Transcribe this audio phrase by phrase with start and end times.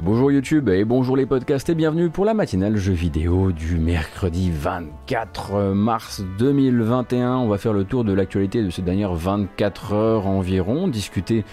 [0.00, 4.48] Bonjour YouTube et bonjour les podcasts et bienvenue pour la matinale jeu vidéo du mercredi
[4.48, 7.38] 24 mars 2021.
[7.38, 11.44] On va faire le tour de l'actualité de ces dernières 24 heures environ, discuter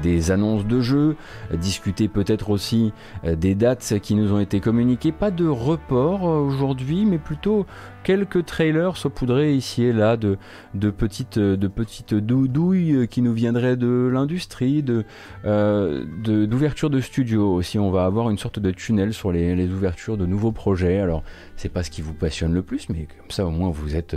[0.00, 1.16] des annonces de jeux,
[1.52, 2.92] discuter peut-être aussi
[3.24, 5.12] euh, des dates qui nous ont été communiquées.
[5.12, 7.66] Pas de report euh, aujourd'hui, mais plutôt
[8.04, 10.36] quelques trailers saupoudrés ici et là de,
[10.74, 15.04] de petites, de petites doudouilles qui nous viendraient de l'industrie, de,
[15.44, 17.78] euh, de, studio aussi.
[17.78, 20.98] On va avoir une sorte de tunnel sur les, ouvertures de nouveaux projets.
[20.98, 21.22] Alors,
[21.56, 24.16] c'est pas ce qui vous passionne le plus, mais comme ça au moins vous êtes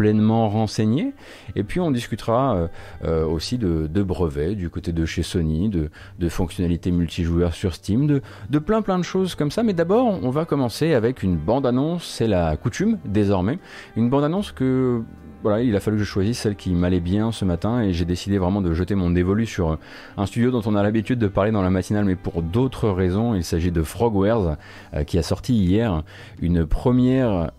[0.00, 1.12] pleinement renseigné.
[1.56, 2.68] Et puis on discutera euh,
[3.04, 8.58] euh, aussi de, brevets du côté de chez Sony, de, fonctionnalités multijoueurs sur Steam, de,
[8.58, 9.62] plein plein de choses comme ça.
[9.62, 13.58] Mais d'abord, on va commencer avec une bande-annonce, c'est la coutume désormais.
[13.94, 15.02] Une bande-annonce que
[15.42, 18.06] voilà, il a fallu que je choisisse celle qui m'allait bien ce matin et j'ai
[18.06, 19.78] décidé vraiment de jeter mon dévolu sur
[20.16, 23.34] un studio dont on a l'habitude de parler dans la matinale mais pour d'autres raisons.
[23.34, 24.56] Il s'agit de Frogwares
[24.94, 26.04] euh, qui a sorti hier
[26.40, 27.50] une première,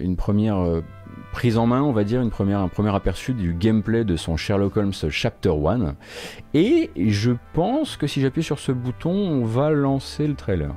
[0.00, 0.82] une première
[1.36, 4.38] prise en main, on va dire, une première, un premier aperçu du gameplay de son
[4.38, 5.94] Sherlock Holmes Chapter 1.
[6.54, 10.74] Et je pense que si j'appuie sur ce bouton, on va lancer le trailer.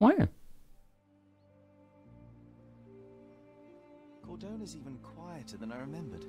[0.00, 0.16] Ouais.
[4.26, 6.24] Cordone is even quieter than I remembered.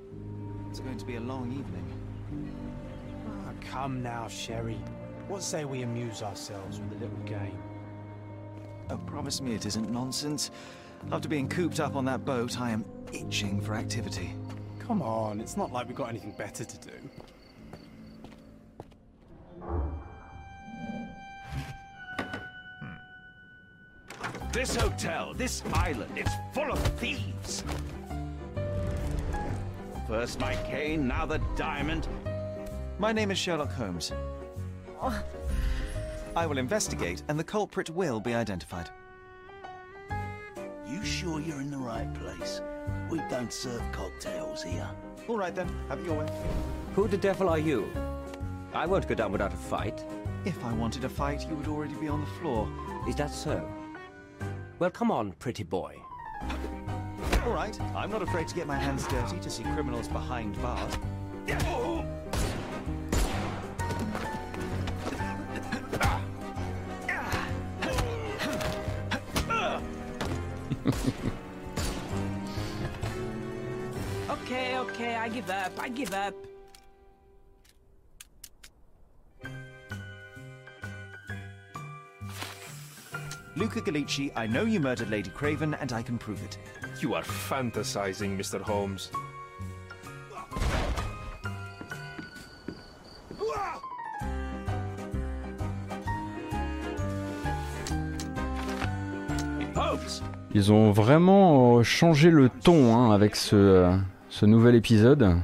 [0.70, 1.86] It's going to be a long evening.
[3.26, 4.82] Ah, come now, Sherry.
[5.30, 7.58] What say we amuse ourselves with a little game?
[8.90, 10.52] Oh, promise me it isn't nonsense.
[11.10, 14.34] After being cooped up on that boat, I am itching for activity.
[14.80, 16.92] Come on, it's not like we've got anything better to do.
[24.52, 27.64] This hotel, this island, it's full of thieves.
[30.08, 32.08] First my cane, now the diamond.
[33.00, 34.12] My name is Sherlock Holmes.
[35.02, 35.24] Oh.
[36.36, 38.90] I will investigate, and the culprit will be identified.
[40.92, 42.60] You sure you're in the right place?
[43.10, 44.90] We don't serve cocktails here.
[45.30, 46.30] All right then, have it your way.
[46.96, 47.90] Who the devil are you?
[48.74, 50.04] I won't go down without a fight.
[50.44, 52.70] If I wanted a fight, you would already be on the floor.
[53.08, 53.66] Is that so?
[54.80, 55.96] Well, come on, pretty boy.
[57.46, 60.98] All right, I'm not afraid to get my hands dirty to see criminals behind bars.
[74.30, 76.34] okay, okay, I give up, I give up.
[83.56, 86.58] Luca Galici, I know you murdered Lady Craven, and I can prove it.
[87.00, 88.60] You are fantasizing, Mr.
[88.60, 89.12] Holmes.
[99.76, 103.96] Holmes Ils ont vraiment euh, changé le ton hein, avec ce, euh,
[104.28, 105.38] ce, nouvel épisode.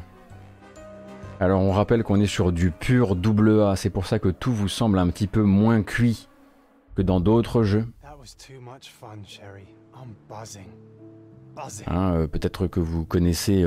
[1.40, 4.52] Alors on rappelle qu'on est sur du pur double A, c'est pour ça que tout
[4.52, 6.28] vous semble un petit peu moins cuit
[6.96, 7.86] que dans d'autres jeux.
[11.88, 13.66] Hein, euh, Peut-être que vous connaissez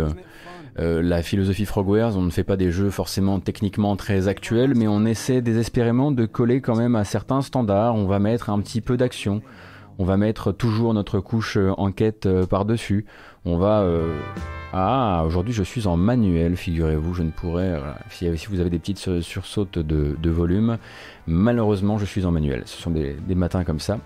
[0.77, 5.07] la philosophie Frogwares, on ne fait pas des jeux forcément techniquement très actuels, mais on
[5.07, 8.97] essaie désespérément de coller quand même à certains standards, on va mettre un petit peu
[8.97, 9.43] d'action,
[10.01, 13.05] on va mettre toujours notre couche euh, enquête euh, par-dessus.
[13.45, 13.83] On va...
[13.83, 14.19] Euh,
[14.73, 17.79] ah, aujourd'hui je suis en manuel, figurez-vous, je ne pourrais...
[18.09, 20.79] Si, vous avez des petites sursautes de, volume,
[21.27, 22.63] malheureusement je suis en manuel.
[22.67, 23.99] Ce sont des, matins comme ça.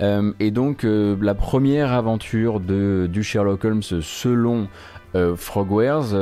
[0.00, 4.68] et donc la première aventure de, du Sherlock Holmes selon
[5.36, 6.14] Frogwares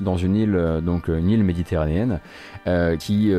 [0.00, 2.18] dans une île donc une île méditerranéenne
[2.98, 3.32] qui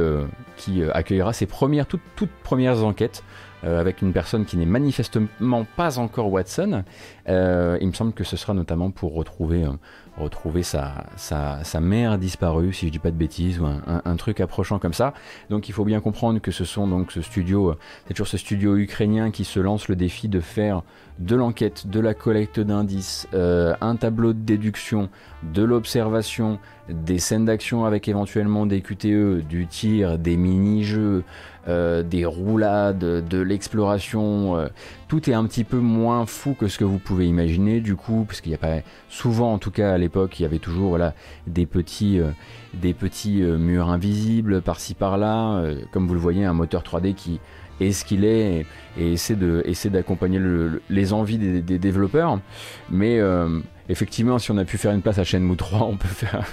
[0.55, 3.21] qui accueillera ses premières toutes, toutes premières enquêtes
[3.63, 6.83] euh, avec une personne qui n'est manifestement pas encore Watson.
[7.27, 9.71] Euh, il me semble que ce sera notamment pour retrouver, euh,
[10.17, 14.39] retrouver sa, sa, mère disparue, si je dis pas de bêtises, ou un, un, truc
[14.39, 15.13] approchant comme ça.
[15.49, 17.75] Donc il faut bien comprendre que ce sont donc ce studio,
[18.07, 20.83] c'est toujours ce studio ukrainien qui se lance le défi de faire
[21.19, 25.09] de l'enquête, de la collecte d'indices, un tableau de déduction,
[25.43, 31.23] de l'observation, des scènes d'action avec éventuellement des QTE, du tir, des mini-jeux,
[31.67, 34.57] euh, des roulades, de l'exploration.
[34.57, 34.67] Euh,
[35.07, 38.25] tout est un petit peu moins fou que ce que vous pouvez imaginer du coup,
[38.27, 40.89] parce qu'il n'y a pas souvent, en tout cas à l'époque, il y avait toujours
[40.89, 41.13] voilà
[41.47, 42.31] des petits, euh,
[42.73, 47.39] des petits murs invisibles par-ci par-là, comme vous le voyez, un moteur 3D qui
[47.79, 48.65] est ce qu'il est
[48.97, 50.39] et, essaie de essaie d'accompagner
[50.89, 52.39] les envies des, développeurs,
[52.89, 53.19] mais
[53.89, 56.45] effectivement, si on a pu faire une place à Shenmue 3, on peut faire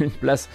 [0.00, 0.48] une place,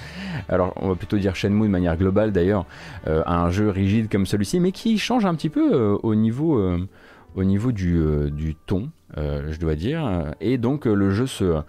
[0.49, 2.65] alors on va plutôt dire Shenmue de manière globale d'ailleurs,
[3.07, 6.15] euh, à un jeu rigide comme celui-ci, mais qui change un petit peu euh, au
[6.15, 6.87] niveau, euh,
[7.35, 8.89] au niveau du, euh, du ton.
[9.17, 11.63] Euh, je dois dire, et donc euh, le jeu se,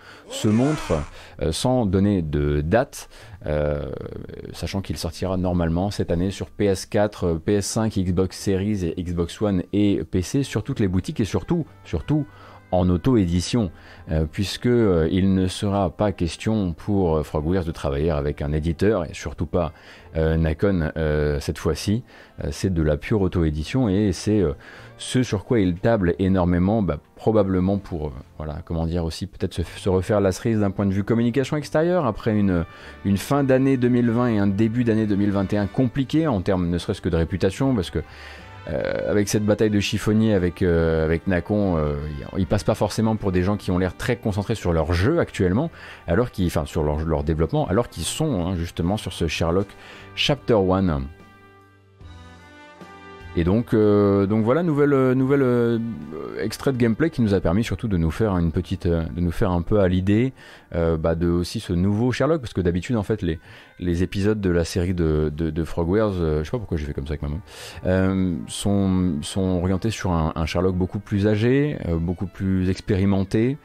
[0.47, 0.93] montre
[1.41, 3.09] euh, sans donner de date,
[4.53, 9.65] sachant qu'il sortira normalement cette année sur PS4, euh, PS5, Xbox Series et Xbox One
[9.73, 11.67] et PC sur toutes les boutiques et surtout,
[12.71, 13.71] en auto-édition,
[14.31, 19.45] puisque il ne sera pas question pour Frogwares de travailler avec un éditeur et surtout
[19.45, 19.75] pas
[20.17, 22.03] euh, cette fois-ci.
[22.51, 24.43] C'est de la pure auto-édition et c'est
[25.03, 29.53] ce sur quoi il table énormément, bah, probablement pour, euh, voilà, comment dire aussi, peut-être
[29.53, 32.65] se, refaire la cerise d'un point de vue communication extérieure après une,
[33.17, 37.17] fin d'année 2020 et un début d'année 2021 compliqué en termes ne serait-ce que de
[37.17, 37.99] réputation, parce que
[38.69, 41.97] euh, avec cette bataille de chiffonnier avec, euh, avec Nacon, euh,
[42.39, 45.19] ils passent pas forcément pour des gens qui ont l'air très concentrés sur leur jeu
[45.19, 45.71] actuellement,
[46.07, 49.67] alors qu'ils, enfin sur leur, leur développement, alors qu'ils sont hein, justement sur ce Sherlock
[50.15, 51.03] Chapter 1.
[53.35, 55.79] Et donc, euh, donc voilà, nouvelle, euh, nouvelle euh,
[56.39, 59.23] extrait de gameplay qui nous a permis surtout de nous faire une petite, euh, de
[59.23, 60.35] nous faire un peu à l'idée
[60.75, 63.39] euh, bah, de aussi ce nouveau Sherlock, parce que d'habitude en fait les,
[63.79, 66.85] les épisodes de la série de, de, de Frogwares, euh, je sais pas pourquoi j'ai
[66.85, 71.27] fait comme ça avec ma main, sont, sont orientés sur un, un Sherlock beaucoup plus
[71.27, 73.57] âgé, beaucoup plus expérimenté.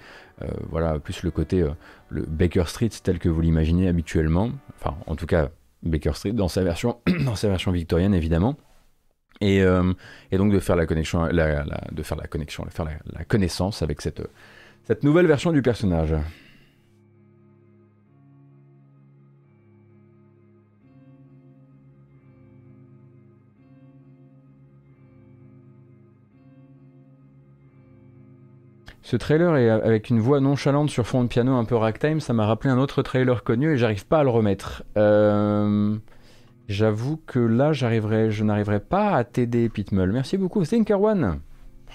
[0.70, 1.66] Voilà, plus le côté
[2.10, 4.52] le Baker Street tel que vous l'imaginez habituellement.
[4.80, 5.50] Enfin, en tout cas,
[5.82, 8.56] Baker Street dans sa version, dans sa version victorienne évidemment.
[9.42, 9.94] Et, euh,
[10.32, 13.82] et donc de faire la connexion, la, de faire la connexion, de faire la, connaissance
[13.82, 14.22] avec cette,
[14.86, 16.16] cette nouvelle version du personnage.
[29.08, 32.34] Ce trailer est avec une voix nonchalante sur fond de piano un peu ragtime, ça
[32.34, 34.84] m'a rappelé un autre trailer connu et j'arrive pas à le remettre.
[34.98, 35.96] Euh,
[36.68, 40.12] J'avoue que là, j'arriverai, je n'arriverai pas à t'aider, Pitmull.
[40.12, 41.40] Merci beaucoup, Thinker One.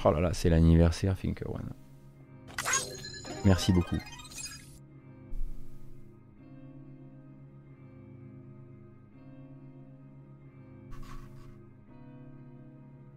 [0.05, 1.71] Oh là là, c'est l'anniversaire, Thinker One.
[3.45, 3.97] Merci beaucoup.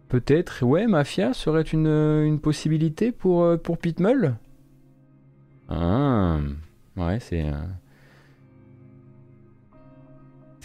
[0.08, 4.36] Peut-être, ouais, Mafia serait une, une possibilité pour, euh, pour Pitmull?
[5.68, 6.38] Ah,
[6.96, 7.44] ouais, c'est.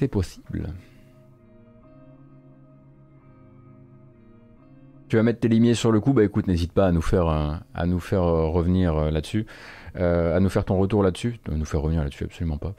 [0.01, 0.68] C'est possible.
[5.09, 7.27] Tu vas mettre tes limiers sur le coup, bah écoute, n'hésite pas à nous faire,
[7.27, 9.45] euh, à nous faire euh, revenir euh, là-dessus,
[9.94, 12.74] à nous faire ton retour là-dessus, nous faire revenir là-dessus, absolument pas.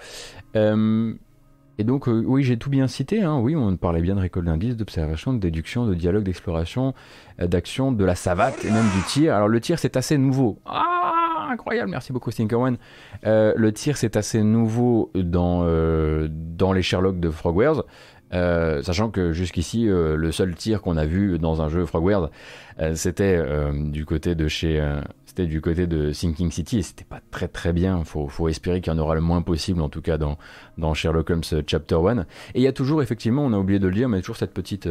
[1.79, 4.77] Et donc, oui, j'ai tout bien cité, hein, oui, on parlait bien de récolte d'indices,
[4.77, 6.93] d'observation, de déduction, de dialogue, d'exploration,
[7.39, 9.37] d'action, de la savate et même du tir.
[9.37, 10.59] Alors, le tir, c'est assez nouveau.
[10.67, 11.02] Ah,
[11.53, 12.79] incroyable, merci beaucoup, Stinker One.
[13.27, 17.85] Euh, le tir, c'est assez nouveau dans, euh, dans les Sherlock de Frogwares.
[18.35, 22.31] Euh, sachant que jusqu'ici, euh, le seul tir qu'on a vu dans un jeu Frogwares,
[22.95, 23.39] c'était
[23.73, 24.83] du côté de chez,
[25.27, 28.03] c'était du côté de Sinking City et c'était pas très très bien.
[28.05, 30.39] Faut, faut espérer qu'il y en aura le moins possible, en tout cas dans,
[30.79, 32.21] dans Sherlock Holmes Chapter 1.
[32.21, 34.55] Et il y a toujours, effectivement, on a oublié de le dire, mais toujours cette
[34.55, 34.89] petite,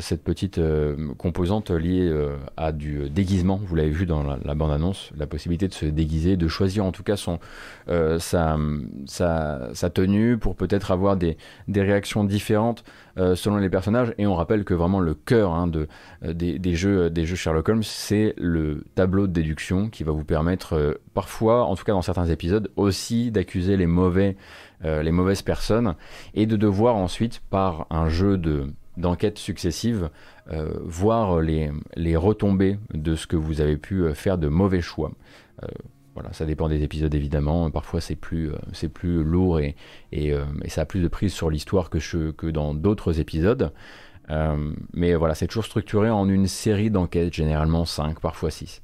[0.00, 3.60] cette petite euh, composante liée euh, à du déguisement.
[3.64, 7.02] Vous l'avez vu dans la, bande-annonce, la possibilité de se déguiser, de choisir en tout
[7.02, 7.14] cas
[7.88, 8.56] euh, sa,
[9.90, 11.36] tenue pour peut-être avoir des,
[11.68, 12.84] réactions différentes
[13.18, 14.14] euh, selon les personnages.
[14.18, 15.88] Et on rappelle que vraiment le cœur hein, de,
[16.24, 20.94] euh, des, jeux, Sherlock Holmes, c'est le tableau de déduction qui va vous permettre euh,
[21.14, 23.88] parfois, en tout cas dans certains épisodes, aussi d'accuser les
[24.84, 25.94] euh, les mauvaises personnes
[26.34, 30.10] et de devoir ensuite, par un jeu de d'enquêtes successives,
[30.50, 34.80] euh, voir les, les retombées de ce que vous avez pu euh, faire de mauvais
[34.80, 35.12] choix.
[35.62, 35.66] Euh,
[36.14, 37.70] voilà, ça dépend des épisodes évidemment.
[37.70, 39.76] Parfois c'est plus, euh, plus lourd et,
[40.10, 40.34] et,
[40.66, 43.72] ça a plus de prise sur l'histoire que, que dans d'autres épisodes.
[44.92, 48.82] Mais voilà, c'est toujours structuré en une série d'enquêtes, généralement 5, parfois 6.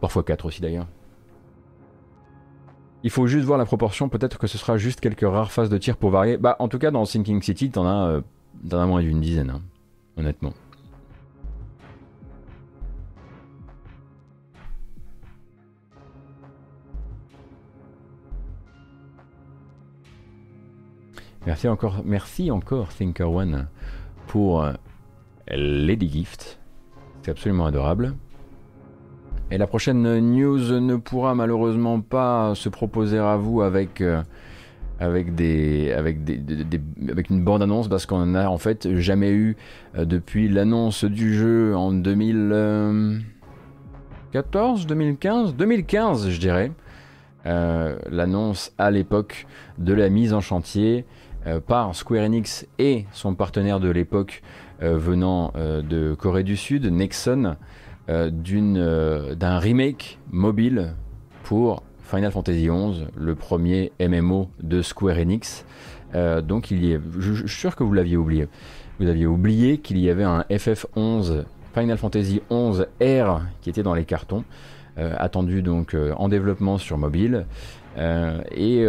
[0.00, 0.88] Parfois 4 aussi d'ailleurs.
[3.04, 5.78] Il faut juste voir la proportion, peut-être que ce sera juste quelques rares phases de
[5.78, 6.36] tir pour varier.
[6.36, 8.20] Bah en tout cas dans Sinking City, t'en as,
[8.62, 9.60] moins d'une dizaine, hein,
[10.16, 10.52] honnêtement.
[21.44, 23.66] Merci encore, merci encore Thinker One
[24.28, 24.72] pour euh,
[25.48, 26.60] Lady Gift.
[27.22, 28.14] C'est absolument adorable.
[29.50, 34.22] Et la prochaine news ne pourra malheureusement pas se proposer à vous avec, euh,
[35.02, 36.40] avec, des, avec, des,
[37.10, 39.56] avec une bande-annonce parce qu'on n'a en fait jamais eu
[39.96, 42.50] euh, depuis l'annonce du jeu en 2000.
[42.52, 43.18] euh,
[44.32, 46.72] 2014, 2015, 2015 je dirais.
[47.44, 49.46] Euh, l'annonce à l'époque
[49.78, 51.04] de la mise en chantier
[51.48, 54.42] euh, par Square Enix et son partenaire de l'époque
[54.80, 57.54] venant de Corée du Sud, Nexon,
[58.08, 60.94] d'un remake mobile
[61.44, 65.64] pour Final Fantasy XI, le premier MMO de Square Enix.
[66.42, 68.48] donc il y est, je, suis sûr que vous l'aviez oublié.
[69.00, 73.94] Vous aviez oublié qu'il y avait un FF11 Final Fantasy XI R qui était dans
[73.94, 74.44] les cartons.
[74.98, 77.46] Euh, attendu donc euh, en développement sur mobile.
[77.96, 78.86] Euh, et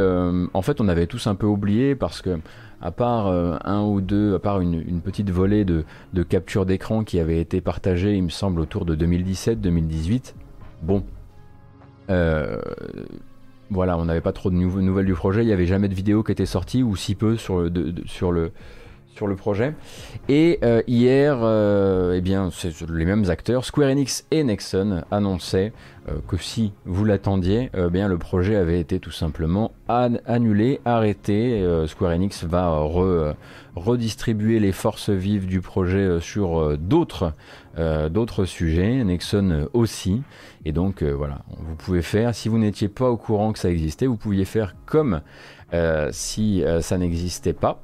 [0.54, 2.40] en fait, on avait tous un peu oublié parce que
[2.82, 7.20] à part un ou deux, à part une, petite volée de, de capture d'écran qui
[7.20, 10.34] avait été partagée, il me semble, autour de 2017-2018,
[10.82, 11.04] bon,
[13.74, 16.24] voilà, on n'avait pas trop de nouvelles du projet, il n'y avait jamais de vidéo
[16.24, 18.52] qui était sortie, ou si peu sur, le,
[19.36, 19.74] projet.
[20.30, 22.50] Et euh, hier, euh, eh bien,
[22.90, 25.74] les mêmes acteurs, Square Enix et Nexon, annonçaient
[26.10, 31.66] euh, que si vous l'attendiez, bien le projet avait été tout simplement annulé, arrêté.
[31.88, 32.86] Square Enix va
[33.76, 37.34] redistribuer les forces vives du projet sur d'autres
[37.78, 40.22] d'autres sujets, Nexon aussi.
[40.64, 44.06] Et donc voilà, vous pouvez faire, si vous n'étiez pas au courant que ça existait,
[44.06, 45.22] vous pouviez faire comme
[45.74, 47.82] euh, si euh, ça n'existait pas.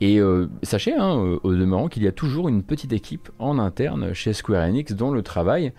[0.00, 4.14] Et euh, sachez, hein, au demeurant, qu'il y a toujours une petite équipe en interne
[4.14, 5.72] chez Square Enix dont le travail,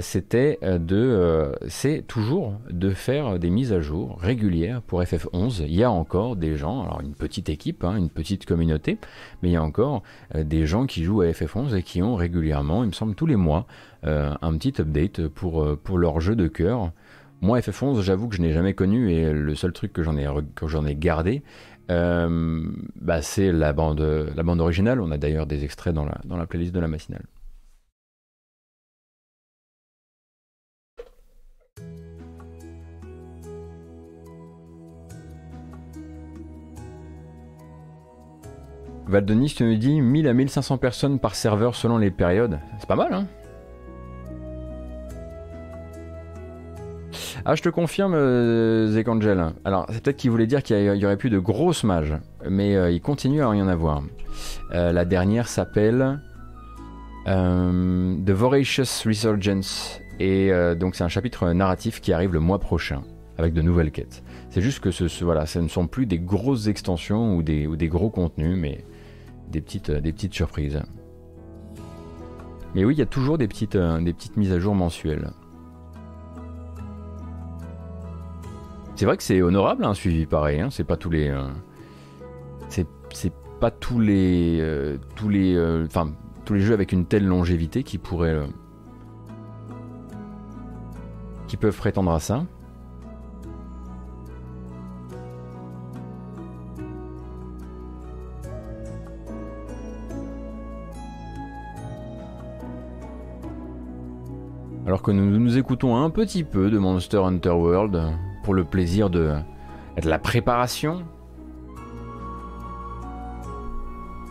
[0.00, 5.64] c'était de, c'est toujours de faire des mises à jour régulières pour FF11.
[5.66, 8.96] Il y a encore des gens, alors une petite équipe, hein, une petite communauté,
[9.42, 10.02] mais il y a encore
[10.34, 13.36] des gens qui jouent à FF11 et qui ont régulièrement, il me semble tous les
[13.36, 13.66] mois,
[14.02, 16.90] un petit update pour, pour leur jeu de cœur.
[17.40, 20.16] Moi, FF11, j'avoue que je n'ai jamais connu et le seul truc que j'en
[20.86, 21.42] ai, gardé,
[21.90, 22.66] euh,
[22.96, 24.00] bah, c'est la bande,
[24.60, 25.00] originale.
[25.00, 27.24] On a d'ailleurs des extraits dans la, playlist de la matinale.
[39.06, 42.58] Valdenis, nous dis 1000 à 1500 personnes par serveur selon les périodes.
[42.78, 43.26] C'est pas mal, hein?
[47.50, 49.42] Ah, je te confirme, euh, Zekangel.
[49.64, 52.12] Alors, c'est peut-être qu'il voulait dire qu'il y, aurait plus de grosses mages,
[52.46, 54.02] mais euh, il continue à rien avoir.
[54.74, 56.20] Euh, la dernière s'appelle
[57.24, 63.02] The Voracious Resurgence, et donc c'est un chapitre narratif qui arrive le mois prochain,
[63.38, 64.22] avec de nouvelles quêtes.
[64.50, 68.10] C'est juste que ce, voilà, ce ne sont plus des grosses extensions ou des, gros
[68.10, 68.84] contenus, mais
[69.50, 70.82] des petites, surprises.
[72.74, 73.78] Mais oui, il y a toujours des petites
[74.36, 75.30] mises à jour mensuelles.
[78.98, 80.60] C'est vrai que c'est honorable un suivi pareil.
[80.60, 80.70] Hein.
[80.72, 81.28] C'est pas tous les.
[81.28, 81.46] Euh,
[82.68, 84.58] c'est pas tous les.
[84.60, 85.54] Euh, tous les.
[85.54, 86.10] Euh, enfin,
[86.44, 88.40] tous les jeux avec une telle longévité qui pourraient.
[91.46, 92.44] qui peuvent prétendre à ça.
[104.86, 109.10] Alors que nous nous écoutons un petit peu de Monster Hunter World, pour le plaisir
[109.10, 109.34] de,
[110.02, 111.02] de la préparation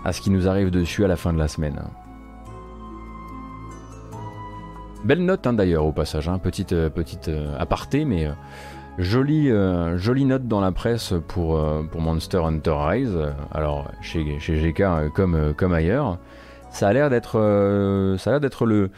[0.04, 1.80] à ce qui nous arrive dessus à la fin de la semaine.
[5.04, 6.40] Belle note hein, d'ailleurs au passage, hein.
[6.40, 8.32] petite, euh, petite euh, aparté, mais euh,
[8.98, 9.52] jolie,
[9.98, 13.20] jolie note dans la presse pour, pour Monster Hunter Rise.
[13.54, 16.18] alors chez, chez GK comme, comme ailleurs,
[16.72, 17.36] ça a l'air d'être,
[18.18, 18.90] ça a l'air d'être le,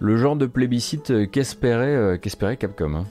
[0.00, 2.94] le genre de plébiscite qu'espérait, qu'espérait Capcom.
[2.94, 3.04] Hein.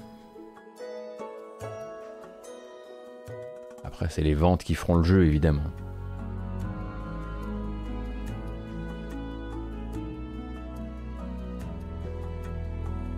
[3.96, 5.62] Après, c'est les ventes qui feront le jeu, évidemment.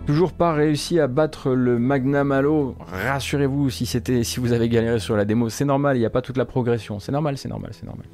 [0.06, 2.76] Toujours pas réussi à battre le Magnum Halo.
[2.92, 5.96] Rassurez-vous, si si vous avez galéré sur la démo, c'est normal.
[5.96, 7.00] Il n'y a pas toute la progression.
[7.00, 8.06] C'est normal, c'est normal, c'est normal.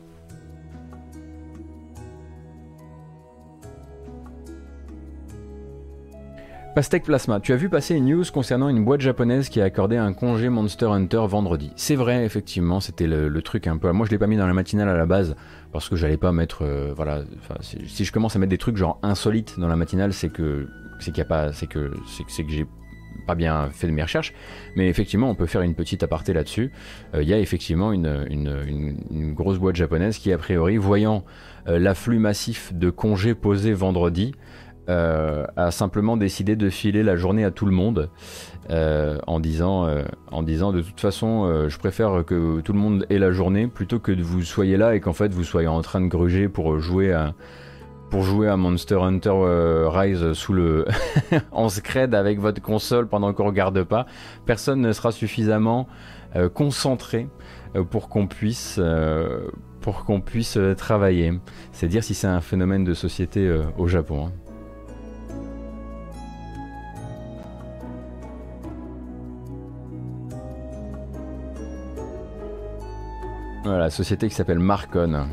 [6.74, 9.96] Pastèque Plasma, tu as vu passer une news concernant une boîte japonaise qui a accordé
[9.96, 11.70] un congé Monster Hunter vendredi.
[11.76, 13.92] C'est vrai, effectivement, c'était le, truc un peu.
[13.92, 15.36] Moi, je l'ai pas mis dans la matinale à la base
[15.70, 16.64] parce que j'allais pas mettre.
[16.64, 17.22] Euh, voilà,
[17.62, 20.66] si je commence à mettre des trucs genre insolites dans la matinale, c'est que
[20.98, 22.66] c'est qu'il a pas, c'est que c'est que j'ai
[23.24, 24.34] pas bien fait de mes recherches,
[24.74, 26.72] mais effectivement, on peut faire une petite aparté là-dessus.
[27.14, 31.24] Euh, il y a effectivement une, une, grosse boîte japonaise qui, a priori, voyant
[31.68, 34.34] euh, l'afflux massif de congés posés vendredi,
[34.90, 38.10] euh, a simplement décidé de filer la journée à tout le monde
[38.68, 43.06] euh, en, disant, euh, en disant de toute façon je préfère que tout le monde
[43.08, 45.80] ait la journée plutôt que de vous soyez là et qu'en fait vous soyez en
[45.80, 47.32] train de gruger pour jouer à,
[48.10, 49.32] pour jouer à Monster Hunter
[49.86, 50.84] Rise sous le
[51.52, 54.04] en scred avec votre console pendant qu'on regarde pas,
[54.44, 55.88] personne ne sera suffisamment
[56.52, 57.28] concentré
[57.90, 58.78] pour qu'on puisse
[59.80, 61.32] pour qu'on puisse travailler.
[61.72, 64.26] C'est dire si c'est un phénomène de société au Japon.
[64.26, 64.43] Hein.
[73.64, 75.26] Voilà, société qui s'appelle Marcon.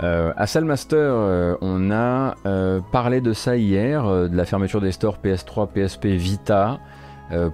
[0.00, 4.92] Euh, à Salmaster, euh, on a euh, parlé de ça hier, de la fermeture des
[4.92, 6.78] stores PS3, PSP, Vita.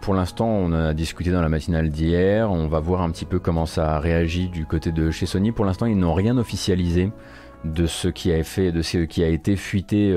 [0.03, 2.53] pour l'instant, on a discuté dans la matinale d'hier.
[2.53, 5.53] On va voir un petit peu comment ça a réagi du côté de chez Sony.
[5.53, 7.11] Pour l'instant, ils n'ont rien officialisé
[7.65, 10.17] de ce qui a, fait, de ce qui a été fuité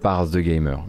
[0.00, 0.82] par The Gamer.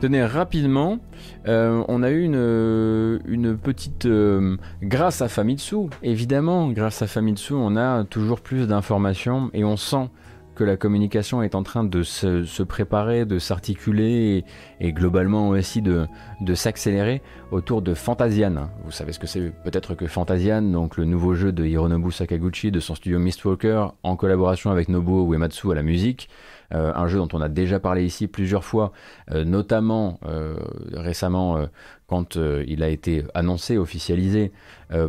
[0.00, 1.00] Tenez, rapidement,
[1.48, 4.06] euh, on a eu une, une petite...
[4.06, 9.76] Euh, grâce à Famitsu, évidemment, grâce à Famitsu, on a toujours plus d'informations et on
[9.76, 10.08] sent
[10.54, 14.44] que la communication est en train de se, préparer, de s'articuler
[14.80, 16.06] et, globalement aussi de,
[16.42, 18.68] de s'accélérer autour de Fantasian.
[18.84, 22.70] Vous savez ce que c'est peut-être que Fantasian, donc le nouveau jeu de Hironobu Sakaguchi
[22.70, 26.28] de son studio Mistwalker en collaboration avec Nobuo Uematsu à la musique.
[26.74, 28.92] Euh, un jeu dont on a déjà parlé ici plusieurs fois,
[29.30, 30.56] euh, notamment euh,
[30.92, 31.58] récemment
[32.06, 34.50] quand il a été annoncé, officialisé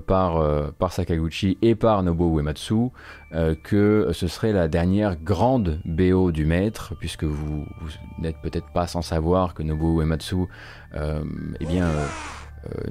[0.06, 0.44] par,
[0.90, 2.90] Sakaguchi et par Nobuo Uematsu,
[3.64, 7.66] que ce serait la dernière grande BO du maître, puisque vous,
[8.18, 10.48] n'êtes peut-être pas sans savoir que Nobuo Uematsu
[10.94, 11.66] eh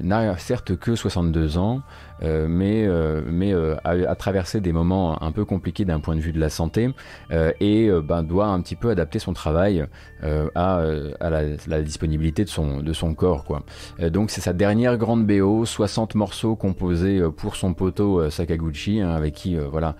[0.01, 1.83] n'a certes que 62 ans,
[2.21, 6.31] mais, euh, mais euh, a, traversé des moments un peu compliqués d'un point de vue
[6.31, 6.89] de la santé
[7.59, 9.85] et ben, doit un petit peu adapter son travail
[10.55, 10.83] à,
[11.19, 13.45] à la, disponibilité de son, de son corps.
[13.45, 13.63] Quoi.
[14.09, 19.33] donc c'est sa dernière grande BO, 60 morceaux composés pour son poteau Sakaguchi, hein, avec
[19.33, 19.95] qui voilà,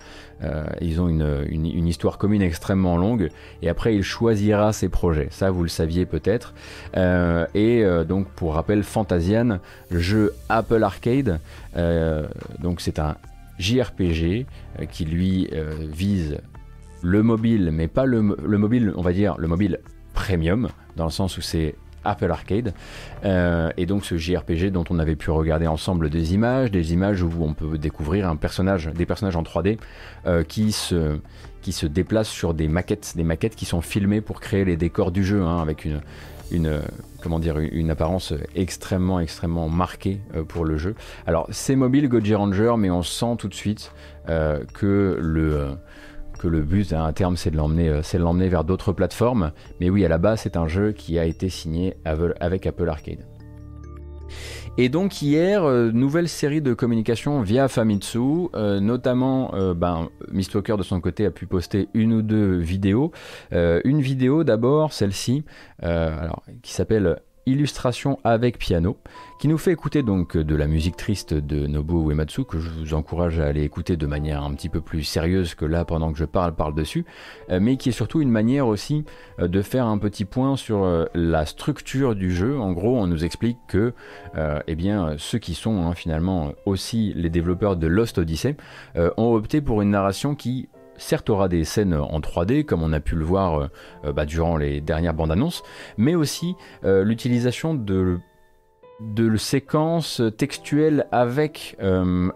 [0.81, 3.29] ils ont une, une, une, histoire commune extrêmement longue,
[3.61, 5.27] et après il choisira ses projets.
[5.31, 6.53] Ça, vous le saviez peut-être.
[6.95, 9.59] et donc, pour rappel, Fantasian,
[9.91, 13.15] jeu Apple Arcade, euh, donc c'est un
[13.59, 14.45] JRPG
[14.79, 16.39] euh, qui lui euh, vise
[17.01, 19.79] le mobile, mais pas le, mobile, on va dire le mobile
[20.13, 22.73] premium, dans le sens où c'est Apple Arcade.
[23.23, 27.31] et donc ce JRPG dont on avait pu regarder ensemble des images, des images où
[27.39, 29.77] on peut découvrir un personnage, des personnages en 3D
[30.47, 31.19] qui se
[31.61, 35.11] qui se déplacent sur des maquettes, des maquettes qui sont filmées pour créer les décors
[35.11, 36.01] du jeu, hein, avec une,
[36.51, 36.81] une,
[37.21, 40.95] comment dire, une apparence extrêmement, extrêmement marquée euh, pour le jeu.
[41.25, 43.91] Alors, c'est mobile Goji Ranger, mais on sent tout de suite
[44.29, 45.75] euh, que le euh,
[46.39, 49.51] que le but hein, à terme c'est de l'emmener c'est de l'emmener vers d'autres plateformes
[49.81, 53.27] mais oui à la base c'est un jeu qui a été signé avec Apple Arcade
[54.77, 60.77] et donc hier, euh, nouvelle série de communication via Famitsu, euh, notamment euh, ben, Mistwalker
[60.77, 63.11] de son côté a pu poster une ou deux vidéos.
[63.51, 65.43] une vidéo d'abord, celle-ci,
[66.61, 68.97] qui s'appelle illustration avec piano,
[69.39, 72.93] qui nous fait écouter donc de la musique triste de Nobuo Uematsu, que je vous
[72.93, 76.17] encourage à aller écouter de manière un petit peu plus sérieuse que là pendant que
[76.17, 77.05] je parle parle dessus,
[77.49, 79.05] euh, mais qui est surtout une manière aussi
[79.39, 82.59] euh, de faire un petit point sur euh, la structure du jeu.
[82.59, 83.93] En gros, on nous explique que
[84.67, 88.55] eh bien, ceux qui sont hein, finalement aussi les développeurs de Lost Odyssey
[88.95, 92.99] ont opté pour une narration qui certes aura des scènes en 3D comme on a
[92.99, 93.67] pu le voir euh,
[94.05, 95.63] euh, bah, durant les dernières bandes annonces,
[95.97, 98.19] mais aussi euh, l'utilisation de
[99.01, 101.77] de séquences textuelles avec,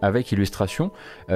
[0.02, 0.91] avec illustration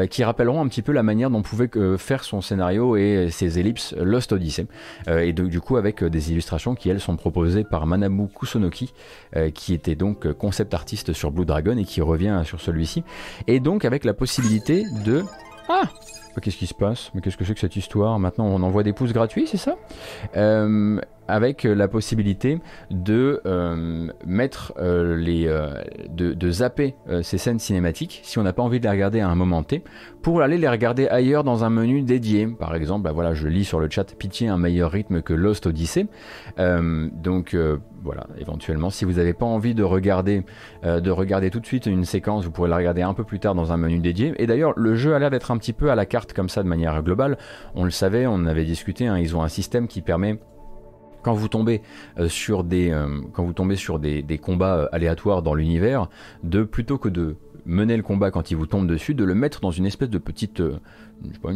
[0.09, 3.93] qui rappelleront un petit peu la manière dont pouvait faire son scénario et ses ellipses
[3.97, 4.67] Lost Odyssey.
[5.09, 8.93] et du coup avec des illustrations qui elles sont proposées par Manabu Kusonoki
[9.53, 13.03] qui était donc concept artiste sur Blue Dragon et qui revient sur celui-ci.
[13.47, 15.25] Et donc avec la possibilité de...
[15.67, 15.89] Ah
[16.41, 18.93] qu'est-ce qui se passe Mais qu'est-ce que c'est que cette histoire Maintenant, on envoie des
[18.93, 19.75] pouces gratuits, c'est ça?
[20.35, 25.47] Euh, Avec la possibilité de euh, mettre euh, les,
[26.09, 29.35] de, zapper ces scènes cinématiques si on n'a pas envie de les regarder à un
[29.35, 29.83] moment T,
[30.21, 32.47] pour aller les regarder ailleurs dans un menu dédié.
[32.47, 35.65] Par exemple, bah voilà, je lis sur le chat pitié un meilleur rythme que Lost
[35.67, 36.07] Odyssey.
[36.57, 37.57] donc
[38.03, 40.43] voilà, éventuellement, si vous n'avez pas envie de regarder,
[40.83, 43.55] de regarder tout de suite une séquence, vous pourrez la regarder un peu plus tard
[43.55, 44.33] dans un menu dédié.
[44.37, 46.63] Et d'ailleurs, le jeu a l'air d'être un petit peu à la carte comme ça
[46.63, 47.37] de manière globale.
[47.75, 49.07] On le savait, on avait discuté.
[49.07, 50.39] Hein, ils ont un système qui permet
[51.23, 51.81] quand vous tombez
[52.19, 56.07] euh, sur des euh, combats aléatoires dans l'univers,
[56.43, 57.35] de plutôt que de
[57.65, 60.17] menez le combat quand il vous tombe dessus, de le mettre dans une espèce de
[60.17, 60.79] petite euh,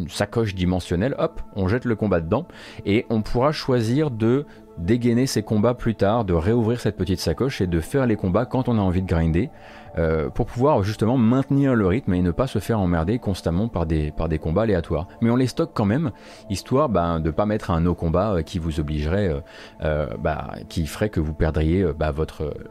[0.10, 2.48] sacoche dimensionnelle, hop, on jette le combat dedans,
[2.86, 4.46] et on pourra choisir de
[4.78, 8.46] dégainer ses combats plus tard, de réouvrir cette petite sacoche et de faire les combats
[8.46, 9.50] quand on a envie de grinder,
[9.98, 13.86] euh, pour pouvoir justement maintenir le rythme et ne pas se faire emmerder constamment par
[13.86, 15.08] des, par des combats aléatoires.
[15.22, 16.12] Mais on les stocke quand même,
[16.50, 19.42] histoire ben, de ne pas mettre un no combat euh, qui vous obligerait,
[19.84, 22.14] euh, bah, qui ferait que vous perdriez bah,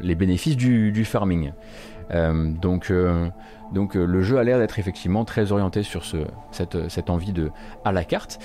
[0.00, 1.52] les bénéfices du farming.
[2.12, 3.28] Euh, donc, euh,
[3.72, 6.16] donc euh, le jeu a l'air d'être effectivement très orienté sur ce,
[6.50, 7.50] cette, cette envie de
[7.84, 8.38] à la carte.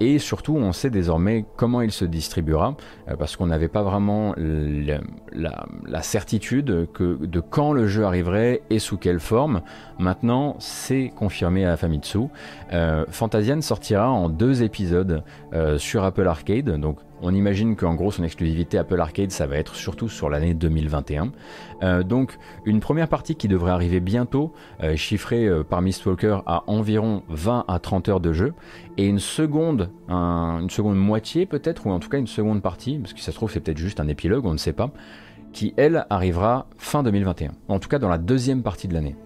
[0.00, 2.76] Et surtout, on sait désormais comment il se distribuera,
[3.18, 8.78] parce qu'on n'avait pas vraiment la, la certitude que, de quand le jeu arriverait et
[8.78, 9.62] sous quelle forme.
[9.98, 12.28] Maintenant, c'est confirmé à Famitsu.
[13.08, 15.22] Fantasian sortira en deux épisodes
[15.78, 16.78] sur Apple Arcade.
[16.80, 20.54] Donc, on imagine qu'en gros, son exclusivité Apple Arcade, ça va être surtout sur l'année
[20.54, 21.32] 2021.
[21.82, 26.62] Euh, donc, une première partie qui devrait arriver bientôt, euh, chiffrée euh, par Mistwalker à
[26.66, 28.52] environ 20 à 30 heures de jeu,
[28.98, 32.98] et une seconde, un- une seconde moitié peut-être, ou en tout cas une seconde partie,
[32.98, 34.90] parce que ça se trouve c'est peut-être juste un épilogue, on ne sait pas,
[35.52, 37.52] qui elle arrivera fin 2021.
[37.68, 39.16] En tout cas dans la deuxième partie de l'année.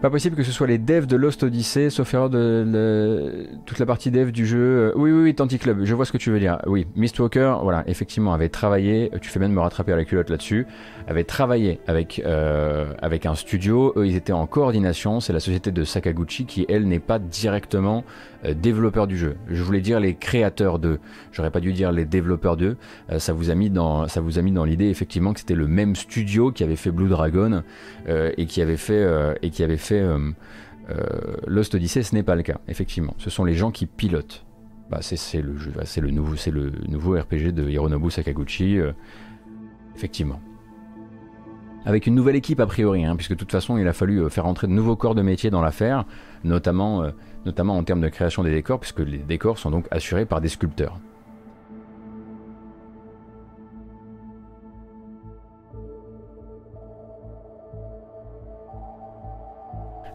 [0.00, 3.86] Pas possible que ce soit les devs de Lost Odyssey, sauf erreur de, toute la
[3.86, 4.58] partie dev du jeu.
[4.60, 6.60] Euh, Oui, oui, oui, Tanti Club, je vois ce que tu veux dire.
[6.68, 10.30] Oui, Mistwalker, voilà, effectivement, avait travaillé, tu fais bien de me rattraper à la culotte
[10.30, 10.68] là-dessus,
[11.08, 15.72] avait travaillé avec, euh, avec un studio, eux ils étaient en coordination, c'est la société
[15.72, 18.04] de Sakaguchi qui, elle, n'est pas directement
[18.48, 19.36] euh, développeur du jeu.
[19.48, 20.98] Je voulais dire les créateurs d'eux,
[21.32, 22.76] j'aurais pas dû dire les développeurs d'eux,
[23.12, 25.54] Euh, ça vous a mis dans, ça vous a mis dans l'idée effectivement que c'était
[25.54, 27.62] le même studio qui avait fait Blue Dragon
[28.08, 30.04] euh, et qui avait fait, euh, et qui avait fait
[31.46, 33.14] Lost Odyssey, ce n'est pas le cas, effectivement.
[33.18, 34.44] Ce sont les gens qui pilotent.
[34.90, 38.78] Bah, c'est le, nouveau- c'est le nouveau RPG de Hironobu Sakaguchi,
[39.94, 40.40] effectivement.
[41.84, 44.46] Avec une nouvelle équipe a priori, hein, puisque de toute façon il a fallu faire
[44.46, 46.04] entrer de nouveaux corps de métier dans l'affaire,
[46.42, 47.04] notamment,
[47.44, 50.48] notamment en termes de création des décors, puisque les décors sont donc assurés par des
[50.48, 50.98] sculpteurs.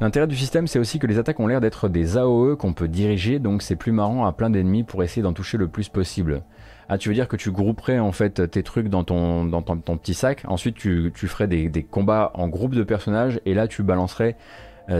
[0.03, 2.89] L'intérêt du système, c'est aussi que les attaques ont l'air d'être des AOE qu'on peut
[2.89, 6.43] diriger, donc c'est plus marrant à plein d'ennemis pour essayer d'en toucher le plus possible.
[6.89, 9.49] Ah, tu veux dire que tu grouperais en fait tes trucs dans ton,
[9.97, 13.81] petit sac, ensuite tu, ferais des, des combats en groupe de personnages, et là tu
[13.81, 14.36] balancerais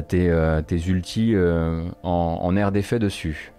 [0.02, 3.52] tes, euh, tes ultis euh, en, air d'effet dessus.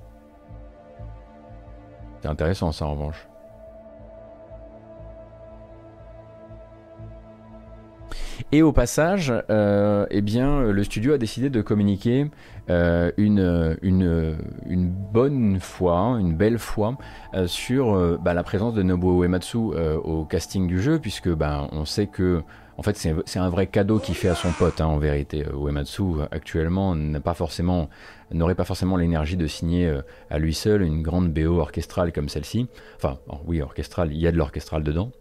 [2.21, 3.29] C'est intéressant ça en revanche.
[8.53, 12.31] Et au passage, euh, eh bien, le studio a décidé de communiquer
[12.71, 16.97] euh, une, une, une bonne fois, une belle fois,
[17.35, 21.29] euh, sur euh, bah, la présence de Nobuo Uematsu euh, au casting du jeu, puisque
[21.29, 22.43] bah, on sait que
[22.77, 25.47] en fait, c'est un vrai cadeau qu'il fait à son pote, hein, en vérité.
[25.47, 31.33] Euh, Uematsu, actuellement, n'aurait pas forcément l'énergie de signer euh, à lui seul une grande
[31.33, 32.67] BO orchestrale comme celle-ci.
[32.97, 35.13] Enfin, oh, oui, orchestrale, il y a de l'orchestral dedans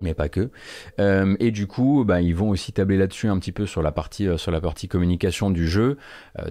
[0.00, 0.50] mais pas que.
[1.00, 3.90] Euh, et du coup, bah, ils vont aussi tabler là-dessus un petit peu sur la
[3.90, 4.28] partie,
[4.88, 5.96] communication du jeu.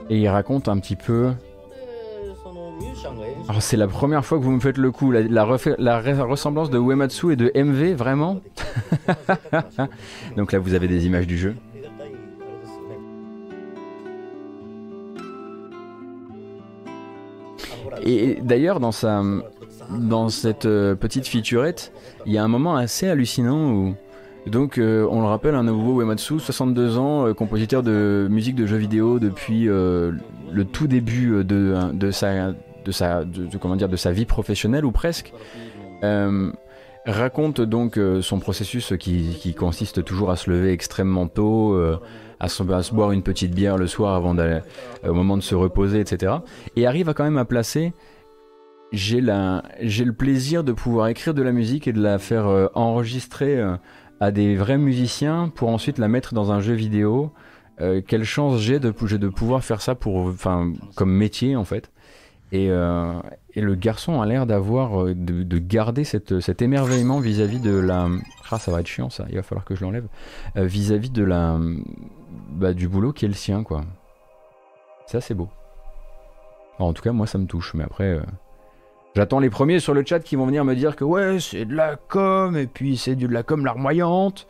[0.08, 4.60] et il raconte un petit peu でそのミュージシャンが演奏 Alors c'est la première fois que vous me
[4.60, 8.36] faites le coup, la, la, refait- la re- ressemblance de Uematsu et de MV, vraiment
[8.36, 8.68] できる
[9.26, 9.96] まあ贅沢な仕事
[10.36, 11.56] Donc là vous avez des images du jeu.
[11.56, 12.98] ありがたいあれですよね
[18.08, 19.24] Et d'ailleurs, dans, sa,
[19.99, 21.93] dans cette euh, petite featurette,
[22.27, 23.95] il y a un moment assez hallucinant où.
[24.47, 28.67] Donc, euh, on le rappelle, un nouveau Uematsu, 62 ans, euh, compositeur de musique de
[28.67, 33.97] jeux vidéo depuis le tout début de, de, sa, de, sa, de, comment dire, de
[33.97, 35.33] sa vie professionnelle, ou presque.
[37.07, 41.79] Raconte donc son processus qui, qui consiste toujours à se lever extrêmement tôt,
[42.41, 42.63] à, se,
[42.95, 44.61] boire une petite bière le soir avant d'aller
[45.07, 46.33] au moment de se reposer, etc.
[46.77, 47.93] Et arrive à quand même à placer.
[48.93, 53.57] J'ai le plaisir de pouvoir écrire de la musique et de la faire euh, enregistrer
[53.57, 53.77] euh,
[54.19, 57.33] à des vrais musiciens pour ensuite la mettre dans un jeu vidéo.
[57.81, 61.91] Euh, quelle chance j'ai de, pouvoir faire ça pour, enfin, comme métier en fait.
[62.53, 68.09] Et, et le garçon a l'air d'avoir de, de garder cet émerveillement vis-à-vis de la.
[68.51, 69.25] Ah, ça va être chiant ça.
[69.29, 70.09] Il va falloir que je l'enlève.
[70.57, 71.61] Vis-à-vis de la,
[72.51, 73.83] bah, du boulot qui est le sien, quoi.
[75.07, 75.49] Ça, c'est beau.
[76.81, 77.73] En tout cas, moi, ça me touche.
[77.75, 78.21] Mais après,
[79.15, 81.75] j'attends les premiers sur le chat qui vont venir me dire que ouais, c'est de
[81.75, 84.47] la com et puis c'est de la com larmoyante.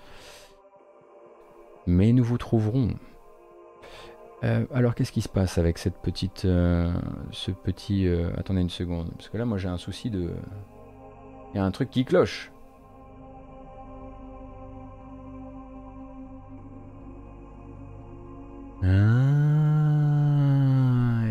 [1.86, 2.90] Mais nous vous trouverons.
[4.42, 6.90] Euh, alors qu'est-ce qui se passe avec cette petite, euh,
[7.30, 10.30] ce petit, euh, attendez une seconde, parce que là moi j'ai un souci de,
[11.52, 12.50] il y a un truc qui cloche.
[18.82, 18.88] Ah,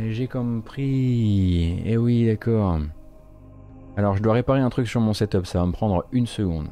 [0.10, 1.82] j'ai compris.
[1.84, 2.80] Eh oui, d'accord.
[4.00, 6.70] Alors je dois réparer un truc sur mon setup, ça va me prendre une seconde.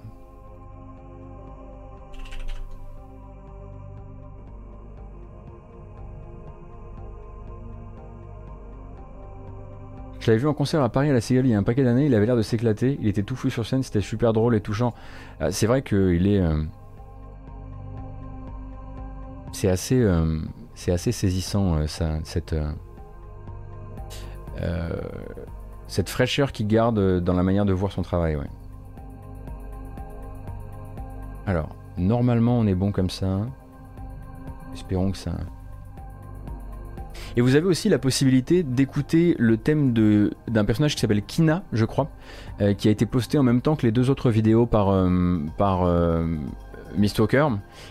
[10.22, 11.84] Je l'avais vu en concert à Paris à la Cigale il y a un paquet
[11.84, 14.56] d'années, il avait l'air de s'éclater, il était tout fou sur scène, c'était super drôle
[14.56, 14.94] et touchant.
[15.42, 16.40] Euh, c'est vrai qu'il est...
[16.40, 16.64] euh,
[19.52, 20.40] C'est assez, euh,
[20.76, 22.56] c'est assez saisissant ça, cette,
[24.62, 25.02] euh,
[25.88, 28.38] cette fraîcheur qu'il garde euh, dans la manière de voir son travail.
[31.46, 33.40] Alors, normalement on est bon comme ça.
[34.74, 35.32] Espérons que ça...
[37.36, 39.94] Et vous avez aussi la possibilité d'écouter le thème
[40.48, 42.10] d'un personnage qui s'appelle Kina, je crois,
[42.62, 45.40] euh, qui a été posté en même temps que les deux autres vidéos par, euh,
[45.58, 46.26] par euh.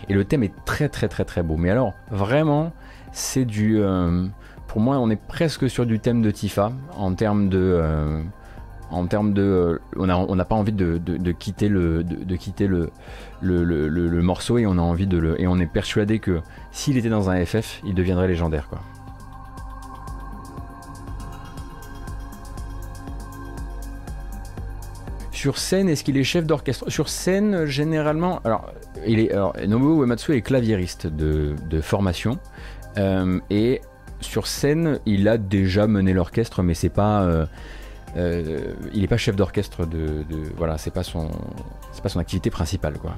[0.09, 1.55] Et le thème est très très très très beau.
[1.55, 2.73] Mais alors, vraiment,
[3.13, 3.81] c'est du...
[4.77, 7.57] pour moi, on est presque sur du thème de Tifa en termes de...
[7.57, 8.21] euh,
[8.91, 12.35] en termes de, euh, on a- on n'a pas envie de, de- quitter le, de,
[12.35, 12.91] quitter le-
[13.41, 16.95] le- le morceau et on a envie de le, et on est persuadé que s'il
[16.95, 18.77] était dans un FF, il deviendrait légendaire quoi.
[25.31, 26.89] Sur scène, est-ce qu'il est chef d'orchestre?
[26.89, 28.71] Sur scène, généralement, alors,
[29.05, 32.39] il est, alors, Nobuo Uematsu est claviériste de, de formation
[32.97, 33.81] euh, et
[34.21, 37.45] sur scène, il a déjà mené l'orchestre, mais c'est pas, euh,
[38.17, 41.29] euh, il est pas chef d'orchestre de, de- voilà, c'est pas son,
[41.91, 43.15] c'est pas son activité principale quoi.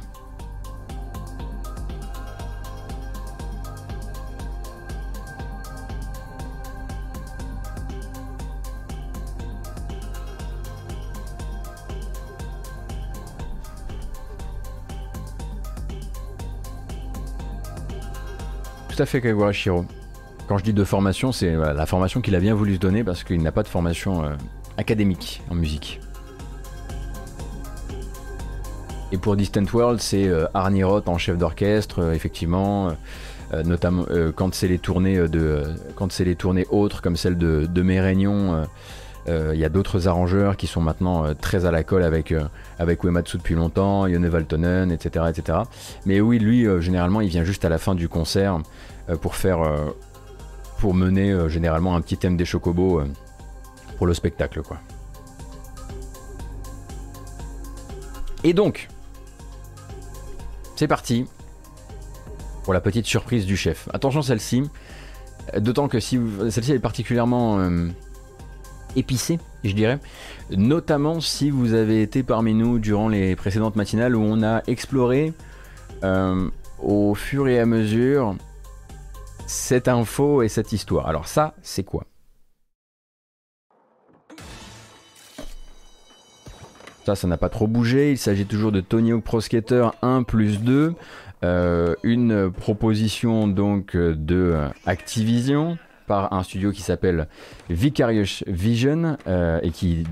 [18.90, 19.86] Tout à fait, Kagura Shiro.
[20.50, 23.24] Quand je dis de formation, c'est la formation qu'il a bien voulu se donner parce
[23.24, 24.30] qu'il n'a pas de formation euh,
[24.78, 26.02] académique en musique.
[29.12, 32.90] Et pour Distant World, c'est euh, Arnie Roth en chef d'orchestre, euh, effectivement,
[33.54, 37.68] euh, notamment quand c'est les tournées de, quand c'est les tournées autres comme celle de,
[37.68, 37.84] de
[39.54, 42.34] il y a d'autres arrangeurs qui sont maintenant très à la colle avec
[42.80, 45.60] avec Uematsu depuis longtemps, Yone Valtonen, etc., etc.
[46.08, 48.60] Mais oui, lui, généralement, il vient juste à la fin du concert
[49.22, 49.60] pour faire,
[50.80, 53.08] pour mener euh, généralement un petit thème des chocobos euh,
[53.98, 54.78] pour le spectacle, quoi.
[58.46, 58.88] Et donc,
[60.78, 61.26] c'est parti
[62.64, 63.90] pour la petite surprise du chef.
[63.94, 64.64] Attention celle-ci,
[65.58, 66.18] d'autant que si
[66.50, 67.90] celle-ci est particulièrement euh,
[68.96, 70.00] épicée, je dirais,
[70.52, 75.34] notamment si vous avez été parmi nous durant les précédentes matinales où on a exploré
[76.82, 78.38] au fur et à mesure
[79.50, 81.08] cette info et cette histoire.
[81.08, 82.06] Alors ça, c'est quoi?
[87.04, 88.12] Ça, ça n'a pas trop bougé.
[88.12, 90.94] Il s'agit toujours de Tony Hawk Pro Skater 1 plus 2.
[91.44, 97.28] euh, une proposition donc euh, de euh, Activision par un studio qui s'appelle
[97.70, 100.04] Vicarious Vision euh, et qui,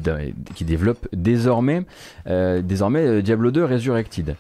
[0.54, 1.86] qui développe désormais,
[2.28, 4.36] euh, désormais euh, Diablo 2 Resurrected.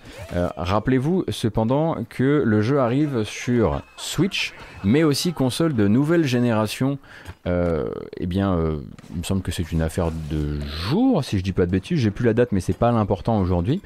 [0.55, 6.99] Rappelez-vous cependant que le jeu arrive sur Switch, mais aussi console de nouvelle génération.
[7.45, 8.55] eh bien,
[9.11, 11.97] il me semble que c'est une affaire de jour, si je dis pas de bêtises.
[11.97, 13.81] J'ai plus la date, mais c'est pas l'important aujourd'hui.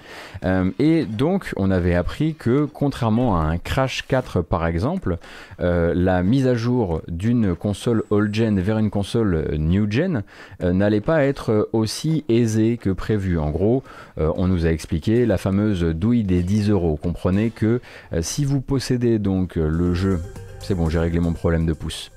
[0.80, 5.18] et donc, on avait appris que, contrairement à un Crash 4 par exemple,
[5.60, 10.24] la mise à jour d'une console old-gen vers une console euh, new-gen
[10.64, 13.38] euh, n'allait pas être euh, aussi aisée que prévu.
[13.38, 13.84] En gros,
[14.18, 16.98] on nous a expliqué la fameuse douille des 10 euros.
[17.02, 17.82] Comprenez que
[18.22, 20.20] si vous possédez donc le jeu,
[20.60, 22.12] c'est bon, j'ai réglé mon problème de pouce.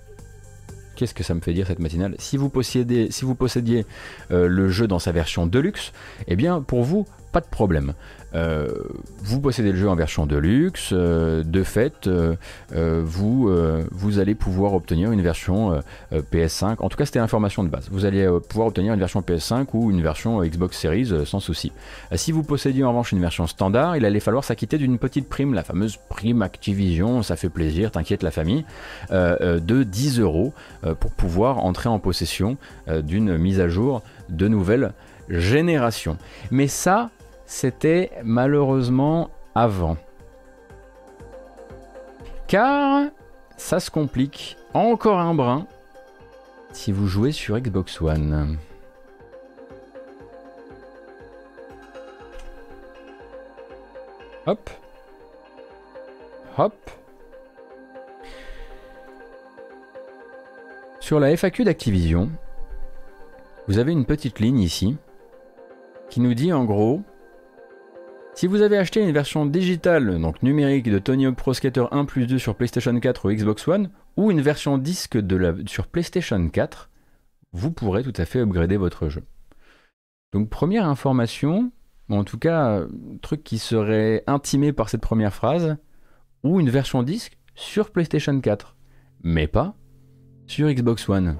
[0.96, 2.14] Qu'est-ce que ça me fait dire cette matinale?
[2.18, 3.84] Si vous possédiez, si vous possédiez
[4.30, 5.92] le jeu dans sa version deluxe,
[6.26, 7.94] eh bien pour vous, pas de problème.
[8.36, 8.68] Euh,
[9.18, 12.36] vous possédez le jeu en version deluxe, euh, de fait, euh,
[13.04, 13.50] vous,
[13.90, 15.80] vous allez pouvoir obtenir une version
[16.12, 16.76] PS5.
[16.78, 17.88] En tout cas, c'était l'information de base.
[17.90, 21.72] Vous allez pouvoir obtenir une version PS5 ou une version Xbox Series sans souci.
[22.14, 25.54] si vous possédiez en revanche une version standard, il allait falloir s'acquitter d'une petite prime,
[25.54, 28.64] la fameuse prime Activision, ça fait plaisir, t'inquiète la famille,
[29.10, 30.52] de 10 euros
[31.00, 34.92] pour pouvoir entrer en possession d'une mise à jour de nouvelle
[35.28, 36.16] génération.
[36.50, 37.10] Mais ça,
[37.46, 39.96] c'était malheureusement avant.
[42.46, 43.04] Car
[43.56, 45.66] ça se complique encore un brin
[46.72, 48.58] si vous jouez sur Xbox One.
[54.46, 54.70] Hop.
[56.58, 56.74] Hop.
[61.00, 62.30] Sur la FAQ d'Activision,
[63.68, 64.96] vous avez une petite ligne ici
[66.10, 67.02] qui nous dit en gros
[68.34, 72.04] si vous avez acheté une version digitale, donc numérique, de Tony Hawk Pro Skater 1
[72.04, 75.18] plus 2 sur PlayStation 4 ou Xbox One, ou une version disque
[75.66, 76.90] sur PlayStation 4,
[77.52, 79.22] vous pourrez tout à fait upgrader votre jeu.
[80.32, 81.70] Donc première information,
[82.10, 82.82] en tout cas,
[83.22, 85.76] truc qui serait intimé par cette première phrase,
[86.42, 88.76] ou une version disque sur PlayStation 4,
[89.22, 89.76] mais pas
[90.48, 91.36] sur Xbox One.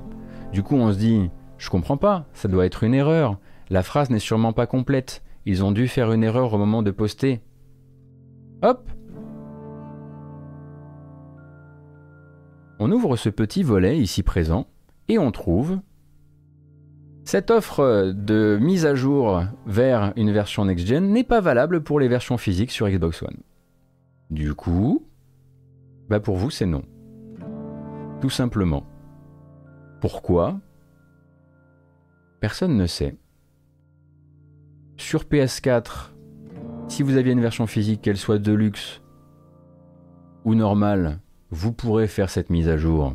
[0.53, 1.29] Du coup, on se dit,
[1.59, 3.39] je comprends pas, ça doit être une erreur.
[3.69, 5.24] La phrase n'est sûrement pas complète.
[5.47, 7.41] Ils ont dû faire une erreur au moment de poster.
[8.63, 8.91] Hop
[12.79, 14.67] On ouvre ce petit volet ici présent
[15.09, 15.79] et on trouve
[17.25, 22.09] cette offre de mise à jour vers une version next-gen n'est pas valable pour les
[22.09, 23.39] versions physiques sur Xbox One.
[24.31, 25.07] Du coup,
[26.11, 26.83] bah pour vous c'est non.
[28.21, 28.85] Tout simplement.
[30.03, 30.61] Pourquoi?
[32.41, 33.17] Personne ne sait.
[34.97, 36.11] Sur PS4,
[36.89, 39.03] si vous aviez une version physique, qu'elle soit deluxe
[40.45, 43.15] ou normale, vous pourrez faire cette mise à jour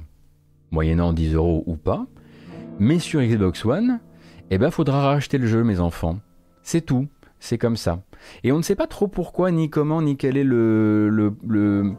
[0.71, 2.05] moyennant 10 euros ou pas.
[2.79, 3.99] Mais sur Xbox One,
[4.51, 6.19] eh ben faudra racheter le jeu, mes enfants.
[6.63, 7.07] C'est tout,
[7.39, 8.03] c'est comme ça.
[8.43, 11.95] Et on ne sait pas trop pourquoi, ni comment, ni quel est le, le, le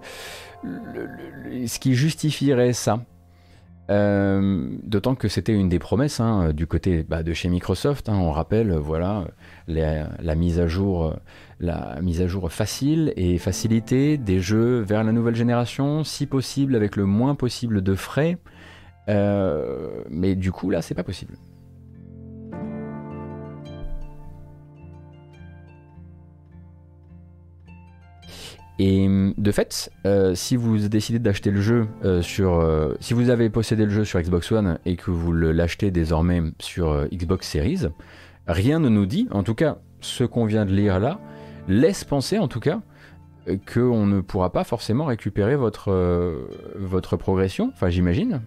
[1.67, 3.05] ce qui justifierait ça.
[3.91, 8.09] Euh, d'autant que c'était une des promesses hein, du côté bah, de chez Microsoft.
[8.09, 9.27] Hein, on rappelle, voilà,
[9.67, 11.17] la, mise à jour,
[11.59, 16.77] la mise à jour facile et facilitée des jeux vers la nouvelle génération, si possible
[16.77, 18.39] avec le moins possible de frais.
[19.09, 21.35] Euh, mais du coup, là, c'est pas possible.
[28.83, 32.55] Et hum, de fait, euh, si vous décidez d'acheter le jeu euh, sur...
[32.55, 36.41] Euh, si vous avez possédé le jeu sur Xbox One et que vous l'achetez désormais
[36.59, 37.89] sur Xbox Series,
[38.47, 41.21] rien ne nous dit, en tout cas ce qu'on vient de lire là,
[41.69, 42.81] laisse penser en tout cas
[43.71, 45.93] qu'on ne pourra pas forcément récupérer votre,
[46.77, 48.41] votre progression, enfin j'imagine,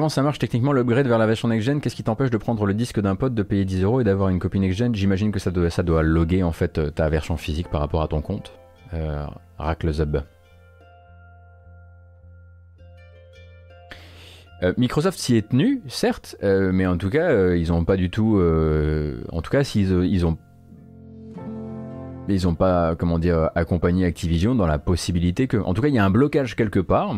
[0.00, 2.72] Comment ça marche techniquement l'upgrade vers la version next-gen Qu'est-ce qui t'empêche de prendre le
[2.72, 5.50] disque d'un pote, de payer 10 euros et d'avoir une copie next-gen J'imagine que ça
[5.50, 8.58] doit, ça doit loguer en fait euh, ta version physique par rapport à ton compte.
[8.94, 9.26] Euh,
[9.90, 10.22] Zub.
[14.62, 18.08] Euh, Microsoft s'y est tenu, certes, euh, mais en tout cas, ils n'ont pas du
[18.08, 18.40] tout.
[19.30, 20.38] en tout cas, s'ils ils ont
[22.26, 25.94] ils n'ont pas, comment dire, accompagné Activision dans la possibilité que, en tout cas, il
[25.94, 27.14] y a un blocage quelque part.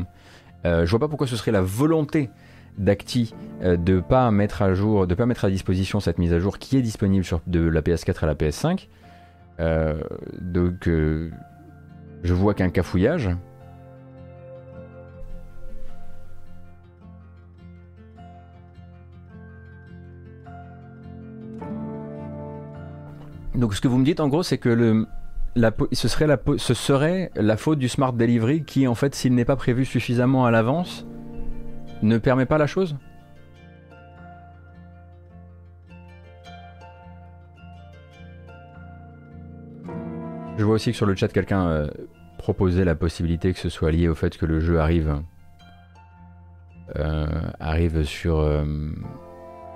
[0.64, 2.28] je vois pas pourquoi ce serait la volonté
[2.78, 6.38] d'Acti euh, de pas mettre à jour, de pas mettre à disposition cette mise à
[6.38, 8.88] jour qui est disponible sur de la PS4 à la PS5.
[9.60, 10.00] Euh,
[10.40, 11.30] donc euh,
[12.22, 13.30] je vois qu'un cafouillage.
[23.54, 25.06] Donc ce que vous me dites en gros, c'est que le,
[25.92, 30.46] ce serait la faute du smart delivery qui, en fait, s'il n'est pas prévu suffisamment
[30.46, 31.06] à l'avance,
[32.02, 32.96] ne permet pas la chose?
[40.58, 41.88] Je vois aussi que sur le chat, quelqu'un euh,
[42.38, 45.22] proposait la possibilité que ce soit lié au fait que le jeu arrive,
[46.96, 48.64] euh, sur, euh,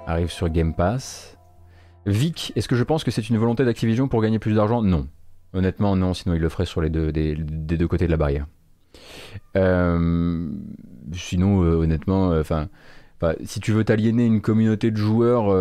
[0.06, 1.38] arrive sur Game Pass.
[2.04, 4.82] Vic, est-ce que je pense que c'est une volonté d'Activision pour gagner plus d'argent?
[4.82, 5.08] Non.
[5.54, 8.46] Honnêtement, non, sinon il le ferait sur les deux, des deux côtés de la barrière.
[9.56, 10.48] Euh,
[11.12, 12.68] sinon, euh, honnêtement, euh, enfin,
[13.44, 15.54] si tu veux t'aliéner une communauté de joueurs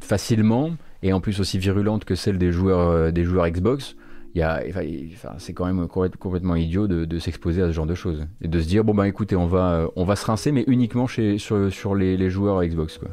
[0.00, 0.72] facilement,
[1.02, 3.96] et en plus aussi virulente que celle des joueurs, des joueurs Xbox,
[4.34, 8.26] c'est quand même complète- complètement idiot de, s'exposer à ce genre de choses.
[8.42, 11.06] Et de se dire, bon bah écoutez, on va, on va se rincer, mais uniquement
[11.06, 12.98] chez, sur, sur les, les joueurs Xbox.
[12.98, 13.08] Quoi.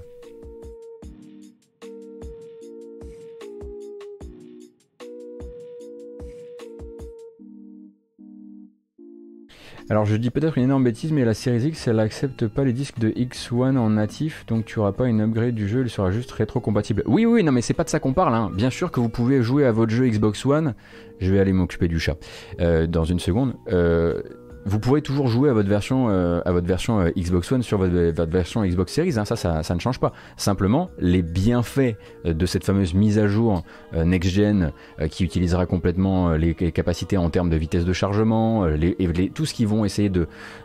[9.91, 12.73] Alors je dis peut-être une énorme bêtise, mais la Series X, elle accepte pas les
[12.73, 16.11] disques de X1 en natif, donc tu auras pas une upgrade du jeu, il sera
[16.11, 17.01] juste rétro-compatible.
[17.07, 18.35] Oui, oui, non, mais c'est pas de ça qu'on parle.
[18.35, 18.51] Hein.
[18.53, 20.75] Bien sûr que vous pouvez jouer à votre jeu Xbox One.
[21.19, 22.17] Je vais aller m'occuper du chat
[22.61, 23.55] euh, dans une seconde.
[23.71, 24.21] Euh,
[24.65, 27.77] vous pourrez toujours jouer à votre version, euh, à votre version euh, Xbox One sur
[27.77, 29.17] votre, votre version Xbox Series.
[29.17, 29.25] hein.
[29.25, 30.11] Ça, ça, ça ne change pas.
[30.37, 31.95] Simplement, les bienfaits
[32.25, 36.71] euh, de cette fameuse mise à jour euh, next-gen euh, qui utilisera complètement les, les
[36.71, 40.11] capacités en termes de vitesse de chargement, les, les- tout ce qu'ils vont essayer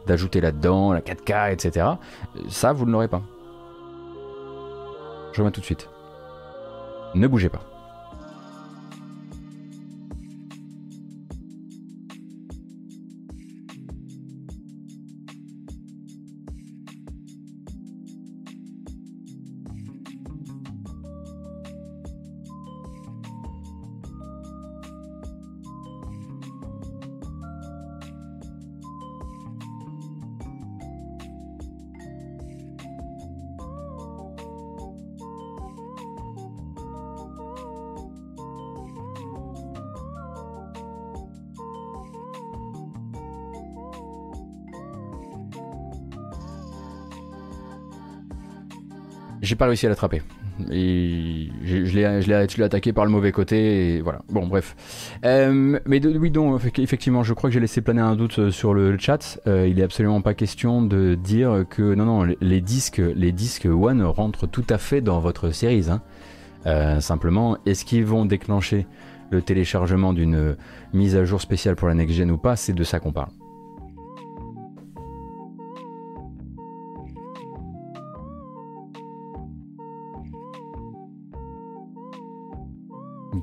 [0.07, 1.87] d'ajouter là-dedans, la 4K, etc.
[2.49, 3.23] Ça, vous ne l'aurez pas.
[5.33, 5.89] Je reviens tout de suite.
[7.15, 7.63] Ne bougez pas.
[49.45, 50.23] J'ai pas réussi à l'attraper.
[50.71, 54.03] Je l'ai attaqué par le mauvais côté.
[54.31, 54.75] Bon bref.
[55.25, 58.73] Euh, mais oui donc effectivement je crois que j'ai laissé planer un doute euh, sur
[58.73, 59.39] le chat.
[59.47, 63.67] Euh, il est absolument pas question de dire que non non les- disques les disques
[63.67, 65.87] One rentrent tout à fait dans votre série.
[65.91, 67.01] Hein.
[67.01, 68.87] Simplement est-ce qu'ils vont déclencher
[69.31, 70.57] le téléchargement d'une
[70.95, 72.57] mise à jour spéciale pour la next gen ou pas?
[72.57, 73.29] C'est de ça qu'on parle.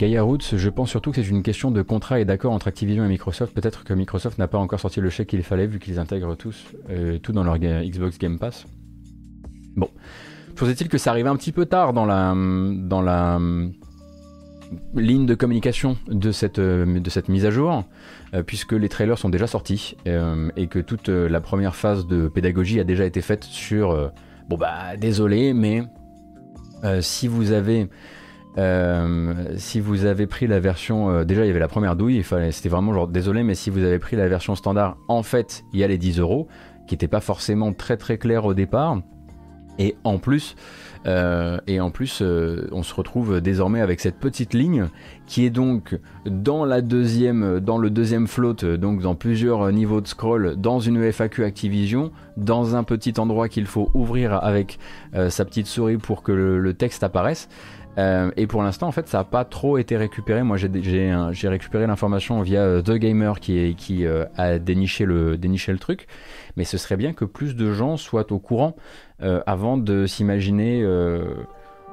[0.02, 3.06] Gaia Roots, je pense surtout que c'est une question de contrat et d'accord entre Activision
[3.06, 3.54] et Microsoft.
[3.54, 6.74] Peut-être que Microsoft n'a pas encore sorti le chèque qu'il fallait vu qu'ils intègrent tous
[6.90, 8.66] euh, tout dans leur Xbox Game Pass.
[9.76, 9.90] Bon,
[10.56, 13.74] toujours est-il que ça arrive un petit peu tard dans la dans la hum,
[14.96, 17.84] ligne de communication de cette euh, de cette mise à jour,
[18.34, 22.08] euh, puisque les trailers sont déjà sortis euh, et que toute euh, la première phase
[22.08, 24.08] de pédagogie a déjà été faite sur euh,
[24.50, 25.84] bon bah désolé mais
[26.86, 27.88] euh, si vous avez
[28.58, 32.24] euh, si vous avez pris la version, euh, déjà il y avait la première douille,
[32.52, 35.80] c'était vraiment genre désolé, mais si vous avez pris la version standard, en fait il
[35.80, 36.48] y a les 10 euros,
[36.88, 39.00] qui n'étaient pas forcément très très clairs au départ,
[39.80, 40.56] et en plus,
[41.08, 44.88] euh, et en plus, on se retrouve désormais avec cette petite ligne
[45.26, 50.08] qui est donc dans la deuxième, dans le deuxième float, donc dans plusieurs niveaux de
[50.08, 54.78] scroll, dans une FAQ Activision, dans un petit endroit qu'il faut ouvrir avec
[55.30, 57.48] sa petite souris pour que le texte apparaisse.
[57.98, 60.44] Euh, et pour l'instant, en fait, ça n'a pas trop été récupéré.
[60.44, 65.38] Moi, j'ai- récupéré l'information via euh, The Gamer qui, euh, a déniché le,
[65.80, 66.08] truc.
[66.58, 68.76] Mais ce serait bien que plus de gens soient au courant
[69.46, 70.84] avant de s'imaginer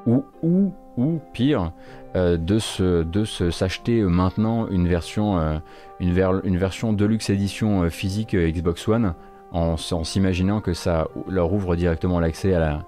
[0.07, 1.72] ou, ou, ou pire,
[2.14, 5.61] de se, de s'acheter maintenant une version,
[6.01, 9.14] une, ver- une version Deluxe édition euh, physique Xbox One
[9.53, 12.84] en, en s'imaginant que ça leur ouvre directement l'accès à la,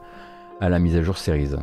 [0.60, 1.54] à la mise à jour Series.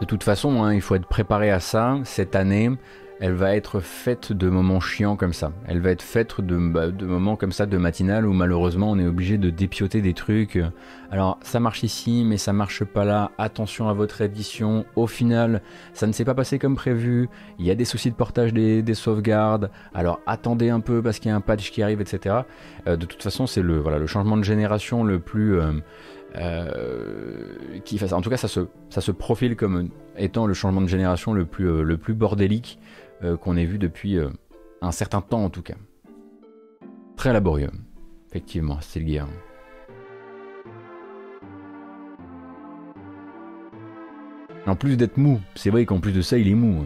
[0.00, 1.98] De toute façon, hein, il faut être préparé à ça.
[2.04, 2.70] Cette année,
[3.18, 5.52] elle va être faite de moments chiants comme ça.
[5.66, 8.98] Elle va être faite de, bah, de moments comme ça, de matinale, où malheureusement on
[8.98, 10.58] est obligé de dépioter des trucs.
[11.10, 13.30] Alors ça marche ici, mais ça marche pas là.
[13.38, 14.84] Attention à votre édition.
[14.96, 15.62] Au final,
[15.94, 17.30] ça ne s'est pas passé comme prévu.
[17.58, 19.70] Il y a des soucis de portage des, des sauvegardes.
[19.94, 22.40] Alors attendez un peu parce qu'il y a un patch qui arrive, etc.
[22.86, 25.58] Euh, de toute façon, c'est le, voilà, le changement de génération le plus...
[25.58, 25.72] euh,
[26.34, 28.12] fasse.
[28.12, 28.60] En tout cas, ça se,
[28.90, 32.78] ça se profile comme étant le changement de génération le plus, le plus bordélique
[33.40, 34.18] qu'on ait vu depuis
[34.82, 35.76] un certain temps en tout cas.
[37.16, 37.70] Très laborieux,
[38.28, 39.26] effectivement, c'est le guerre.
[44.66, 46.84] En plus d'être mou, c'est vrai qu'en plus de ça, il est mou.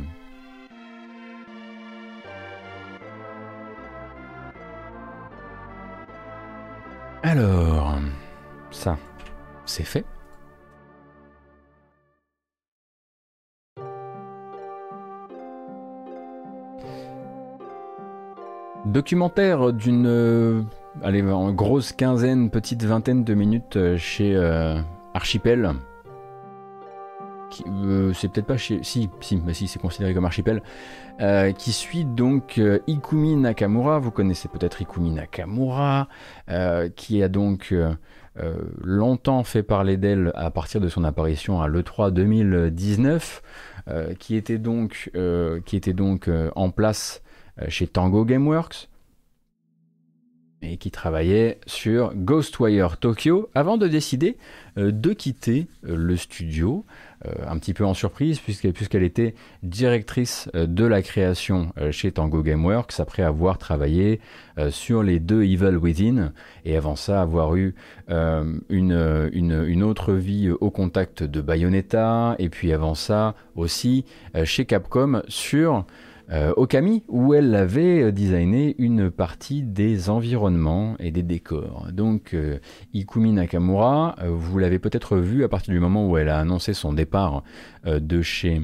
[7.22, 7.98] Alors,
[8.70, 8.98] ça,
[9.70, 10.04] c'est fait.
[18.86, 20.62] Documentaire d'une euh,
[21.02, 24.80] allez, en grosse quinzaine, petite vingtaine de minutes euh, chez euh,
[25.14, 25.74] Archipel.
[28.14, 28.80] c'est peut-être pas chez.
[28.82, 30.62] Si, si, mais si, c'est considéré comme archipel.
[31.58, 33.98] Qui suit donc Ikumi Nakamura.
[33.98, 36.08] Vous connaissez peut-être Ikumi Nakamura,
[36.96, 37.74] qui a donc
[38.82, 43.42] longtemps fait parler d'elle à partir de son apparition à l'E3 2019,
[44.18, 45.10] qui était donc,
[45.66, 47.22] qui était donc en place
[47.60, 48.88] euh, chez Tango Gameworks
[50.62, 54.36] et qui travaillait sur Ghostwire Tokyo avant de décider
[54.78, 56.84] euh, de quitter euh, le studio,
[57.46, 63.22] un petit peu en surprise puisqu'elle était directrice de la création chez Tango Gameworks après
[63.22, 64.20] avoir travaillé
[64.70, 66.32] sur les deux Evil Within
[66.64, 67.74] et avant ça avoir eu
[68.08, 74.06] une, une, autre vie au contact de Bayonetta et puis avant ça aussi
[74.44, 75.84] chez Capcom sur
[76.32, 81.88] euh, Okami, où elle avait euh, designé une partie des environnements et des décors.
[81.92, 82.58] Donc euh,
[82.94, 86.92] Ikumi Nakamura, vous l'avez peut-être vu à partir du moment où elle a annoncé son
[86.92, 87.42] départ
[87.84, 88.60] de chez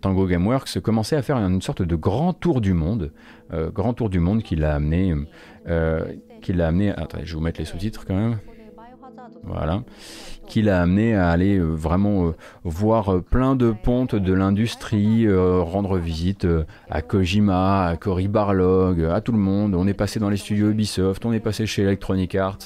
[0.00, 3.12] Tango Gameworks, commencer à faire une sorte de grand tour du monde,
[3.52, 5.14] grand tour du monde qui l'a amené,
[6.40, 6.90] qui l'a amené.
[6.90, 8.38] Attendez, je vais vous mettre les sous-titres quand même.
[9.44, 9.82] Voilà
[10.52, 15.26] qui l'a amené à aller euh, vraiment euh, voir euh, plein de pontes de l'industrie,
[15.32, 16.46] rendre visite
[16.90, 19.74] à Kojima, à Cory Barlog, à tout le monde.
[19.74, 22.58] On est passé dans les studios Ubisoft, on est passé chez Electronic Arts.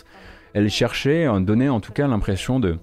[0.52, 2.78] Elle cherchait, donnait en tout cas l'impression de,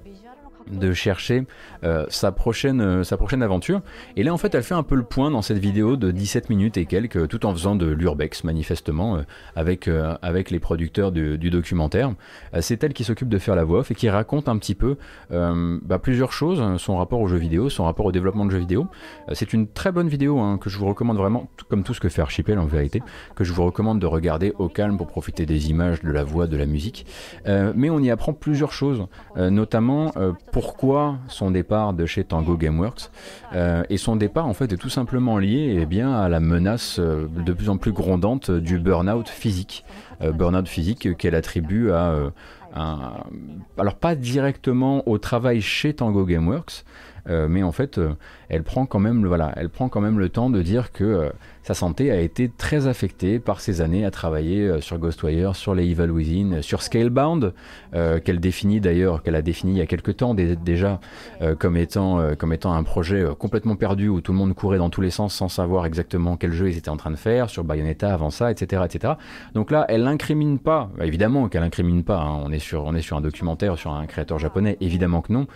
[0.71, 1.45] de chercher
[1.83, 3.81] euh, sa, prochaine, euh, sa prochaine aventure.
[4.15, 6.49] Et là, en fait, elle fait un peu le point dans cette vidéo de 17
[6.49, 9.21] minutes et quelques, tout en faisant de l'urbex, manifestement, euh,
[9.55, 12.13] avec, les producteurs du, documentaire.
[12.61, 14.97] c'est elle qui s'occupe de faire la voix off et qui raconte un petit peu
[15.29, 18.87] bah, plusieurs choses, son rapport aux jeux vidéo, son rapport au développement de jeux vidéo.
[19.33, 22.09] c'est une très bonne vidéo hein, que je vous recommande vraiment, comme tout ce que
[22.09, 23.01] fait Archipel en vérité,
[23.35, 26.47] que je vous recommande de regarder au calme pour profiter des images, de la voix,
[26.47, 27.05] de la musique.
[27.45, 29.05] mais on y apprend plusieurs choses,
[29.35, 30.11] notamment
[30.53, 33.09] pourquoi son départ de chez Tango Gameworks.
[33.53, 36.99] Euh, et son départ, en fait, est tout simplement lié eh bien, à la menace
[36.99, 39.83] euh, de plus en plus grondante du burn-out physique.
[40.21, 42.15] Euh, burn-out physique qu'elle attribue à.
[42.75, 46.85] Alors, pas directement au travail chez Tango Gameworks,
[47.27, 47.99] mais en fait,
[48.49, 51.31] elle prend quand même le temps de dire que
[51.63, 55.73] sa santé a été très affectée par ces années à travailler euh, sur Ghostwire, sur
[55.73, 57.53] les Evil Within, sur Scalebound,
[57.95, 60.99] euh, qu'elle définit d'ailleurs, qu'elle a défini il y a quelques temps déjà
[61.41, 64.89] euh, comme, étant, comme étant un projet complètement perdu où tout le monde courait dans
[64.89, 67.63] tous les sens sans savoir exactement quel jeu ils étaient en train de faire, sur
[67.63, 68.81] Bayonetta avant ça, etc.
[68.85, 69.13] etc.
[69.53, 72.41] Donc là, elle n'incrimine pas, bah, évidemment qu'elle n'incrimine pas, hein.
[72.43, 75.47] on, est sur, on est sur un documentaire, sur un créateur japonais, évidemment que non,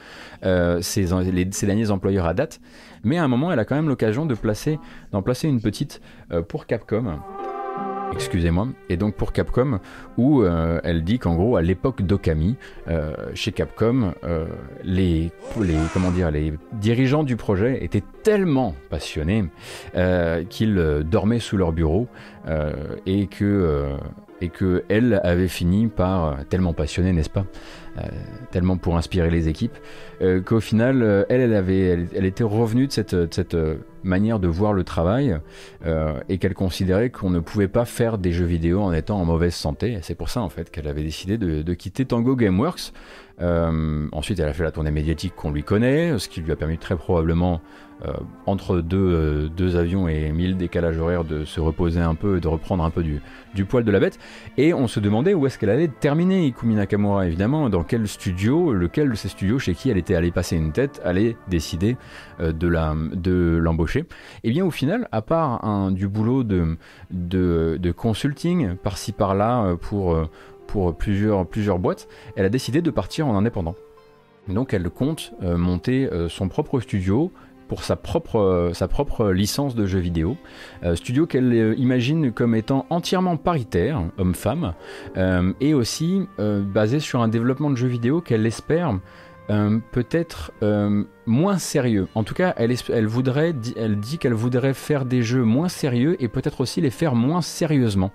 [0.82, 2.62] ses, ses derniers employeurs à date,
[3.04, 6.66] mais à un moment, elle a quand même l'occasion d'en placer une petite euh, pour
[6.66, 7.20] Capcom.
[8.14, 8.70] Excusez-moi.
[8.90, 9.80] Et donc pour Capcom,
[10.18, 12.56] où euh, elle dit qu'en gros, à l'époque d'Okami,
[12.88, 14.14] euh, chez Capcom,
[14.84, 15.32] les
[16.74, 19.46] dirigeants du projet étaient tellement passionnés
[20.50, 22.08] qu'ils dormaient sous leur bureau
[23.06, 23.98] et que
[24.42, 27.46] et que elle avait fini par tellement passionnée, n'est-ce pas,
[28.52, 29.78] tellement pour inspirer les équipes,
[30.22, 34.40] euh, qu'au final, euh, elle, elle, avait, elle, était revenue de cette, cette euh, manière
[34.40, 35.38] de voir le travail
[36.30, 39.54] et qu'elle considérait qu'on ne pouvait pas faire des jeux vidéo en étant en mauvaise
[39.54, 39.98] santé.
[40.02, 42.94] C'est pour ça en fait qu'elle avait décidé de, de quitter Tango Gameworks.
[43.40, 46.78] ensuite, elle a fait la tournée médiatique qu'on lui connaît, ce qui lui a permis
[46.78, 47.60] très probablement euh,
[48.46, 52.40] entre deux, euh, deux, avions et mille décalages horaires de se reposer un peu et
[52.40, 53.22] de reprendre un peu du,
[53.56, 54.20] du poil de la bête.
[54.58, 58.72] Et on se demandait où est-ce qu'elle allait terminer Ikumi Nakamura, évidemment, dans quel studio,
[58.74, 61.98] lequel de ces studios chez qui elle était allée passer une tête, allait décider
[62.40, 64.06] euh, de, la, de l'embaucher?
[64.44, 66.78] Et bien au final, à part du boulot de,
[67.12, 70.18] de, de consulting par-ci par-là pour,
[70.68, 73.76] pour plusieurs, plusieurs boîtes, elle a décidé de partir en indépendant.
[74.48, 77.32] Donc elle compte monter son propre studio
[77.68, 80.38] pour sa propre, sa propre licence de jeux vidéo.
[80.96, 84.74] studio qu'elle imagine comme étant entièrement paritaire, homme-femme,
[85.60, 89.00] et aussi basé sur un développement de jeux vidéo qu'elle espère
[89.48, 90.52] peut-être
[91.26, 92.08] moins sérieux.
[92.16, 96.16] En tout cas, elle, elle, voudrait, elle dit qu'elle voudrait faire des jeux moins sérieux
[96.20, 98.12] et peut-être aussi les faire moins sérieusement.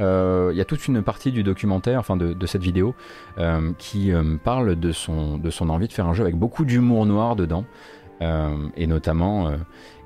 [0.00, 2.94] Euh, il y a toute une partie du documentaire, enfin de, cette vidéo,
[3.38, 6.64] euh, qui euh, parle de son, de son envie de faire un jeu avec beaucoup
[6.64, 7.64] d'humour noir dedans.
[8.20, 9.50] Et notamment,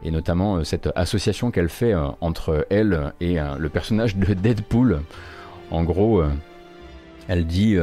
[0.04, 5.00] et notamment cette association qu'elle fait entre elle et le personnage de Deadpool.
[5.70, 6.22] En gros,
[7.26, 7.76] elle dit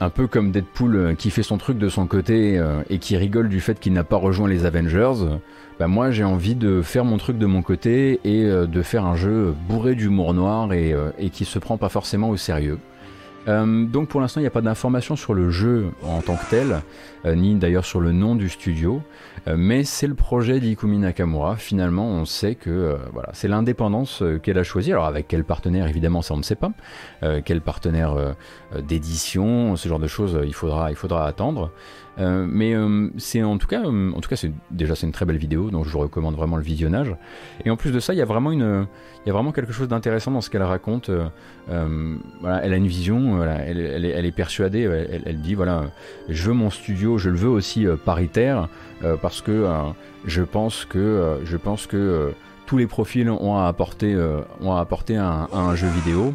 [0.00, 3.60] un peu comme Deadpool qui fait son truc de son côté et qui rigole du
[3.60, 5.38] fait qu'il n'a pas rejoint les Avengers.
[5.78, 9.04] Bah moi j'ai envie de faire mon truc de mon côté et euh, de faire
[9.04, 12.78] un jeu bourré d'humour noir et, euh, et, qui se prend pas forcément au sérieux.
[13.48, 16.48] Euh, donc pour l'instant il n'y a pas d'informations sur le jeu en tant que
[16.50, 16.82] tel,
[17.24, 19.02] ni d'ailleurs sur le nom du studio,
[19.56, 21.56] mais c'est le projet d'Ikumi Nakamura.
[21.56, 24.92] Finalement on sait que voilà, c'est l'indépendance qu'elle a choisie.
[24.92, 26.70] Alors avec quel partenaire évidemment ça on ne sait pas,
[27.44, 28.36] quel partenaire
[28.80, 31.72] d'édition, ce genre de choses il faudra, il faudra attendre.
[32.18, 35.12] Euh, mais euh, c'est en tout cas, euh, en tout cas, c'est déjà c'est une
[35.12, 37.14] très belle vidéo, donc je vous recommande vraiment le visionnage.
[37.64, 38.86] Et en plus de ça, il y a vraiment une,
[39.24, 41.10] il y a vraiment quelque chose d'intéressant dans ce qu'elle raconte.
[41.68, 44.82] voilà, elle a une vision, elle, est, elle, est, persuadée,
[45.24, 45.84] elle, dit voilà,
[46.28, 48.68] je veux mon studio, je le veux aussi paritaire
[49.20, 49.66] parce que
[50.24, 52.32] je pense que, je pense que
[52.66, 54.16] tous les profils ont à apporter,
[54.60, 56.34] ont à apporter un, jeu vidéo.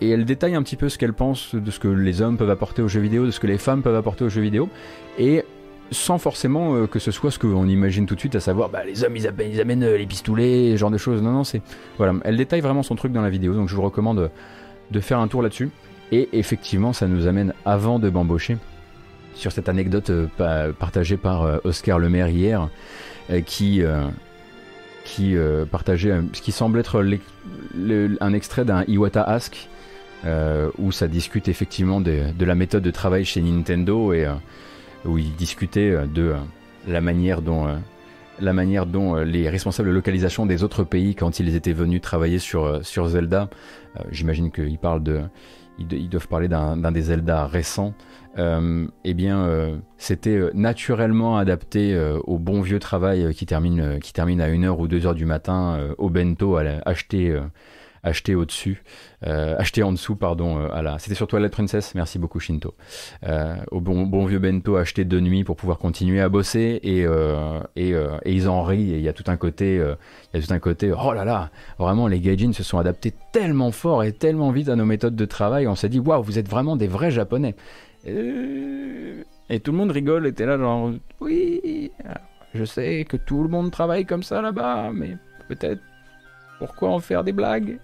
[0.00, 2.50] Et elle détaille un petit peu ce qu'elle pense de ce que les hommes peuvent
[2.50, 4.68] apporter aux jeux vidéo, de ce que les femmes peuvent apporter aux jeux vidéo,
[5.18, 5.44] et
[5.90, 8.84] sans forcément euh, que ce soit ce qu'on imagine tout de suite, à savoir bah,
[8.84, 9.26] les hommes ils,
[9.60, 11.22] amènent, euh, les pistolets, ce genre de choses.
[11.22, 11.62] Non, non, c'est.
[11.96, 14.30] Voilà, elle détaille vraiment son truc dans la vidéo, donc je vous recommande
[14.90, 15.70] de faire un tour là-dessus.
[16.12, 18.58] Et effectivement, ça nous amène avant de m'embaucher
[19.34, 22.68] sur cette anecdote euh, partagée par Oscar Lemaire hier,
[23.44, 23.82] qui
[25.04, 25.36] qui
[25.70, 27.04] partageait ce qui semble être
[28.20, 29.68] un extrait d'un Iwata Ask
[30.26, 34.32] euh, où ça discute effectivement de, la méthode de travail chez Nintendo et euh,
[35.04, 36.34] où il discutait euh, de
[36.88, 37.68] la manière dont
[38.40, 42.38] la manière dont les responsables de localisation des autres pays, quand ils étaient venus travailler
[42.38, 43.48] sur, sur Zelda,
[44.10, 45.22] j'imagine qu'ils parlent de,
[45.78, 47.94] ils, doivent parler d'un des Zelda récents,
[48.36, 54.68] eh bien, c'était naturellement adapté au bon vieux travail qui termine, qui termine à 1h
[54.68, 57.40] ou 2h du matin au bento, à acheter
[58.06, 58.82] acheté au-dessus,
[59.26, 60.98] euh, acheté en dessous, pardon, euh, à la...
[60.98, 62.74] C'était sur Twilight Princess, merci beaucoup Shinto.
[63.24, 67.06] Euh, au bon, bon vieux bento acheté de nuit pour pouvoir continuer à bosser et,
[67.76, 70.46] et, et, ils en rient et il y a tout un côté, il y a
[70.46, 74.12] tout un côté, oh là là, vraiment les gaijins se sont adaptés tellement fort et
[74.12, 76.86] tellement vite à nos méthodes de travail, on s'est dit, waouh, vous êtes vraiment des
[76.86, 77.54] vrais japonais.
[78.06, 81.90] Et tout le monde rigole, était là genre, oui,
[82.54, 85.16] je sais que tout le monde travaille comme ça là-bas, mais
[85.48, 85.82] peut-être
[86.58, 87.78] pourquoi en faire des blagues?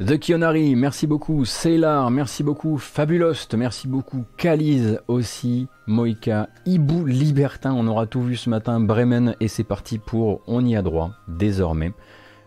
[0.00, 1.44] The Kionari, merci beaucoup.
[1.44, 2.78] Sailor, merci beaucoup.
[2.78, 4.24] Fabulost, merci beaucoup.
[4.36, 5.66] Kaliz aussi.
[5.88, 8.78] Moika, Ibu Libertin, on aura tout vu ce matin.
[8.78, 11.10] Bremen, et c'est parti pour On y a droit.
[11.26, 11.92] Désormais,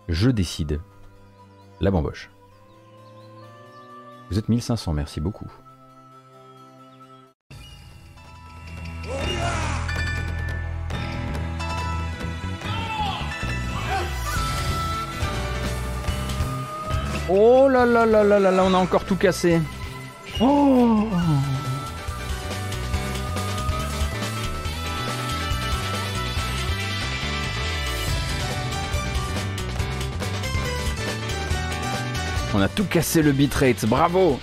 [0.08, 0.80] je décide.
[1.82, 2.30] La bamboche.
[4.30, 5.52] Vous êtes 1500, merci beaucoup.
[17.34, 19.62] Oh là là là là là là, on a encore tout cassé.
[32.54, 34.38] On a tout cassé le bitrate, bravo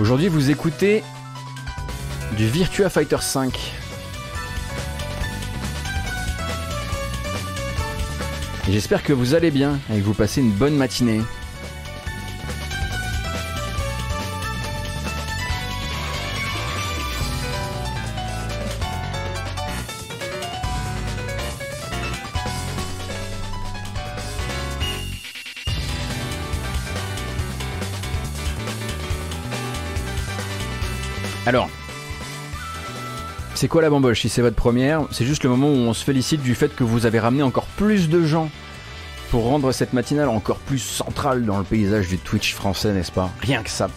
[0.00, 1.04] Aujourd'hui, vous écoutez
[2.36, 3.56] du Virtua Fighter 5.
[8.68, 11.20] J'espère que vous allez bien et que vous passez une bonne matinée.
[33.54, 36.04] C'est quoi la bamboche Si c'est votre première, c'est juste le moment où on se
[36.04, 38.50] félicite du fait que vous avez ramené encore plus de gens
[39.30, 43.30] pour rendre cette matinale encore plus centrale dans le paysage du Twitch français, n'est-ce pas?
[43.40, 43.88] Rien que ça.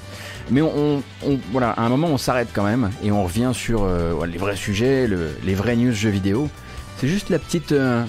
[0.49, 1.03] Mais on,
[1.51, 4.55] voilà, à un moment, on s'arrête quand même et on revient sur euh, les vrais
[4.55, 5.07] sujets,
[5.43, 6.49] les vrais news jeux vidéo.
[6.97, 7.71] C'est juste la petite.
[7.71, 8.03] Euh,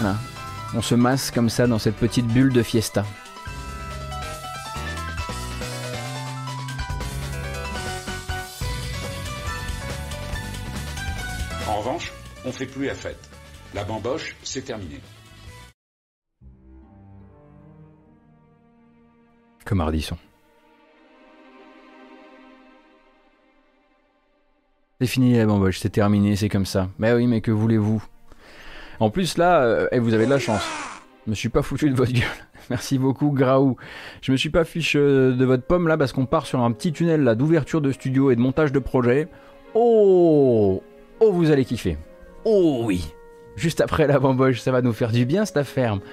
[0.00, 0.16] voilà.
[0.74, 3.04] On se masse comme ça dans cette petite bulle de fiesta.
[12.66, 13.18] Plus la fête.
[13.74, 15.00] La bamboche, c'est terminé.
[19.64, 20.16] Comme Ardisson.
[25.00, 26.88] C'est fini la bamboche, c'est terminé, c'est comme ça.
[26.98, 28.02] Mais oui, mais que voulez-vous?
[28.98, 30.62] En plus là, euh, eh, vous avez de la chance.
[31.24, 32.24] Je me suis pas foutu de votre gueule.
[32.70, 33.76] Merci beaucoup Graou.
[34.22, 36.72] Je me suis pas fiché euh, de votre pomme là parce qu'on part sur un
[36.72, 39.28] petit tunnel là d'ouverture de studio et de montage de projet.
[39.74, 40.82] Oh
[41.20, 41.96] Oh vous allez kiffer.
[42.44, 43.12] Oh oui
[43.56, 45.98] Juste après la bamboche, ça va nous faire du bien cette affaire.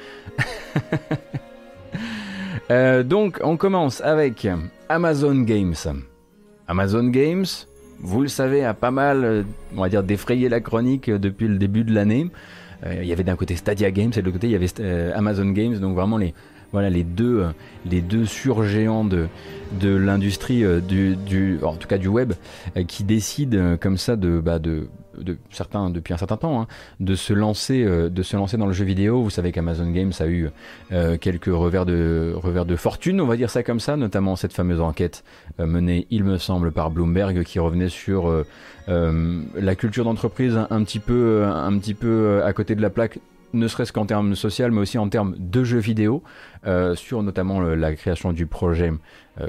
[2.71, 4.47] Euh, donc on commence avec
[4.89, 5.75] Amazon Games.
[6.67, 7.45] Amazon Games,
[7.99, 9.43] vous le savez, a pas mal, euh,
[9.75, 12.27] on va dire, défrayé la chronique euh, depuis le début de l'année.
[12.85, 15.13] Euh, il y avait d'un côté Stadia Games et de l'autre côté il y avait
[15.13, 16.33] Amazon Games, donc vraiment les,
[17.03, 17.45] deux,
[17.89, 19.27] les deux surgéants de,
[19.79, 22.33] de l'industrie, du, en tout cas du web,
[22.87, 24.87] qui décident comme ça de, bah, de
[25.19, 26.67] de certains, depuis un certain temps, hein,
[26.99, 29.21] de, se lancer, euh, de se lancer dans le jeu vidéo.
[29.21, 30.49] Vous savez qu'Amazon Games a eu
[30.91, 35.23] euh, quelques revers de, fortune, on va dire ça comme ça, notamment cette fameuse enquête
[35.59, 38.45] euh, menée, il me semble, par Bloomberg qui revenait sur
[38.87, 43.19] la culture d'entreprise un, petit peu, un petit peu à côté de la plaque
[43.53, 46.23] ne serait-ce qu'en termes social, mais aussi en termes de jeux vidéo,
[46.95, 48.91] sur notamment la création du projet,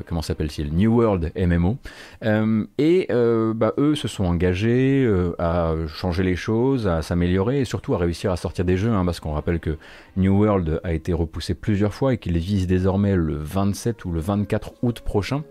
[0.06, 0.72] comment s'appelle-t-il?
[0.72, 1.76] New World MMO.
[2.24, 3.08] Euh, et
[3.54, 5.08] bah, eux se sont engagés
[5.38, 9.04] à changer les choses, à s'améliorer et surtout à réussir à sortir des jeux, hein,
[9.04, 9.76] parce qu'on rappelle que
[10.16, 14.20] New World a été repoussé plusieurs fois et qu'il vise désormais le 27 ou le
[14.20, 15.44] 24 août prochain.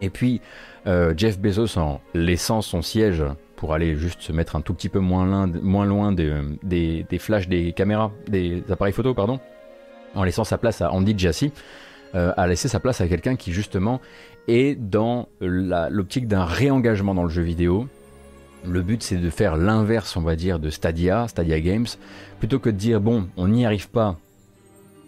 [0.00, 0.40] Et puis,
[0.84, 3.24] Jeff Bezos, en laissant son siège
[3.56, 6.32] pour aller juste se mettre un tout petit peu moins loin, moins loin des,
[6.62, 9.40] des, flashs des caméras, des appareils photo, pardon,
[10.14, 11.52] en laissant sa place à Andy Jassy,
[12.14, 14.00] euh, a laissé sa place à quelqu'un qui justement
[14.48, 17.88] est dans l'optique d'un réengagement dans le jeu vidéo.
[18.64, 21.86] Le but c'est de faire l'inverse, on va dire, de Stadia, Stadia Games,
[22.38, 24.16] plutôt que de dire bon, on n'y arrive pas,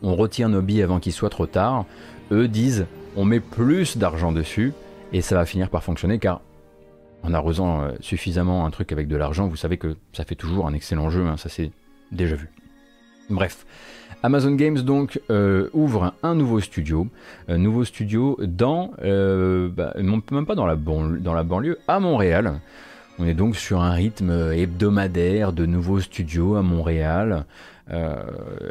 [0.02, 1.84] on retire nos billes avant qu'il soit trop tard.
[2.30, 2.86] Eux disent
[3.16, 4.72] on met plus d'argent dessus
[5.12, 6.40] et ça va finir par fonctionner car
[7.22, 10.66] en arrosant euh, suffisamment un truc avec de l'argent, vous savez que ça fait toujours
[10.66, 11.72] un excellent jeu, hein, ça c'est
[12.12, 12.48] déjà vu.
[13.30, 13.66] Bref,
[14.22, 17.06] Amazon Games donc euh, ouvre un nouveau studio,
[17.48, 22.60] un nouveau studio dans, euh, bah, même pas dans la, banlieue, à Montréal.
[23.20, 27.46] On est donc sur un rythme hebdomadaire de nouveaux studios à Montréal.
[27.90, 28.16] Euh,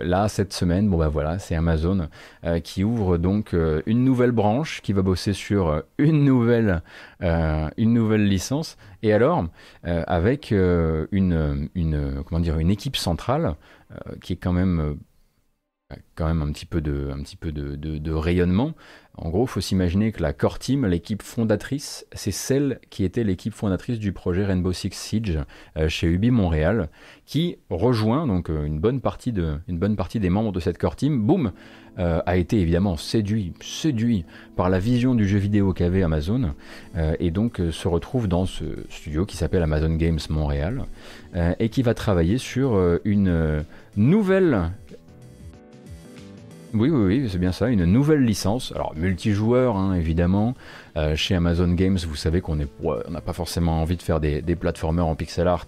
[0.02, 2.08] là, cette semaine, bon bah voilà, c'est Amazon
[2.46, 6.82] euh, qui ouvre donc euh, une nouvelle branche qui va bosser sur une nouvelle,
[7.22, 8.78] une nouvelle licence.
[9.04, 9.46] Et alors,
[9.84, 11.70] avec une,
[12.26, 13.56] comment dire, une équipe centrale
[14.22, 14.98] qui est quand même
[16.16, 18.74] quand même un petit peu de, rayonnement.
[19.16, 23.24] En gros, il faut s'imaginer que la core team, l'équipe fondatrice, c'est celle qui était
[23.24, 25.40] l'équipe fondatrice du projet Rainbow Six Siege
[25.76, 26.90] euh, chez Ubi Montréal,
[27.26, 30.78] qui rejoint donc euh, une bonne partie de, une bonne partie des membres de cette
[30.78, 31.26] core team.
[31.26, 31.52] Boum,
[31.98, 34.24] euh, a été évidemment séduit, séduit
[34.56, 36.54] par la vision du jeu vidéo qu'avait Amazon,
[37.20, 40.86] et donc se retrouve dans ce studio qui s'appelle Amazon Games Montréal,
[41.60, 43.64] et qui va travailler sur une
[43.96, 44.70] nouvelle
[46.80, 48.72] oui, oui, oui, c'est bien ça, une nouvelle licence.
[48.76, 50.56] Alors, multijoueur, hein, évidemment.
[50.96, 54.56] Euh, chez Amazon Games, vous savez qu'on n'a pas forcément envie de faire des, des
[54.56, 55.66] platformers en pixel art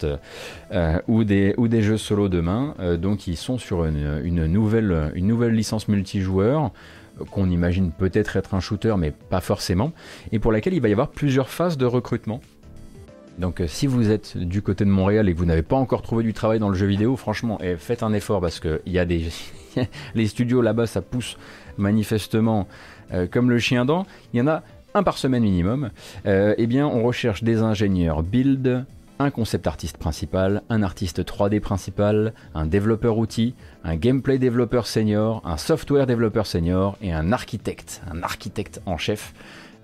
[0.72, 2.76] euh, ou, des, jeux solo demain.
[2.80, 6.72] Euh, donc, ils sont sur une nouvelle licence multijoueur
[7.32, 9.92] qu'on imagine peut-être être un shooter, mais pas forcément,
[10.32, 12.40] et pour laquelle il va y avoir plusieurs phases de recrutement.
[13.40, 16.24] Donc si vous êtes du côté de Montréal et que vous n'avez pas encore trouvé
[16.24, 19.06] du travail dans le jeu vidéo, franchement, eh, faites un effort parce qu'il y a
[19.06, 19.30] des,
[20.16, 21.38] les studios là-bas, ça pousse
[21.78, 22.68] manifestement
[23.14, 24.06] euh, comme le chien dent.
[24.34, 24.64] Il y en a
[24.94, 25.90] un par semaine minimum.
[26.26, 28.86] Euh, eh bien, on recherche des ingénieurs build,
[29.20, 35.42] un concept artiste principal, un artiste 3D principal, un développeur outil, un gameplay développeur senior,
[35.46, 39.34] un software développeur senior et un architecte, un architecte en chef.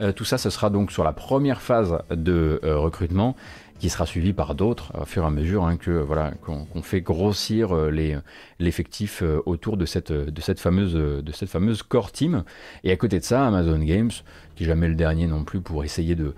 [0.02, 3.36] Euh, tout ça, ce sera donc sur la première phase de recrutement
[3.80, 7.92] qui sera suivi par d'autres au fur et à mesure hein, qu'on fait grossir euh,
[7.92, 8.18] les
[8.60, 12.44] l'effectif euh, autour de cette fameuse core team.
[12.84, 14.12] Et à côté de ça Amazon Games
[14.56, 16.34] qui jamais le dernier non plus pour essayer de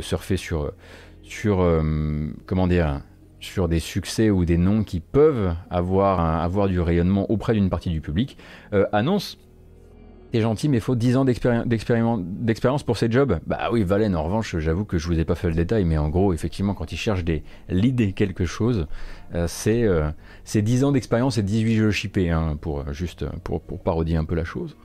[0.00, 0.72] surfer sur
[1.60, 2.30] euh,
[3.68, 8.36] des succès ou des noms qui peuvent avoir, du rayonnement auprès d'une partie du public,
[8.72, 9.38] euh, annonce
[10.32, 13.40] T'es gentil, mais il faut 10 ans d'expérience pour ces jobs.
[13.46, 15.98] Bah oui, Valen, en revanche, j'avoue que je vous ai pas fait le détail, mais
[15.98, 18.86] en gros, effectivement, quand ils cherchent des l'idée quelque chose,
[19.34, 20.10] euh, c'est euh,
[20.54, 24.36] 10 ans d'expérience et 18 jeux chippés, hein, pour, juste pour, pour, parodier un peu
[24.36, 24.76] la chose.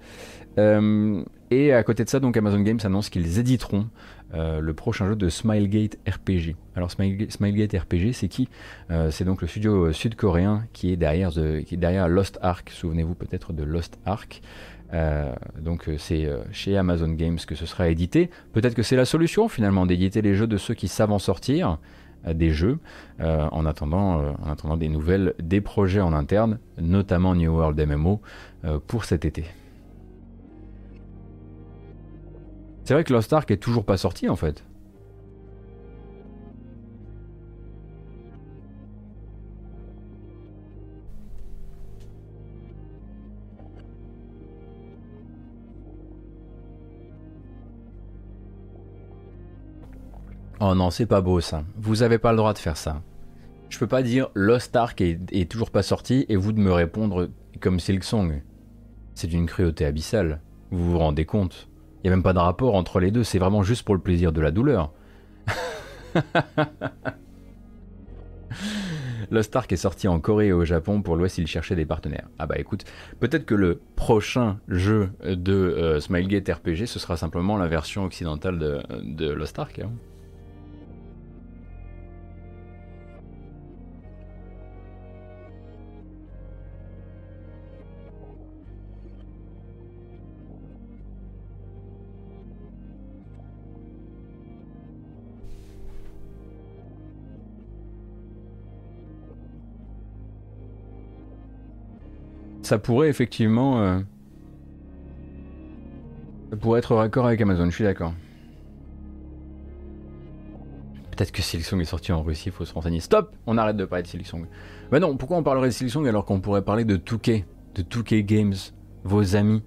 [0.58, 3.88] Euh, et à côté de ça, donc Amazon Games annonce qu'ils éditeront
[4.34, 6.56] euh, le prochain jeu de Smilegate RPG.
[6.76, 8.50] Alors Smilegate RPG, c'est qui?
[8.90, 12.70] Euh, C'est donc le studio sud-coréen qui qui est derrière Lost Ark.
[12.72, 14.42] Souvenez-vous peut-être de Lost Ark.
[14.96, 18.32] Euh, donc c'est chez Amazon Games que ce sera édité.
[18.54, 21.78] Peut-être que c'est la solution finalement d'éditer les jeux de ceux qui savent en sortir
[22.26, 22.80] des jeux
[23.20, 28.20] en, attendant, en attendant des nouvelles des projets en interne, notamment New World MMO
[28.88, 29.46] pour cet été.
[32.86, 34.64] C'est vrai que Lost Ark est toujours pas sorti en fait.
[50.68, 51.64] Oh non, c'est pas beau ça.
[51.78, 53.04] Vous avez pas le droit de faire ça.
[53.70, 57.30] Je peux pas dire Lost Ark est, toujours pas sorti et vous de me répondre
[57.60, 58.42] comme Silksong.
[59.14, 60.42] C'est d'une cruauté abyssale.
[60.72, 63.38] Vous vous rendez compte il n'y a même pas de rapport entre les deux, c'est
[63.38, 64.92] vraiment juste pour le plaisir de la douleur.
[69.32, 71.04] Lost Ark est sorti en Corée et au Japon.
[71.04, 72.28] Pour l'Ouest, il cherchait des partenaires.
[72.40, 72.86] Ah bah écoute,
[73.20, 78.58] peut-être que le prochain jeu de euh, Smilegate RPG, ce sera simplement la version occidentale
[78.58, 79.80] de, de Lost Ark.
[79.80, 79.92] Hein.
[102.66, 103.82] Ça pourrait effectivement.
[103.82, 104.00] Euh,
[106.50, 108.14] ça pourrait être raccord avec Amazon, je suis d'accord.
[111.12, 113.00] Peut-être que Silksong est sorti en Russie, il faut se renseigner.
[113.00, 114.48] Stop On arrête de parler de Silksong.
[114.92, 117.46] Bah non, pourquoi on parlerait de Silksong alors qu'on pourrait parler de 2K,
[117.76, 118.56] de 2K Games,
[119.06, 119.64] vos amis,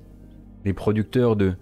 [0.64, 1.56] les producteurs de,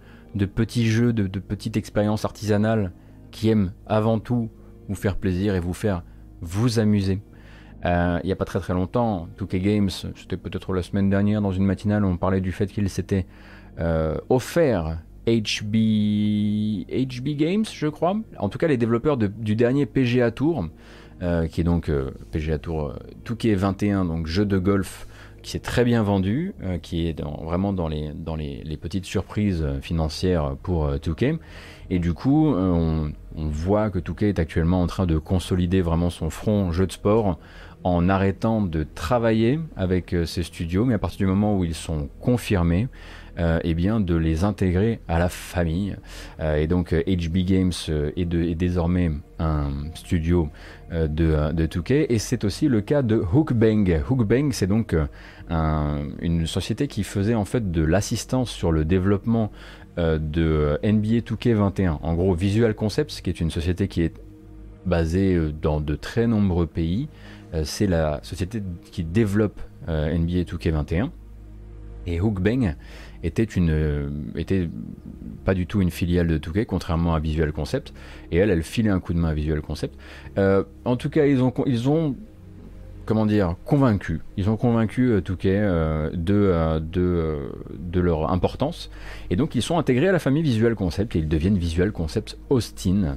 [0.54, 2.92] petits jeux, de petites expériences artisanales
[3.30, 4.50] qui aiment avant tout
[4.88, 6.02] vous faire plaisir et vous faire
[6.40, 7.20] vous amuser?
[7.84, 11.42] Euh, il n'y a pas très très longtemps, 2K Games, c'était peut-être la semaine dernière
[11.42, 13.26] dans une matinale, on parlait du fait qu'il s'était
[13.78, 15.74] euh, offert HB,
[17.36, 18.16] Games, je crois.
[18.38, 20.66] En tout cas, les développeurs du dernier PGA Tour,
[21.22, 21.90] euh, qui est donc
[22.30, 25.06] PGA Tour 2K 21, donc jeu de golf
[25.42, 31.38] qui s'est très bien vendu, qui est vraiment dans, les, petites surprises financières pour 2K.
[31.88, 36.10] Et du coup, on, on, voit que 2K est actuellement en train de consolider vraiment
[36.10, 37.38] son front jeu de sport
[37.84, 41.74] en arrêtant de travailler avec euh, ces studios, mais à partir du moment où ils
[41.74, 42.88] sont confirmés,
[43.38, 45.96] euh, eh bien de les intégrer à la famille.
[46.40, 47.72] Euh, et donc HB Games
[48.16, 50.48] est, désormais un studio
[50.90, 54.02] de, de 2K et c'est aussi le cas de Hookbang.
[54.08, 54.96] Hookbang c'est donc
[55.50, 59.52] une société qui faisait en fait de l'assistance sur le développement
[59.98, 61.98] de NBA 2K21.
[62.00, 64.14] En gros Visual Concepts qui est une société qui est
[64.86, 67.08] basée dans de très nombreux pays.
[67.54, 71.10] Euh, c'est la société qui développe euh, NBA 2K21.
[72.08, 72.76] Et Hookbang
[73.24, 74.68] était, une, euh, était
[75.44, 77.92] pas du tout une filiale de 2K, contrairement à Visual Concept.
[78.30, 79.98] Et elle, elle filait un coup de main à Visual Concept.
[80.36, 82.14] en tout cas, ils ont, ils ont
[83.06, 84.20] comment dire, convaincu.
[84.36, 88.90] Ils ont convaincu euh, Touquet de, de, de, leur importance.
[89.30, 92.36] Et donc, ils sont intégrés à la famille Visual Concept et ils deviennent Visual Concept
[92.50, 93.16] Austin.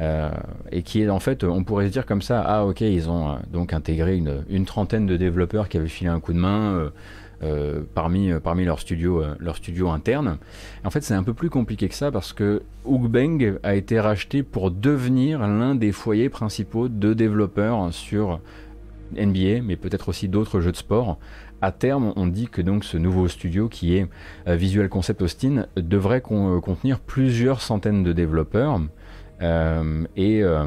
[0.00, 0.30] Euh,
[0.72, 3.30] et qui est en fait, on pourrait se dire comme ça, ah ok, ils ont
[3.30, 6.90] euh, donc intégré une, trentaine de développeurs qui avaient filé un coup de main
[7.42, 10.38] euh, parmi, parmi leurs studios leur studio internes.
[10.84, 14.42] En fait, c'est un peu plus compliqué que ça parce que Hookbang a été racheté
[14.42, 18.40] pour devenir l'un des foyers principaux de développeurs sur
[19.12, 21.18] NBA, mais peut-être aussi d'autres jeux de sport.
[21.62, 24.08] À terme, on dit que donc ce nouveau studio qui est
[24.46, 28.80] Visual Concept Austin devrait contenir plusieurs centaines de développeurs.
[29.42, 30.66] Euh, et, euh,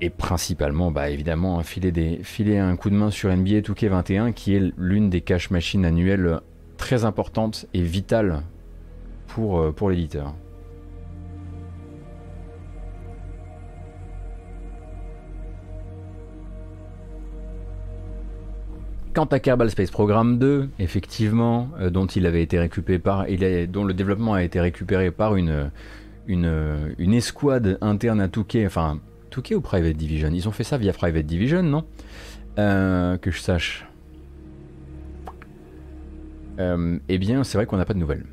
[0.00, 4.54] et principalement, bah, évidemment, filer, des, filer un coup de main sur NBA 2K21, qui
[4.54, 6.40] est l'une des cash machines annuelles
[6.76, 8.42] très importantes et vitales
[9.26, 10.34] pour, euh, pour l'éditeur.
[19.14, 23.84] Quant à Kerbal Space Program 2, effectivement, dont il avait été récupéré par, il dont
[23.84, 25.70] le développement a été récupéré par une,
[26.26, 29.00] une, une escouade interne à Touquet, enfin
[29.30, 30.30] Touquet ou Private Division?
[30.32, 31.84] Ils ont fait ça via Private Division, non?
[32.58, 33.86] Euh, Que je sache.
[36.58, 38.24] Euh, eh bien, c'est vrai qu'on n'a pas de nouvelles.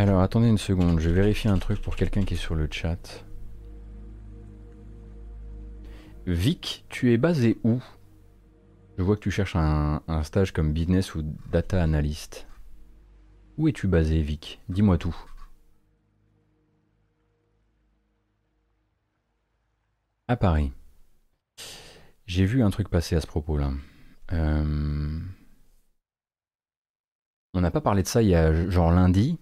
[0.00, 3.26] Alors attendez une seconde, je vérifie un truc pour quelqu'un qui est sur le chat.
[6.26, 7.82] Vic, tu es basé où?
[8.96, 11.22] Je vois que tu cherches un, stage comme business ou
[11.52, 12.46] data analyst.
[13.58, 14.62] Où es-tu basé, Vic?
[14.70, 15.14] Dis-moi tout.
[20.28, 20.72] À Paris.
[22.24, 23.72] J'ai vu un truc passer à ce propos-là.
[24.32, 25.20] Euh,
[27.52, 29.38] On n'a pas parlé de ça il y a genre lundi.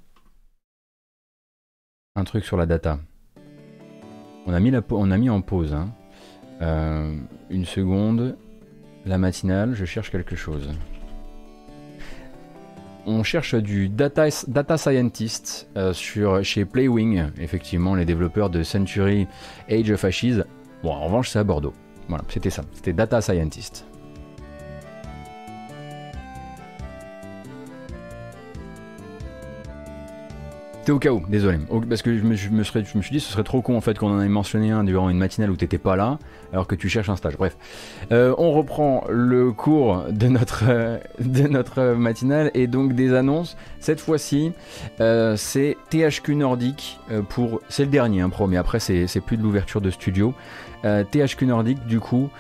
[2.19, 2.99] Un truc sur la data.
[4.45, 5.73] On a mis, la, on a mis en pause.
[5.73, 5.91] hein.
[6.61, 7.17] Euh,
[7.49, 8.37] une seconde.
[9.07, 10.69] La matinale, je cherche quelque chose.
[13.07, 19.29] On cherche du data, data scientist euh, sur, chez Playwing, effectivement, les développeurs de Century
[19.71, 20.43] Age of Ashes.
[20.83, 21.73] Bon, en revanche, c'est à Bordeaux.
[22.09, 22.65] Voilà, c'était ça.
[22.73, 23.87] C'était data scientist.
[30.89, 31.59] C'était au cas où, désolé.
[31.87, 34.29] Parce que je me, suis dit ce serait trop con en fait qu'on en ait
[34.31, 36.19] mentionné un durant une matinale où t'étais pas là,
[36.51, 37.37] alors que tu cherches un stage.
[37.37, 37.59] Bref,
[38.11, 43.59] Euh, on reprend le cours de notre, euh, de notre matinale et donc des annonces.
[43.81, 44.53] Cette fois-ci,
[45.03, 47.61] euh, c'est THQ Nordic pour.
[47.69, 48.57] C'est le dernier, hein, promis.
[48.57, 50.33] Après, c'est plus de l'ouverture de studio.
[50.85, 52.31] THQ Nordic, du coup,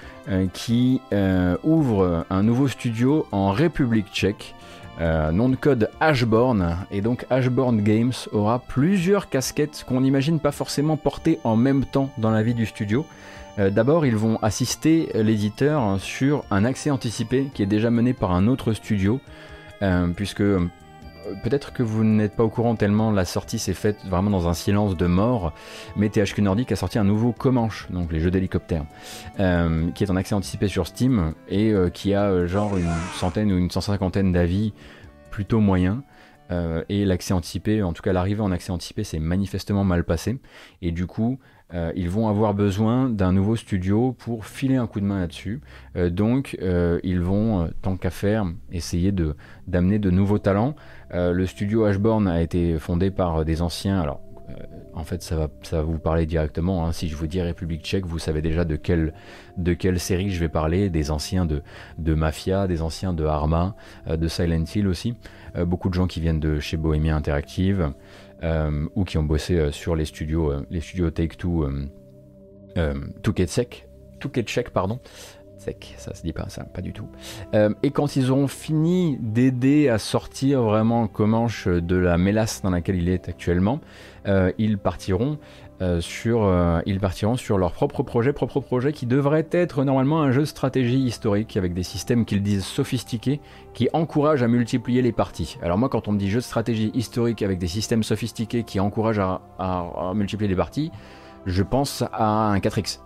[0.54, 1.02] qui
[1.64, 4.54] ouvre un nouveau studio en République tchèque.
[5.00, 10.50] Euh, nom de code Ashborn et donc Ashborn Games aura plusieurs casquettes qu'on n'imagine pas
[10.50, 13.06] forcément porter en même temps dans la vie du studio.
[13.60, 18.32] Euh, D'abord, ils vont assister l'éditeur sur un accès anticipé qui est déjà mené par
[18.32, 19.20] un autre studio,
[19.82, 20.42] euh, puisque
[21.42, 24.54] peut-être que vous n'êtes pas au courant tellement la sortie s'est faite vraiment dans un
[24.54, 25.52] silence de mort,
[25.96, 28.84] mais THQ Nordic a sorti un nouveau Comanche, donc les jeux d'hélicoptère,
[29.40, 32.92] euh, qui est en accès anticipé sur Steam et euh, qui a euh, genre une
[33.14, 34.72] centaine ou une cent cinquantaine d'avis
[35.30, 35.98] plutôt moyens.
[36.88, 40.38] Et l'accès anticipé, en tout cas l'arrivée en accès anticipé, s'est manifestement mal passé.
[40.80, 41.38] Et du coup,
[41.74, 45.60] euh, ils vont avoir besoin d'un nouveau studio pour filer un coup de main là-dessus.
[45.96, 50.74] Euh, donc, euh, ils vont, tant qu'à faire, essayer de d'amener de nouveaux talents.
[51.12, 54.00] Le studio Ashborn a été fondé par des anciens.
[54.00, 54.20] Alors,
[54.94, 56.86] en fait, ça va, ça va vous parler directement.
[56.86, 56.92] hein.
[56.92, 59.12] Si je vous dis République Tchèque, vous savez déjà de quelle,
[59.58, 60.90] de quelle série je vais parler.
[60.90, 61.62] Des anciens de,
[61.98, 63.74] de Mafia, des anciens de Arma,
[64.06, 65.14] de Silent Hill aussi.
[65.66, 67.92] Beaucoup de gens qui viennent de chez Bohemia Interactive
[68.94, 71.86] ou qui ont bossé euh, sur les studios, euh, les studios euh,
[72.76, 73.88] euh, Touquet Sec,
[74.20, 75.00] Touquet Tchèque, pardon.
[75.58, 77.08] Sec, ça se dit pas ça, pas du tout.
[77.54, 82.70] Euh, et quand ils auront fini d'aider à sortir vraiment Comanche de la mélasse dans
[82.70, 83.80] laquelle il est actuellement,
[84.26, 85.38] euh, ils partiront
[85.80, 90.32] euh, euh, ils partiront sur leur propre projet, propre projet qui devrait être normalement un
[90.32, 93.40] jeu de stratégie historique avec des systèmes qu'ils disent sophistiqués,
[93.74, 95.56] qui encouragent à multiplier les parties.
[95.62, 98.80] Alors moi, quand on me dit jeu de stratégie historique avec des systèmes sophistiqués qui
[98.80, 99.40] encouragent à,
[100.14, 100.90] multiplier les parties,
[101.46, 103.00] je pense à un 4X.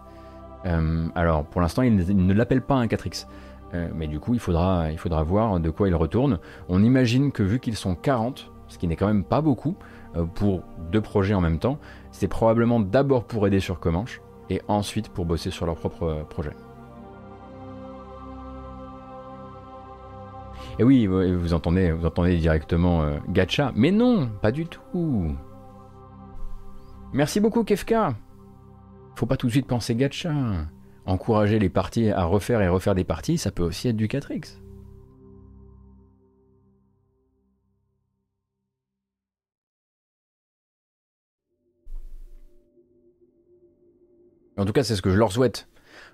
[0.65, 3.27] Euh, alors pour l'instant, ils ne- ils l'appellent pas un 4X.
[3.75, 6.39] Euh, mais du coup, il faudra, il faudra voir de quoi il retourne.
[6.69, 9.77] On imagine que vu qu'ils sont 40, ce qui n'est quand même pas beaucoup
[10.35, 11.79] pour deux projets en même temps,
[12.13, 16.23] c'est probablement d'abord pour aider sur Comanche et ensuite pour bosser sur leur propre euh,
[16.25, 16.53] projet.
[20.79, 25.35] Et oui, vous vous entendez, vous entendez directement euh, Gacha, mais non, pas du tout.
[27.13, 28.15] Merci beaucoup Kefka.
[29.17, 30.33] Faut pas tout de suite penser Gacha.
[31.05, 34.59] Encourager les parties à refaire et refaire des parties, ça peut aussi être du 4X.
[44.63, 45.67] En tout cas, c'est ce que je leur souhaite.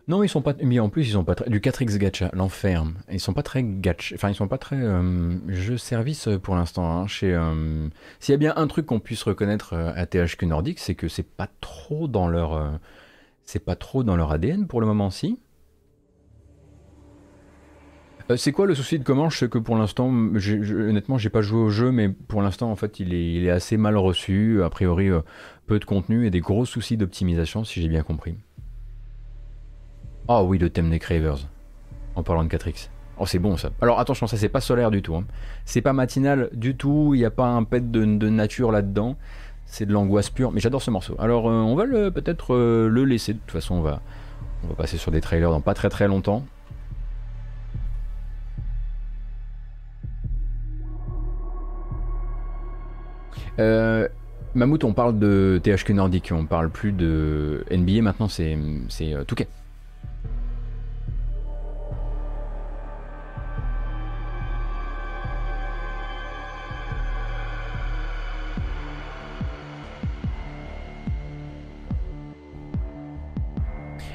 [0.09, 0.55] Non, ils sont pas.
[0.62, 1.51] Mais en plus, ils sont pas très.
[1.51, 2.84] Du 4X gacha, l'enfer.
[3.12, 4.14] Ils sont pas très gacha.
[4.14, 7.03] Enfin, ils sont pas très euh, service euh, pour l'instant.
[7.03, 7.88] hein, euh,
[8.18, 11.09] S'il y a bien un truc qu'on puisse reconnaître euh, à THQ Nordic, c'est que
[11.09, 12.80] c'est pas trop dans leur.
[13.44, 15.38] C'est pas trop dans leur ADN pour le moment, si.
[18.36, 19.40] C'est quoi le souci de Comanche?
[19.40, 23.01] C'est que pour l'instant, honnêtement, j'ai pas joué au jeu, mais pour l'instant, en fait,
[23.01, 24.62] il est, assez mal reçu.
[24.62, 25.09] A priori,
[25.69, 28.35] peu de contenu et des gros soucis d'optimisation, si j'ai bien compris.
[30.27, 31.37] Ah oui, le thème des Cravers.
[32.16, 32.89] En parlant de 4X.
[33.19, 33.71] Oh, c'est bon ça.
[33.81, 35.14] Alors attention, ça c'est pas solaire du tout.
[35.14, 35.25] hein.
[35.64, 37.12] C'est pas matinal du tout.
[37.14, 39.16] Il n'y a pas un pet de, nature là-dedans.
[39.66, 41.14] c'est de l'angoisse pure, mais j'adore ce morceau.
[41.19, 44.01] Alors euh, on va peut-être euh, le laisser, de toute façon on va,
[44.64, 46.45] on va passer sur des trailers dans pas très très longtemps.
[53.59, 54.09] Euh,
[54.55, 59.46] Mammouth, on parle de THQ Nordic, on parle plus de NBA maintenant, c'est euh, Touquet.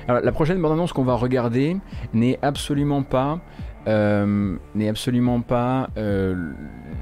[0.07, 1.77] Alors, la prochaine bande-annonce qu'on va regarder
[2.13, 3.39] n'est absolument pas,
[3.87, 4.57] euh,
[4.89, 6.51] absolument pas euh,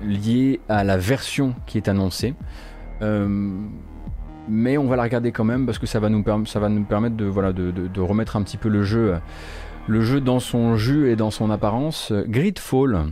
[0.03, 2.35] liée à la version qui est annoncée.
[3.01, 3.57] Euh,
[4.47, 8.35] mais on va la regarder quand même parce que ça va nous, permettre de, remettre
[8.35, 9.19] un petit peu le jeu,
[10.21, 12.11] dans son jus et dans son apparence.
[12.11, 13.11] Gridfall.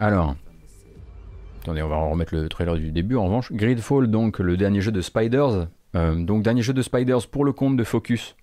[0.00, 0.34] Alors.
[1.62, 3.52] Attendez, on va remettre le trailer du début en revanche.
[3.52, 5.68] Gridfall, donc le dernier jeu de Spiders.
[5.94, 8.36] Euh, donc dernier jeu de Spiders pour le compte de Focus.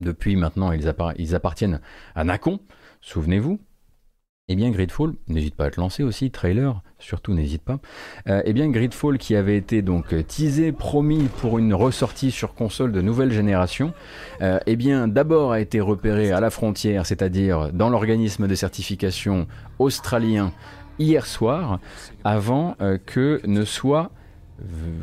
[0.00, 1.80] Depuis maintenant, ils appartiennent
[2.14, 2.60] à Nacon,
[3.00, 3.58] souvenez-vous.
[4.50, 7.80] Eh bien, Gridfall, n'hésite pas à te lancer aussi, trailer, surtout n'hésite pas.
[8.28, 12.90] Euh, eh bien, Gridfall qui avait été donc teasé, promis pour une ressortie sur console
[12.92, 13.92] de nouvelle génération,
[14.40, 19.46] euh, eh bien, d'abord a été repéré à la frontière, c'est-à-dire dans l'organisme de certification
[19.78, 20.52] australien
[20.98, 21.78] hier soir,
[22.24, 24.10] avant euh, que ne soit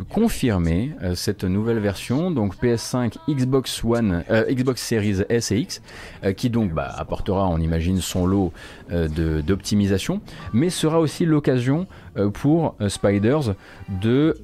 [0.09, 5.81] confirmée euh, cette nouvelle version, donc PS5, Xbox One, euh, Xbox Series S et X,
[6.23, 8.51] euh, qui donc bah, apportera, on imagine, son lot
[8.91, 9.07] euh,
[9.41, 10.21] d'optimisation,
[10.53, 11.87] mais sera aussi l'occasion
[12.17, 13.55] euh, pour Spiders
[14.01, 14.35] de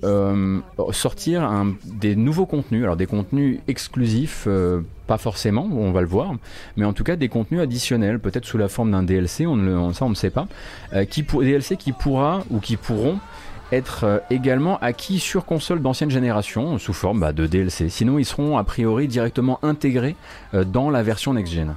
[0.91, 4.47] sortir un- des nouveaux contenus, alors des contenus exclusifs,
[5.07, 6.33] pas forcément, on va le voir,
[6.77, 9.93] mais en tout cas des contenus additionnels, peut-être sous la forme d'un DLC, on ne
[9.93, 10.47] ça on ne sait pas,
[11.09, 13.19] qui pour, DLC qui pourra ou qui pourront
[13.71, 17.89] être euh, également acquis sur console d'ancienne génération sous forme bah, de DLC.
[17.89, 20.15] Sinon, ils seront a priori directement intégrés
[20.53, 21.73] euh, dans la version next-gen.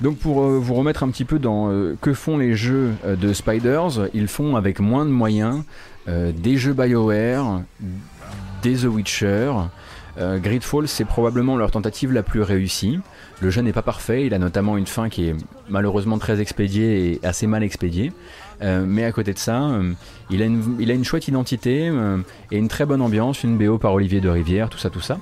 [0.00, 1.68] Donc pour euh, vous remettre un petit peu dans
[2.00, 5.64] que font les jeux de Spiders, ils font avec moins de moyens
[6.06, 7.62] des jeux BioWare,
[8.62, 9.52] des The Witcher.
[10.18, 13.00] Euh, Gridfall, c'est probablement leur tentative la plus réussie.
[13.40, 15.36] Le jeu n'est pas parfait, il a notamment une fin qui est
[15.68, 18.12] malheureusement très expédiée et assez mal expédiée.
[18.62, 19.92] Euh, mais à côté de ça, euh,
[20.30, 22.18] il, a une, il a une chouette identité euh,
[22.50, 25.18] et une très bonne ambiance, une BO par Olivier de Rivière, tout ça, tout ça.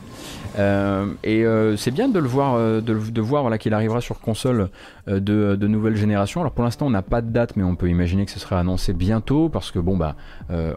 [1.22, 1.44] Et
[1.76, 4.70] c'est bien de le voir, de, de voir voilà, qu'il arrivera sur console
[5.06, 6.40] de, de nouvelle génération.
[6.40, 8.58] Alors pour l'instant, on n'a pas de date, mais on peut imaginer que ce sera
[8.58, 10.16] annoncé bientôt parce que bon bah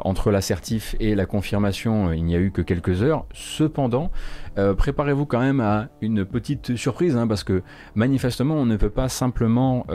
[0.02, 3.26] entre l'assertif et la confirmation, il n'y a eu que quelques heures.
[3.34, 4.12] Cependant,
[4.56, 7.62] préparez-vous quand même à une petite surprise hein, parce que
[7.96, 9.86] manifestement, on ne peut pas simplement,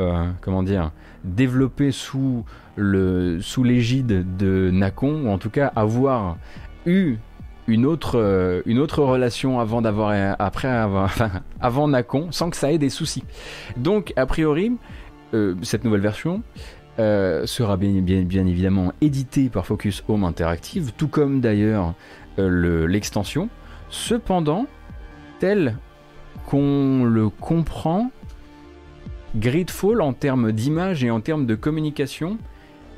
[0.40, 0.92] comment dire,
[1.24, 2.44] développer sous
[2.76, 6.36] le sous l'égide de Nacon ou en tout cas avoir
[6.86, 7.16] eu
[7.66, 11.14] une autre, euh, une autre relation avant d'avoir euh, après avoir,
[11.60, 13.24] avant Nacon sans que ça ait des soucis.
[13.76, 14.72] Donc a priori
[15.32, 16.42] euh, cette nouvelle version
[16.98, 21.94] sera bien, bien, bien évidemment éditée par Focus Home Interactive, tout comme d'ailleurs
[22.38, 23.48] euh, le- l'extension.
[23.90, 24.66] Cependant,
[25.40, 25.76] tel
[26.46, 28.10] qu'on le comprend,
[29.36, 32.38] Gridfall en termes d'image et en termes de communication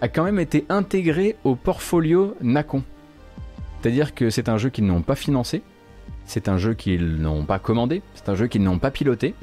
[0.00, 2.82] a quand même été intégré au portfolio Nacon.
[3.80, 5.62] C'est-à-dire que c'est un jeu qu'ils n'ont pas financé,
[6.26, 9.34] c'est un jeu qu'ils n'ont pas commandé, c'est un jeu qu'ils n'ont pas piloté.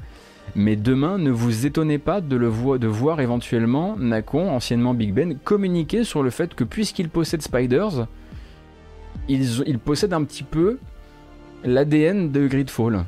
[0.55, 6.21] Mais demain, ne vous étonnez pas de, voir éventuellement Nacon, anciennement Big Ben, communiquer sur
[6.21, 8.07] le fait que puisqu'ils possèdent Spiders,
[9.29, 10.77] ils, ils possèdent un petit peu
[11.63, 13.05] l'ADN de Gridfall.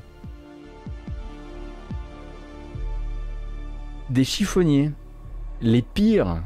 [4.09, 4.91] Des chiffonniers,
[5.61, 6.37] les pires.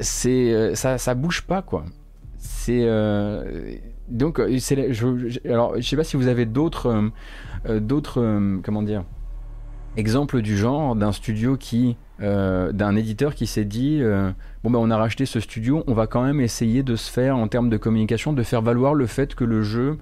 [0.00, 1.84] C'est euh, ça, ça bouge pas quoi.
[2.38, 3.74] C'est euh,
[4.08, 7.10] donc euh, c'est je, je- alors je sais pas si vous avez d'autres
[7.78, 8.20] d'autres
[8.64, 9.04] comment dire
[9.96, 14.00] exemples du genre d'un studio qui d'un éditeur qui s'est dit
[14.64, 17.36] bon ben on a racheté ce studio on va quand même essayer de se faire
[17.36, 19.98] en termes de communication de faire valoir le fait que le jeu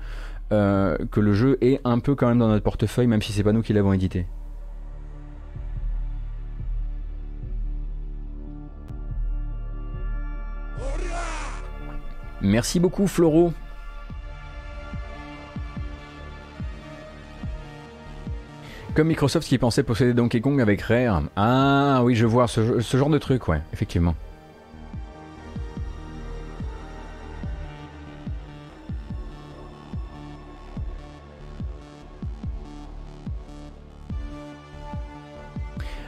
[0.50, 3.52] que le jeu est un peu quand même dans notre portefeuille même si c'est pas
[3.52, 4.26] nous qui l'avons édité
[12.42, 13.52] Merci beaucoup Floro.
[18.94, 21.22] Comme Microsoft qui pensait posséder Donkey Kong avec Rare.
[21.36, 24.14] Ah oui, je vois ce, genre de truc, ouais, effectivement.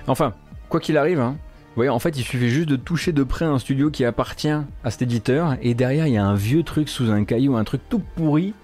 [0.08, 0.34] Enfin,
[0.68, 1.36] quoi qu'il arrive, hein,
[1.76, 4.90] voyez, en fait, il suffit juste de toucher de près un studio qui appartient à
[4.90, 7.80] cet éditeur, et derrière, il y a un vieux truc sous un caillou, un truc
[7.88, 8.54] tout pourri.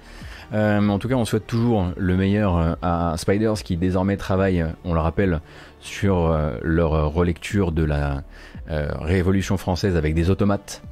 [0.52, 4.64] Euh, en tout cas, on souhaite toujours le meilleur euh, à Spiders qui désormais travaille,
[4.85, 5.40] on le rappelle,
[5.80, 8.22] sur euh, leur relecture de la
[8.66, 10.82] Révolution française avec des automates.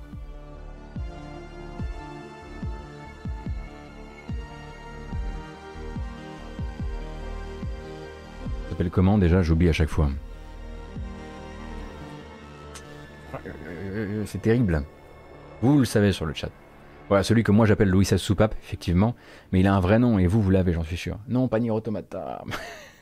[8.64, 9.43] Ça s'appelle comment déjà?
[9.43, 10.09] J'oublie à chaque fois.
[14.27, 14.82] C'est terrible.
[15.62, 16.51] Vous le savez sur le chat.
[17.09, 19.14] Voilà, celui que moi j'appelle Louis Soupape, effectivement,
[19.52, 21.18] mais il a un vrai nom et vous, vous l'avez, j'en suis sûr.
[21.28, 22.43] Non, pas Nier Automata.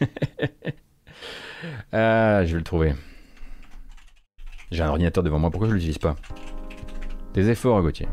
[1.93, 2.95] ah, je vais le trouver.
[4.71, 6.16] J'ai un ordinateur devant moi, pourquoi je l'utilise pas?
[7.33, 8.09] Des efforts, Gauthier.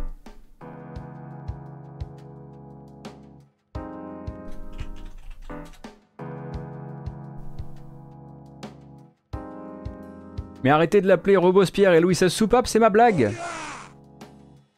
[10.64, 13.32] Mais arrêtez de l'appeler Robespierre et Louis Soupape, c'est ma blague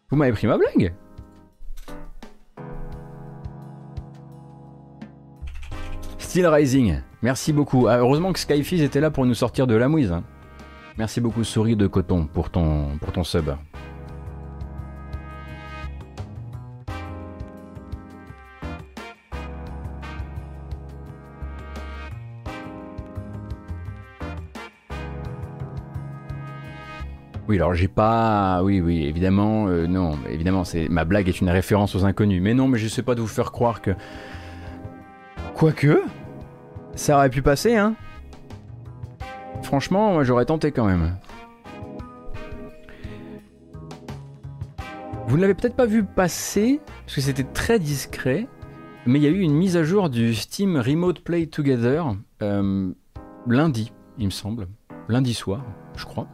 [0.09, 0.93] Vous m'avez pris ma blague
[6.17, 7.87] Steel Rising, merci beaucoup.
[7.87, 10.11] Ah, heureusement que Skyfizz était là pour nous sortir de la mouise.
[10.11, 10.23] Hein.
[10.97, 13.51] Merci beaucoup Souris de Coton pour ton, pour ton sub.
[27.53, 28.63] Oui, alors j'ai pas.
[28.63, 32.41] Oui, oui, évidemment, euh, non, évidemment, c'est ma blague est une référence aux inconnus.
[32.41, 33.91] Mais non, mais je sais pas de vous faire croire que.
[35.53, 36.01] Quoique.
[36.95, 37.93] Ça aurait pu passer, hein
[39.61, 41.15] Franchement, j'aurais tenté quand même.
[45.27, 48.47] Vous ne l'avez peut-être pas vu passer, parce que c'était très discret,
[49.05, 52.91] mais il y a eu une mise à jour du Steam Remote Play Together euh,
[53.45, 54.69] lundi, il me semble.
[55.07, 55.63] Lundi soir,
[55.95, 56.27] je crois.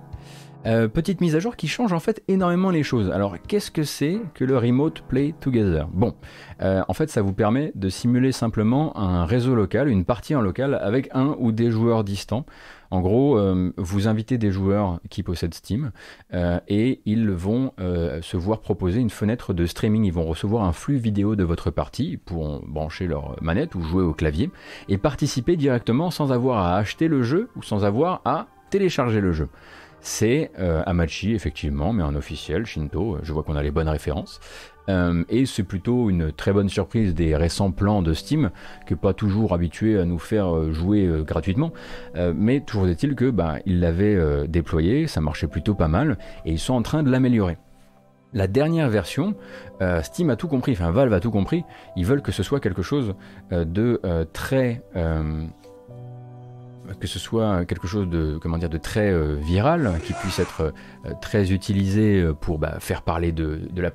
[0.65, 3.09] Euh, petite mise à jour qui change en fait énormément les choses.
[3.11, 5.87] Alors qu'est-ce que c'est que le Remote Play Together?
[5.93, 6.15] Bon,
[6.61, 10.41] euh, en fait ça vous permet de simuler simplement un réseau local, une partie en
[10.41, 12.45] local avec un ou des joueurs distants.
[12.91, 15.91] En gros, euh, vous invitez des joueurs qui possèdent Steam
[16.67, 20.03] et ils vont se voir proposer une fenêtre de streaming.
[20.03, 24.03] Ils vont recevoir un flux vidéo de votre partie pour brancher leur manette ou jouer
[24.03, 24.49] au clavier
[24.89, 29.31] et participer directement sans avoir à acheter le jeu ou sans avoir à télécharger le
[29.31, 29.49] jeu
[30.01, 33.89] c'est euh, Amachi, effectivement, mais un officiel, Shinto, euh, je vois qu'on a les bonnes
[33.89, 34.39] références.
[34.87, 38.49] Euh, et c'est plutôt une très bonne surprise des récents plans de Steam,
[38.85, 41.71] que pas toujours habitué à nous faire jouer gratuitement.
[42.15, 46.59] mais toujours est-il que bah, ils l'avaient déployé, ça marchait plutôt pas mal, et ils
[46.59, 47.57] sont en train de l'améliorer.
[48.33, 49.35] La dernière version,
[50.01, 51.65] Steam a tout compris, enfin Valve a tout compris,
[51.95, 53.13] ils veulent que ce soit quelque chose
[53.51, 54.01] de
[54.33, 54.81] très
[56.99, 60.73] que ce soit quelque chose de, comment dire, de très euh, viral, qui puisse être
[61.05, 63.91] euh, très utilisé euh, pour bah, faire parler de, la,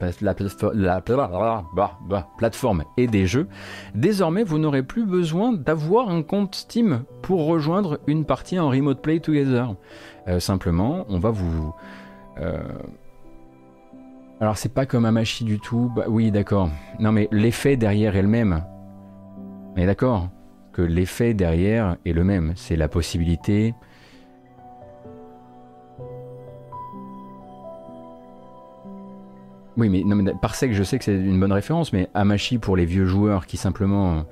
[2.38, 3.48] plateforme et des jeux,
[3.94, 9.00] désormais vous n'aurez plus besoin d'avoir un compte Steam pour rejoindre une partie en Remote
[9.00, 9.74] Play Together.
[10.38, 11.74] simplement, on va vous...
[14.40, 16.68] Alors c'est pas comme Amashi du tout, bah, oui d'accord.
[16.98, 18.64] Non mais l'effet derrière elle-même,
[19.76, 20.28] mais d'accord
[20.74, 22.52] que l'effet derrière est le même.
[22.56, 23.74] C'est la possibilité
[29.76, 30.04] Oui, mais,
[30.40, 33.56] Parsec, je sais que c'est une bonne référence, mais Amashi pour les vieux joueurs qui
[33.56, 34.24] simplement.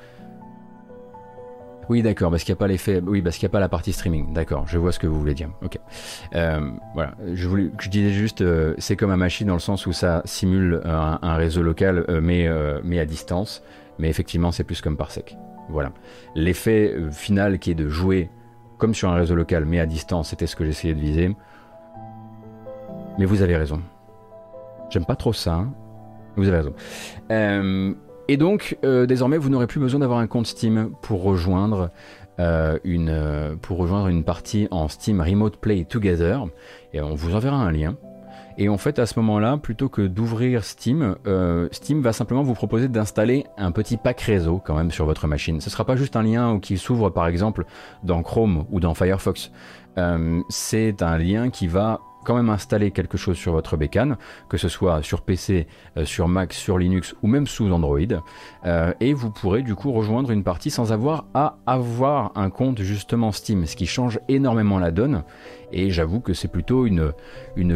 [1.89, 3.03] Oui, d'accord, parce qu'il n'y a pas l'effet.
[3.05, 4.33] Oui, parce qu'il n'y a pas la partie streaming.
[4.33, 5.51] D'accord, je vois ce que vous voulez dire.
[5.65, 5.79] Ok.
[6.37, 9.93] Euh, voilà, je, voulais, je disais juste, euh, c'est comme Amashi dans le sens où
[9.93, 12.49] ça simule un, réseau local, euh, mais,
[12.85, 13.65] mais à distance.
[13.99, 15.37] Mais effectivement, c'est plus comme Parsec.
[15.69, 15.93] Voilà.
[16.35, 18.31] L'effet euh, final qui est de jouer
[18.79, 21.37] comme sur un réseau local mais à distance, c'était ce que j'essayais de viser.
[23.19, 23.81] Mais vous avez raison.
[24.91, 25.55] J'aime pas trop ça.
[25.55, 25.73] Hein.
[26.37, 26.75] vous avez raison.
[27.31, 27.95] Euh,
[28.29, 31.91] et donc, euh, désormais, vous n'aurez plus besoin d'avoir un compte Steam pour rejoindre,
[32.39, 36.47] une, pour rejoindre une partie en Steam Remote Play Together.
[36.93, 37.97] Et on vous enverra un lien.
[38.59, 42.55] Et en fait, à ce moment-là, plutôt que d'ouvrir Steam, euh, Steam va simplement vous
[42.55, 45.61] proposer d'installer un petit pack réseau quand même sur votre machine.
[45.61, 47.65] Ce ne sera pas juste un lien qui s'ouvre par exemple
[48.03, 49.51] dans Chrome ou dans Firefox.
[49.99, 54.17] Euh, c'est un lien qui va quand même installer quelque chose sur votre bécane,
[54.49, 55.67] que ce soit sur PC,
[55.97, 57.99] euh, sur Mac, sur Linux ou même sous Android,
[58.65, 62.81] euh, et vous pourrez du coup rejoindre une partie sans avoir à avoir un compte
[62.83, 65.25] justement Steam, ce qui change énormément la donne,
[65.73, 67.13] et j'avoue que c'est plutôt une,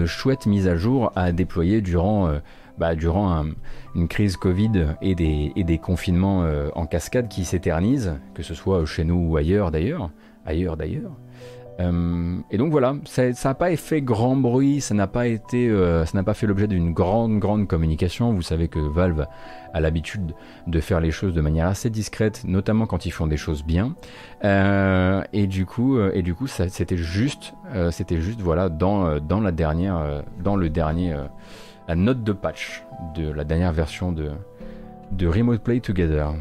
[0.06, 2.28] chouette mise à jour à déployer durant...
[2.28, 2.38] Euh,
[2.78, 2.92] bah,
[3.94, 9.30] une crise Covid et des, confinements en cascade qui s'éternisent, que ce soit chez nous
[9.30, 10.10] ou ailleurs d'ailleurs,
[11.80, 16.04] Euh, et donc voilà, ça n'a pas fait grand bruit, ça n'a pas été, euh,
[16.06, 18.32] ça n'a pas fait l'objet d'une grande grande communication.
[18.32, 19.26] Vous savez que Valve
[19.74, 20.34] a l'habitude
[20.66, 23.94] de faire les choses de manière assez discrète, notamment quand ils font des choses bien.
[24.44, 27.54] Euh, et du coup, et du coup, c'était juste,
[27.90, 31.14] c'était juste voilà dans dans la dernière, dans le dernier,
[31.88, 32.84] la note de patch
[33.14, 34.30] de la dernière version de
[35.12, 36.32] de Remote Play Together.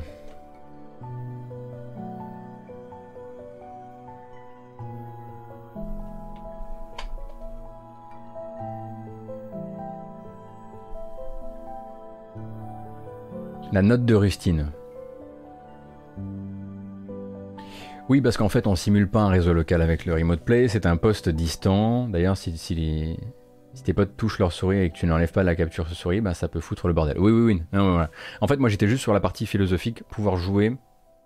[13.72, 14.72] La note de Rustine.
[18.08, 20.86] Oui, parce qu'en fait, on simule pas un réseau local avec le Remote Play, c'est
[20.86, 22.08] un poste distant.
[22.08, 23.18] D'ailleurs, si,
[23.84, 26.48] tes potes touchent leur souris et que tu n'enlèves pas la capture souris, bah, ça
[26.48, 27.18] peut foutre le bordel.
[27.20, 27.82] Oui, oui, oui.
[28.42, 30.78] En fait, moi, j'étais juste sur la partie philosophique, pouvoir jouer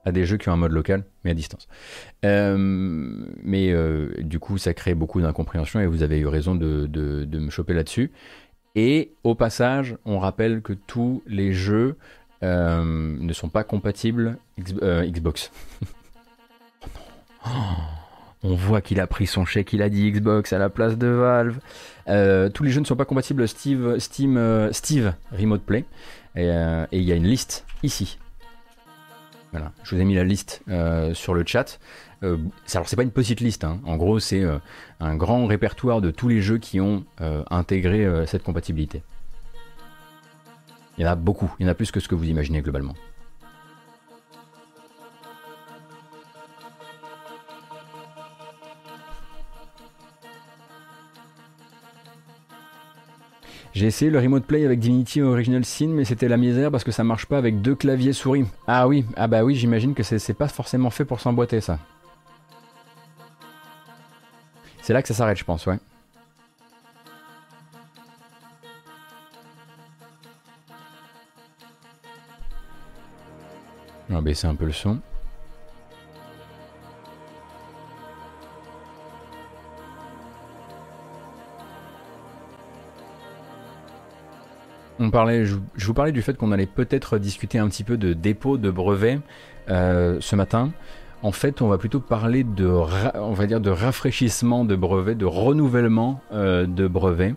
[0.06, 1.68] à des jeux qui ont un mode local, mais à distance.
[2.24, 6.88] Euh, mais euh, du coup, ça crée beaucoup d'incompréhension et vous avez eu raison de,
[7.32, 8.12] me choper là-dessus.
[8.76, 11.98] Et au passage, on rappelle que tous les jeux
[12.42, 14.38] ne sont pas compatibles
[14.82, 15.52] euh, Xbox.
[17.46, 17.50] oh
[18.42, 21.08] on voit qu'il a pris son chèque, il a dit Xbox à la place de
[21.08, 21.60] Valve.
[22.08, 25.84] Euh, tous les jeux ne sont pas compatibles Steve, Steam, Steve Remote Play.
[26.38, 26.48] Et
[26.94, 28.18] il y a une liste ici.
[29.52, 30.64] Voilà, je vous ai mis la liste
[31.14, 31.80] sur le chat.
[32.24, 32.38] Euh,
[32.74, 33.80] alors c'est pas une petite liste, hein.
[33.86, 34.44] en gros c'est
[35.02, 37.04] un grand répertoire de tous les jeux qui ont
[37.50, 39.04] intégré cette compatibilité.
[41.00, 42.62] Il y en a beaucoup, il y en a plus que ce que vous imaginez
[42.62, 42.94] globalement.
[53.72, 56.92] J'ai essayé le Remote Play avec Divinity Original Sin, mais c'était la misère parce que
[56.92, 58.46] ça marche pas avec deux claviers souris.
[58.68, 61.80] Ah oui, ah bah oui, j'imagine que c'est pas forcément fait pour s'emboîter ça.
[64.82, 65.80] C'est là que ça s'arrête, je pense, ouais.
[74.10, 75.00] On va baisser un peu le son.
[85.02, 85.56] On parlait, je,
[85.86, 89.20] vous parlais du fait qu'on allait peut-être discuter un petit peu de dépôt de brevets
[89.70, 90.72] euh, ce matin.
[91.22, 92.66] En fait, on va plutôt parler de
[93.70, 97.36] rafraîchissement de brevets, de renouvellement euh, de brevets.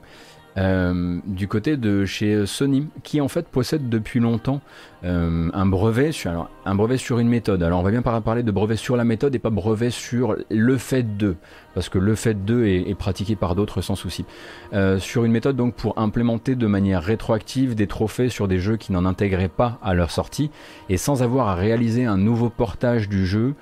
[0.59, 4.61] Euh, du côté de chez Sony, qui en fait possède depuis longtemps
[5.03, 7.63] euh, un brevet sur alors, un brevet sur une méthode.
[7.63, 10.77] Alors on va bien parler de brevet sur la méthode et pas brevet sur le
[10.77, 11.37] fait de,
[11.75, 14.27] parce que le fait de est, pratiqué par d'autres sans souci.
[14.75, 18.77] Euh, sur une méthode donc pour implémenter de manière rétroactive des trophées sur des jeux
[18.77, 20.51] qui n'en intégraient pas à leur sortie
[20.91, 23.55] et sans avoir à réaliser un nouveau portage du jeu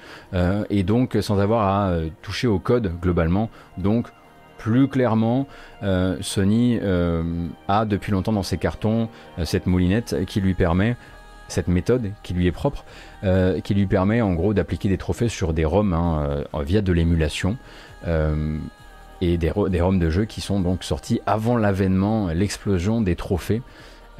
[0.70, 3.48] et donc sans avoir à toucher au code globalement.
[3.78, 4.08] Donc
[4.60, 5.46] plus clairement,
[5.82, 7.22] euh, Sony euh,
[7.66, 9.08] a depuis longtemps dans ses cartons
[9.38, 10.98] euh, cette moulinette qui lui permet,
[11.48, 12.84] cette méthode qui lui est propre,
[13.64, 17.56] qui lui permet en gros d'appliquer des trophées sur des ROM hein, via de l'émulation.
[18.06, 23.62] et des, des ROM de jeux qui sont donc sortis avant l'avènement, l'explosion des trophées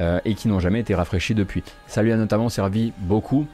[0.00, 1.62] et qui n'ont jamais été rafraîchis depuis.
[1.86, 3.46] Ça lui a notamment servi beaucoup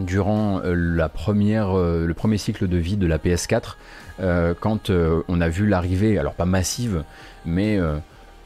[0.00, 3.76] durant la première, le premier cycle de vie de la PS4
[4.20, 7.04] euh, quand euh, on a vu l'arrivée, alors pas massive,
[7.46, 7.96] mais euh,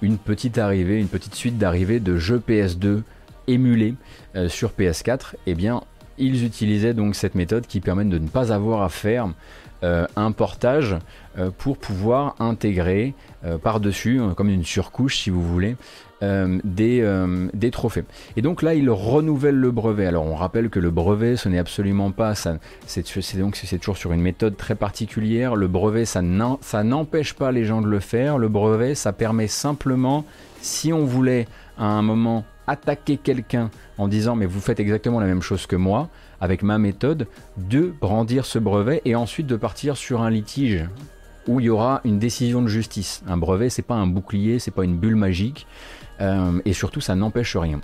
[0.02, 3.02] une petite arrivée, une petite suite d'arrivées de jeux PS2
[3.47, 3.94] émulés
[4.48, 5.82] sur PS4, eh bien,
[6.16, 9.28] ils utilisaient donc cette méthode qui permet de ne pas avoir à faire
[9.82, 10.97] un portage
[11.59, 13.12] pour pouvoir intégrer
[13.62, 15.76] par-dessus, comme une surcouche si vous voulez,
[16.24, 18.05] euh, des, euh, des, trophées.
[18.36, 20.06] Et donc là, il renouvelle le brevet.
[20.06, 22.56] Alors on rappelle que le brevet, ce n'est absolument pas ça.
[22.86, 23.05] C'est
[23.38, 25.55] donc c'est toujours sur une méthode très particulière.
[25.55, 28.38] Le brevet, ça n'empêche pas les gens de le faire.
[28.38, 30.24] Le brevet, ça permet simplement,
[30.62, 31.46] si on voulait
[31.78, 35.76] à un moment attaquer quelqu'un en disant mais vous faites exactement la même chose que
[35.76, 36.09] moi
[36.40, 37.26] avec ma méthode,
[37.56, 40.86] de brandir ce brevet et ensuite de partir sur un litige
[41.46, 43.22] où il y aura une décision de justice.
[43.26, 45.66] Un brevet, c'est pas un bouclier, c'est pas une bulle magique.
[46.20, 47.81] Euh, et surtout, ça n'empêche rien.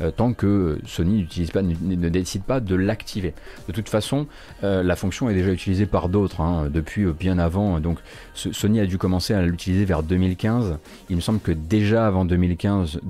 [0.00, 3.34] Euh, tant que Sony pas, ne, décide pas de l'activer.
[3.68, 4.26] De toute façon,
[4.64, 7.80] euh, la fonction est déjà utilisée par d'autres hein, depuis bien avant.
[7.80, 7.98] Donc,
[8.34, 10.78] Sony a dû commencer à l'utiliser vers 2015.
[11.08, 13.00] Il me semble que déjà avant 2015,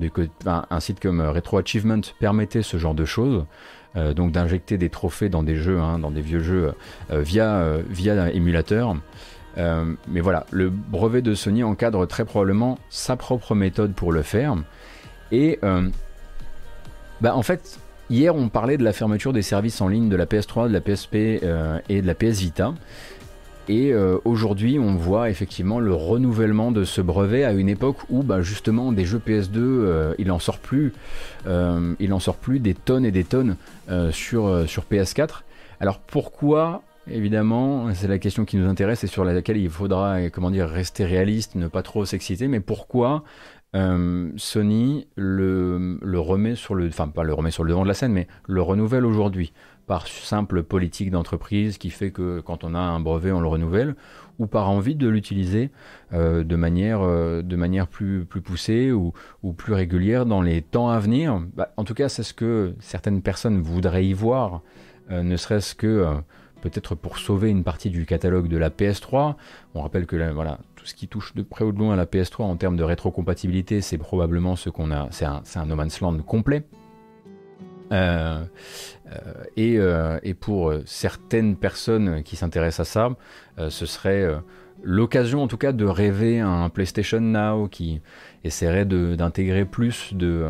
[0.45, 3.45] un site comme Retro Achievement permettait ce genre de choses.
[4.15, 6.73] donc d'injecter des trophées dans des jeux, hein, dans des vieux jeux
[7.09, 8.95] via, via émulateur.
[9.57, 14.21] Euh, mais voilà, le brevet de Sony encadre très probablement sa propre méthode pour le
[14.21, 14.55] faire.
[15.31, 15.89] Et euh,
[17.21, 17.79] bah en fait,
[18.09, 20.81] hier on parlait de la fermeture des services en ligne de la PS3, de la
[20.81, 22.73] PSP euh, et de la PS Vita.
[23.69, 23.93] et
[24.25, 28.91] aujourd'hui, on voit effectivement le renouvellement de ce brevet à une époque où bah, justement
[28.91, 30.93] des jeux PS2, euh, il en sort plus,
[31.45, 33.55] il en sort plus des tonnes et des tonnes
[34.11, 35.43] sur, sur PS4.
[35.79, 40.51] Alors pourquoi Évidemment, c'est la question qui nous intéresse et sur laquelle il faudra, comment
[40.51, 42.47] dire, rester réaliste, ne pas trop s'exciter.
[42.47, 43.23] Mais pourquoi
[43.73, 48.27] Sony le, remet sur le, enfin le remet sur le devant de la scène, mais
[48.47, 49.53] le renouvelle aujourd'hui
[49.87, 53.95] par simple politique d'entreprise qui fait que quand on a un brevet, on le renouvelle,
[54.39, 55.69] ou par envie de l'utiliser
[56.13, 59.13] euh, de manière, euh, de manière plus, poussée ou,
[59.51, 61.41] plus régulière dans les temps à venir?
[61.55, 64.61] Bah, en tout cas, c'est ce que certaines personnes voudraient y voir,
[65.11, 66.05] euh, ne serait-ce que
[66.61, 69.35] peut-être pour sauver une partie du catalogue de la PS3.
[69.75, 72.05] On rappelle que voilà, tout ce qui touche de près ou de loin à la
[72.05, 75.99] PS3 en termes de rétrocompatibilité, c'est probablement ce qu'on a, c'est un, un No Man's
[76.01, 76.63] Land complet.
[77.91, 78.43] Euh,
[79.07, 82.91] euh, et, euh, et, pour certaines personnes qui s'intéressent à
[83.57, 84.25] ça, ce serait
[84.81, 88.01] l'occasion en tout cas de rêver un PlayStation Now qui
[88.43, 90.47] essaierait d'intégrer plus de,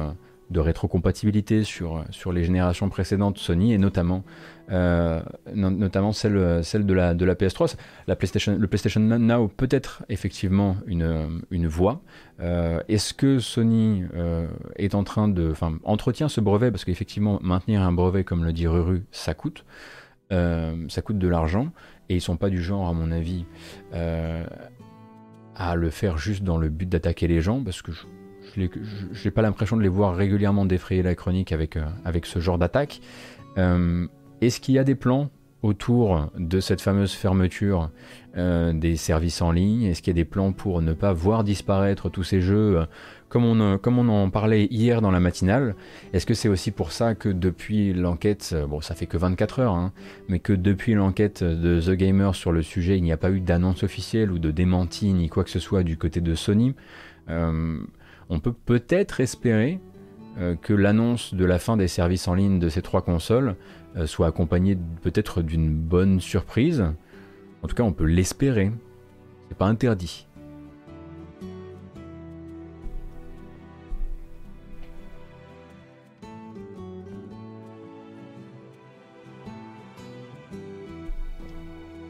[0.52, 4.24] de rétrocompatibilité sur, sur les générations précédentes Sony et notamment
[4.70, 5.22] euh,
[5.54, 7.76] notamment celle, celle de, la, de la PS3.
[8.08, 12.02] La PlayStation, le PlayStation Now peut être effectivement une, une voie.
[12.40, 14.48] Euh, est-ce que Sony euh,
[14.78, 16.72] est en train de, enfin, entretient ce brevet?
[16.72, 19.66] Parce qu'effectivement maintenir un brevet comme le dit Ruru, ça coûte,
[20.30, 21.68] ça coûte de l'argent
[22.08, 23.44] et ils sont pas du genre à mon avis
[23.92, 27.92] à le faire juste dans le but d'attaquer les gens parce que
[28.56, 32.58] je n'ai pas l'impression de les voir régulièrement défrayer la chronique avec, avec ce genre
[32.58, 33.02] d'attaque.
[34.42, 35.30] Est-ce qu'il y a des plans
[35.62, 37.92] autour de cette fameuse fermeture
[38.36, 39.84] euh, des services en ligne?
[39.84, 42.86] Est-ce qu'il y a des plans pour ne pas voir disparaître tous ces jeux euh,
[43.30, 45.76] comme on, euh, comme on en parlait hier dans la matinale?
[46.14, 49.76] Est-ce que c'est aussi pour ça que depuis l'enquête, bon ça fait que 24 heures,
[49.76, 49.94] hein,
[50.28, 53.42] mais que depuis l'enquête de The Gamer sur le sujet, il n'y a pas eu
[53.42, 56.74] d'annonce officielle ou de démenti ni quoi que ce soit du côté de Sony
[57.28, 59.80] On peut peut-être espérer
[60.62, 63.56] que l'annonce de la fin des services en ligne de ces trois consoles
[63.98, 66.86] euh, soit accompagné peut-être d'une bonne surprise.
[67.62, 68.72] En tout cas, on peut l'espérer.
[69.50, 70.28] C'est pas interdit.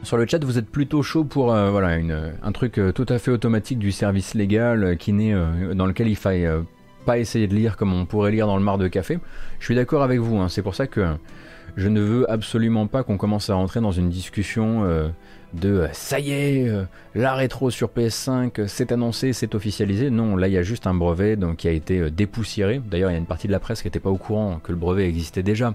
[0.04, 3.32] Sur le chat, vous êtes plutôt chaud pour euh, un truc euh, tout à fait
[3.32, 5.34] automatique du service légal qui n'est
[5.74, 6.48] dans lequel il faille
[7.04, 9.18] pas essayer de lire comme on pourrait lire dans le mar de café.
[9.58, 10.38] Je suis d'accord avec vous.
[10.38, 10.48] Hein.
[10.48, 11.06] c'est pour ça que
[11.76, 15.08] je ne veux absolument pas qu'on commence à rentrer dans une discussion euh,
[15.54, 16.84] de euh, ça y est, euh,
[17.14, 20.10] la rétro sur PS5, c'est annoncé, c'est officialisé.
[20.10, 22.80] Non, là il y a juste un brevet donc, qui a été dépoussiéré.
[22.84, 24.72] D'ailleurs, il y a une partie de la presse qui n'était pas au courant que
[24.72, 25.74] le brevet existait déjà,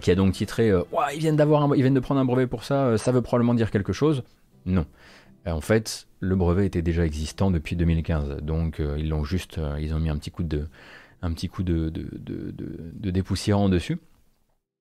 [0.00, 0.72] qui a donc titré
[1.12, 3.70] ils, viennent d'avoir ils viennent de prendre un brevet pour ça, ça veut probablement dire
[3.70, 4.22] quelque chose.
[4.66, 4.86] Non.
[5.46, 10.00] En fait, le brevet était déjà existant depuis 2015, donc ils l'ont juste, ils ont
[10.00, 10.68] mis un petit coup de,
[11.22, 11.50] un petit
[13.10, 13.98] dépoussiérant dessus.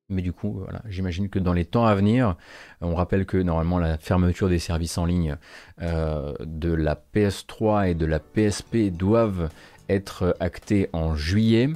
[0.10, 2.36] Mais du coup, voilà, j'imagine que dans les temps à venir,
[2.82, 5.38] on rappelle que normalement la fermeture des services en ligne
[5.82, 9.50] euh, de la PS3 et de la PSP doivent
[9.88, 11.70] être actés en juillet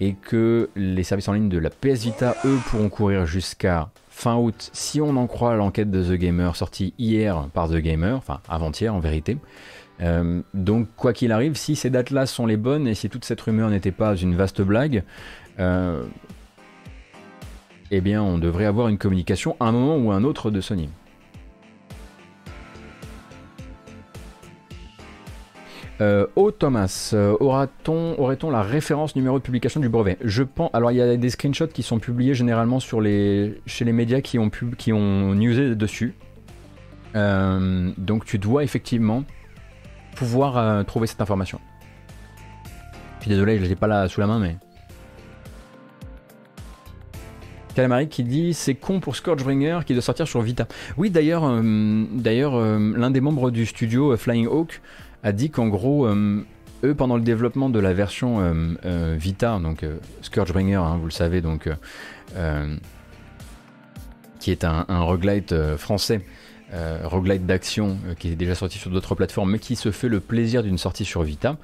[0.00, 4.36] et que les services en ligne de la PS Vita, eux, pourront courir jusqu'à fin
[4.36, 8.40] août si on en croit l'enquête de The Gamer sortie hier par The Gamer, enfin
[8.48, 9.36] avant-hier en vérité.
[10.00, 13.42] Euh, donc quoi qu'il arrive, si ces dates-là sont les bonnes et si toute cette
[13.42, 15.04] rumeur n'était pas une vaste blague,
[15.58, 16.06] euh,
[17.90, 20.62] eh bien on devrait avoir une communication à un moment ou à un autre de
[20.62, 20.88] Sony.
[26.02, 30.18] Euh, oh Thomas, euh, aura-t-on, aurait-on la référence numéro de publication du brevet?
[30.22, 30.70] Je pense.
[30.74, 34.20] Alors il y a des screenshots qui sont publiés généralement sur les, chez les médias
[34.20, 36.14] qui ont, pub, qui ont newsé dessus.
[37.14, 39.24] Euh, donc tu dois effectivement
[40.16, 41.60] pouvoir trouver cette information.
[43.18, 44.56] Je suis désolé, je l'ai pas là sous la main, mais
[47.74, 50.66] Calamari qui dit c'est con pour Scourgebringer qui doit sortir sur Vita.
[50.96, 54.80] Oui, d'ailleurs, d'ailleurs, l'un des membres du studio Flying Hawk
[55.26, 58.40] a dit qu'en gros, eux, pendant le développement de la version
[59.18, 59.84] Vita, donc
[60.22, 61.68] Scourgebringer, hein, vous le savez, donc
[64.38, 66.20] qui est un, un roguelite français.
[67.04, 70.62] roguelite d'action qui est déjà sorti sur d'autres plateformes mais qui se fait le plaisir
[70.62, 71.56] d'une sortie sur Vita,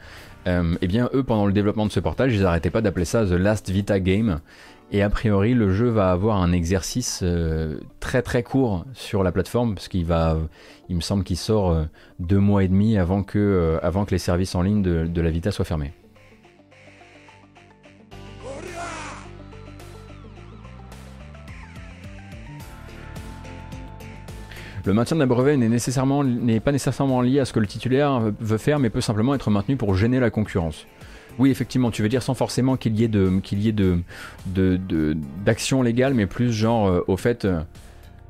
[0.47, 3.33] eh bien eux pendant le développement de ce portage ils n'arrêtaient pas d'appeler ça The
[3.33, 4.41] Last Vita Game
[4.95, 9.33] et a priori, le jeu va avoir un exercice euh, très très court sur la
[9.33, 10.37] plateforme, parce qu'il va,
[10.91, 11.85] il me semble qu'il sort euh,
[12.19, 15.21] deux mois et demi avant que, euh, avant que les services en ligne de, de
[15.23, 15.95] la Vita soient fermés.
[24.85, 28.21] Le maintien d'un brevet n'est nécessairement n'est pas nécessairement lié à ce que le titulaire
[28.41, 30.87] veut faire, mais peut simplement être maintenu pour gêner la concurrence.
[31.39, 34.01] Oui, effectivement, tu veux dire sans forcément qu'il y ait de qu'il y ait de
[35.45, 37.45] d'action légale, mais plus genre euh, au fait.
[37.45, 37.63] euh,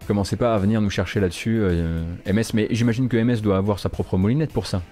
[0.09, 3.79] Commencez pas à venir nous chercher là-dessus, euh, MS, mais j'imagine que MS doit avoir
[3.79, 4.83] sa propre moulinette pour ça.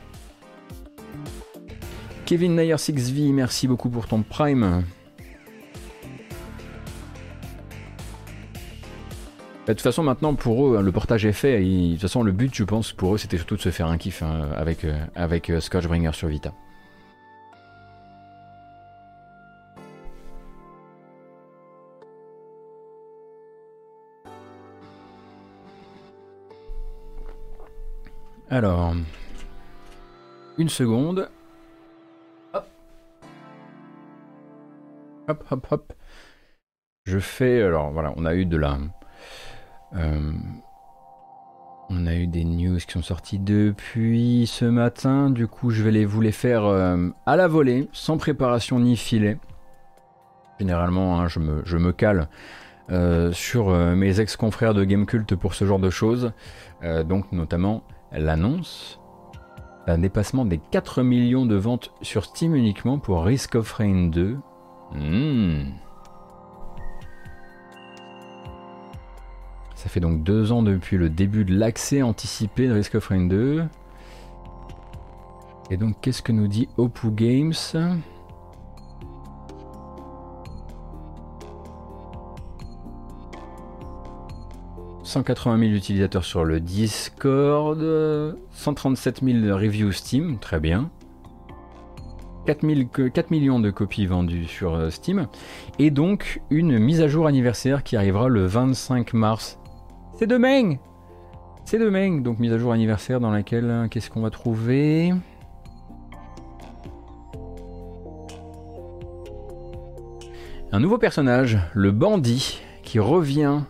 [2.26, 4.84] Kevin Nayer 6V, merci beaucoup pour ton prime.
[9.66, 11.64] Bah, De toute façon, maintenant, pour eux, hein, le portage est fait.
[11.64, 13.88] et de toute façon, le but, je pense, pour eux, c'était surtout de se faire
[13.88, 16.52] un kiff hein, avec, Scotchbringer sur Vita.
[28.52, 28.94] Alors,
[30.58, 31.30] une seconde.
[32.52, 32.66] Hop.
[35.28, 35.92] Hop, hop, hop.
[37.04, 37.62] Je fais.
[37.62, 38.76] Alors voilà, on a eu de la.
[39.94, 40.32] euh,
[41.90, 45.30] on a eu des news qui sont sorties depuis ce matin.
[45.30, 48.96] Du coup, je vais les, vous les faire euh, à la volée, sans préparation ni
[48.96, 49.38] filet.
[50.58, 52.28] Généralement, hein, je, me, cale
[52.90, 56.32] euh, sur mes ex-confrères de Gamecult pour ce genre de choses.
[56.82, 59.00] Donc, notamment l'annonce
[59.86, 64.38] d'un dépassement des 4 millions de ventes sur Steam uniquement pour Risk of Rain 2.
[64.92, 65.62] Hmm.
[69.74, 73.26] Ça fait donc deux ans depuis le début de l'accès anticipé de Risk of Rain
[73.26, 73.64] 2.
[75.70, 77.54] Et donc, qu'est-ce que nous dit Opus Games?
[85.10, 87.84] 180 000 utilisateurs sur le Discord,
[88.52, 90.88] 137 000 reviews Steam, très bien.
[92.46, 95.26] 4, 000 que- 4 millions de copies vendues sur euh, Steam.
[95.80, 99.58] Et donc une mise à jour anniversaire qui arrivera le 25 mars.
[100.16, 100.76] C'est demain
[101.64, 105.12] C'est demain, donc mise à jour anniversaire dans laquelle, euh, qu'est-ce qu'on va trouver?
[110.72, 113.62] Un nouveau personnage, le bandit, qui revient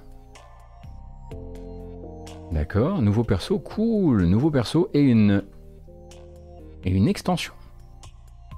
[2.52, 5.44] D'accord, nouveau perso, cool, nouveau perso et une
[6.84, 7.52] et une extension.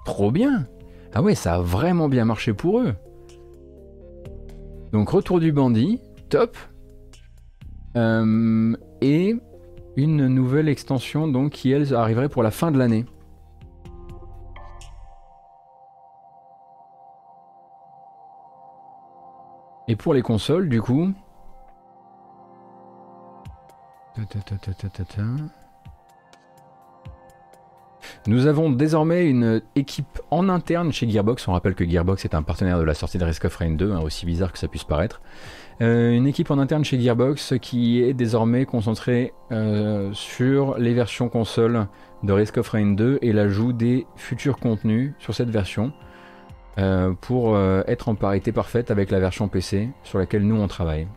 [0.05, 0.67] Trop bien.
[1.13, 2.95] Ah ouais, ça a vraiment bien marché pour eux.
[4.93, 6.01] Donc retour du bandit,
[6.31, 6.57] top.
[7.97, 9.37] Euh, et
[9.97, 13.05] une nouvelle extension donc qui elle arriverait pour la fin de l'année.
[19.89, 21.13] Et pour les consoles, du coup,
[28.27, 31.49] Nous avons désormais une équipe en interne chez Gearbox.
[31.49, 33.93] On rappelle que Gearbox est un partenaire de la sortie de Risk of Rain 2,
[33.93, 35.21] hein, aussi bizarre que ça puisse paraître.
[35.81, 41.29] Euh, une équipe en interne chez Gearbox qui est désormais concentrée euh, sur les versions
[41.29, 41.89] console
[42.23, 45.93] de Risk of Rain 2 et l'ajout des futurs contenus sur cette version
[46.79, 51.09] euh, pour être en parité parfaite avec la version PC sur laquelle nous on travaille.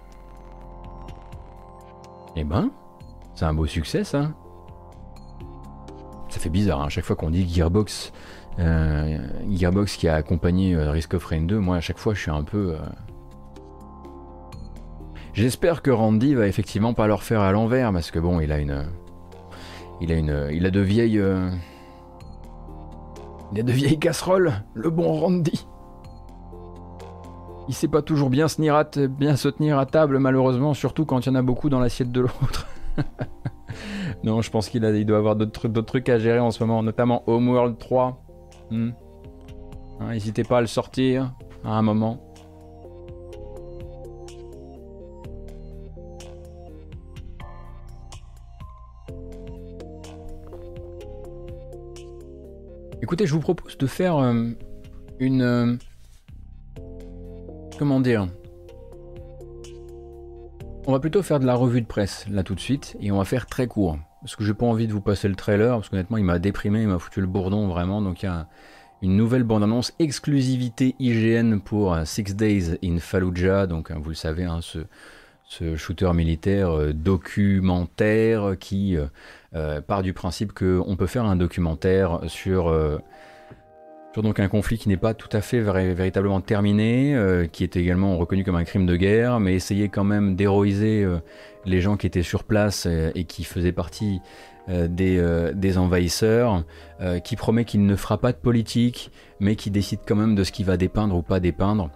[2.35, 2.71] Eh ben,
[3.35, 4.31] c'est un beau succès ça.
[6.29, 8.11] Ça fait bizarre, hein, à chaque fois qu'on dit Gearbox,
[8.59, 9.17] euh,
[9.49, 12.31] Gearbox qui a accompagné euh, Risk of Rain 2, moi à chaque fois je suis
[12.31, 12.73] un peu...
[12.73, 12.79] euh,
[15.33, 18.59] J'espère que Randy va effectivement pas leur faire à l'envers, parce que bon, il a
[18.59, 18.85] une...
[19.99, 20.49] Il a une...
[20.51, 21.21] Il a de vieilles...
[23.51, 25.67] Il a de vieilles casseroles, le bon Randy.
[27.67, 31.29] Il sait pas toujours bien se, bien se tenir à table, malheureusement, surtout quand il
[31.29, 32.67] y en a beaucoup dans l'assiette de l'autre.
[34.23, 36.51] non, je pense qu'il a- il doit avoir d'autres trucs- d'autres trucs à gérer en
[36.51, 38.21] ce moment, notamment Homeworld 3.
[38.71, 38.89] Hmm.
[39.99, 42.21] Hein, N'hésitez pas à le sortir à un moment.
[53.01, 54.49] Écoutez, je vous propose de faire euh,
[55.19, 55.41] une...
[55.41, 55.75] euh,
[57.77, 58.27] comment dire
[60.87, 63.17] On va plutôt faire de la revue de presse là tout de suite et on
[63.17, 63.97] va faire très court.
[64.21, 66.83] Parce que j'ai pas envie de vous passer le trailer, parce qu'honnêtement il m'a déprimé,
[66.83, 68.03] il m'a foutu le bourdon vraiment.
[68.03, 68.47] Donc il y a
[69.01, 73.65] une nouvelle bande-annonce exclusivité IGN pour euh, Six Days in Fallujah.
[73.65, 74.79] Donc hein, vous le savez, hein, ce,
[75.45, 78.95] ce shooter militaire euh, documentaire qui
[79.55, 82.71] euh, part du principe qu'on peut faire un documentaire sur,
[84.21, 88.17] donc un conflit qui n'est pas tout à fait véritablement terminé, euh, qui est également
[88.17, 91.19] reconnu comme un crime de guerre, mais essayer quand même d'héroïser euh,
[91.65, 94.21] les gens qui étaient sur place euh, et qui faisaient partie
[94.67, 96.63] des, envahisseurs,
[97.23, 100.51] qui promet qu'il ne fera pas de politique, mais qui décide quand même de ce
[100.51, 101.91] qu'il va dépeindre ou pas dépeindre.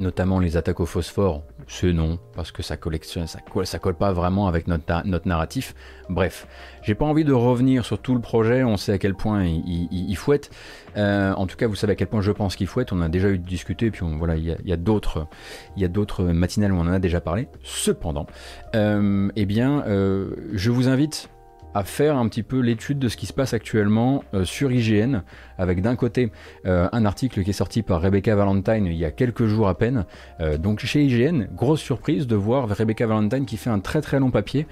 [0.00, 3.38] Notamment les attaques au phosphore, c'est non, parce que ça collectionne, ça
[3.78, 5.74] colle, pas vraiment avec notre, narratif.
[6.08, 6.46] Bref,
[6.82, 10.16] j'ai pas envie de revenir sur tout le projet, on sait à quel point il,
[10.16, 10.50] fouette.
[10.96, 13.08] Euh, en tout cas, vous savez à quel point je pense qu'il fouette, on a
[13.08, 15.26] déjà eu discuté, puis on- voilà, il y a, il y a d'autres
[15.76, 17.48] il y a d'autres matinales où on en a déjà parlé.
[17.62, 18.26] Cependant,
[18.74, 21.28] euh, eh bien, euh, je vous invite
[21.74, 25.22] à faire un petit peu l'étude de ce qui se passe actuellement euh, sur IGN,
[25.58, 26.30] avec d'un côté
[26.66, 29.76] euh, un article qui est sorti par Rebecca Valentine il y a quelques jours à
[29.76, 30.04] peine.
[30.40, 34.20] Euh, donc chez IGN, grosse surprise de voir Rebecca Valentine qui fait un très très
[34.20, 34.66] long papier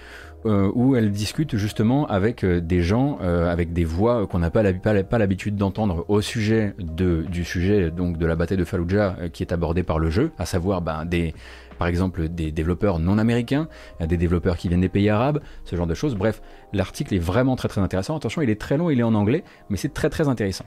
[0.47, 5.03] où elle discute justement avec des gens, avec des voix qu'on n'a pas l'hab- pas
[5.03, 9.43] pas l'habitude d'entendre au sujet de, du sujet donc de la bataille de Fallujah qui
[9.43, 11.35] est abordé par le jeu, à savoir ben, des
[11.81, 13.67] par exemple des développeurs non américains,
[14.03, 16.15] euh, des développeurs qui viennent des pays arabes, ce genre de choses.
[16.15, 16.43] Bref,
[16.75, 18.15] l'article est vraiment très très intéressant.
[18.19, 20.67] Attention, il est très long, il est en anglais, mais c'est très très intéressant.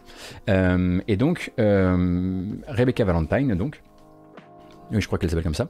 [0.50, 3.84] Euh, et donc, euh, Rebecca Valentine, donc,
[4.92, 5.70] oui, je crois qu'elle s'appelle comme ça.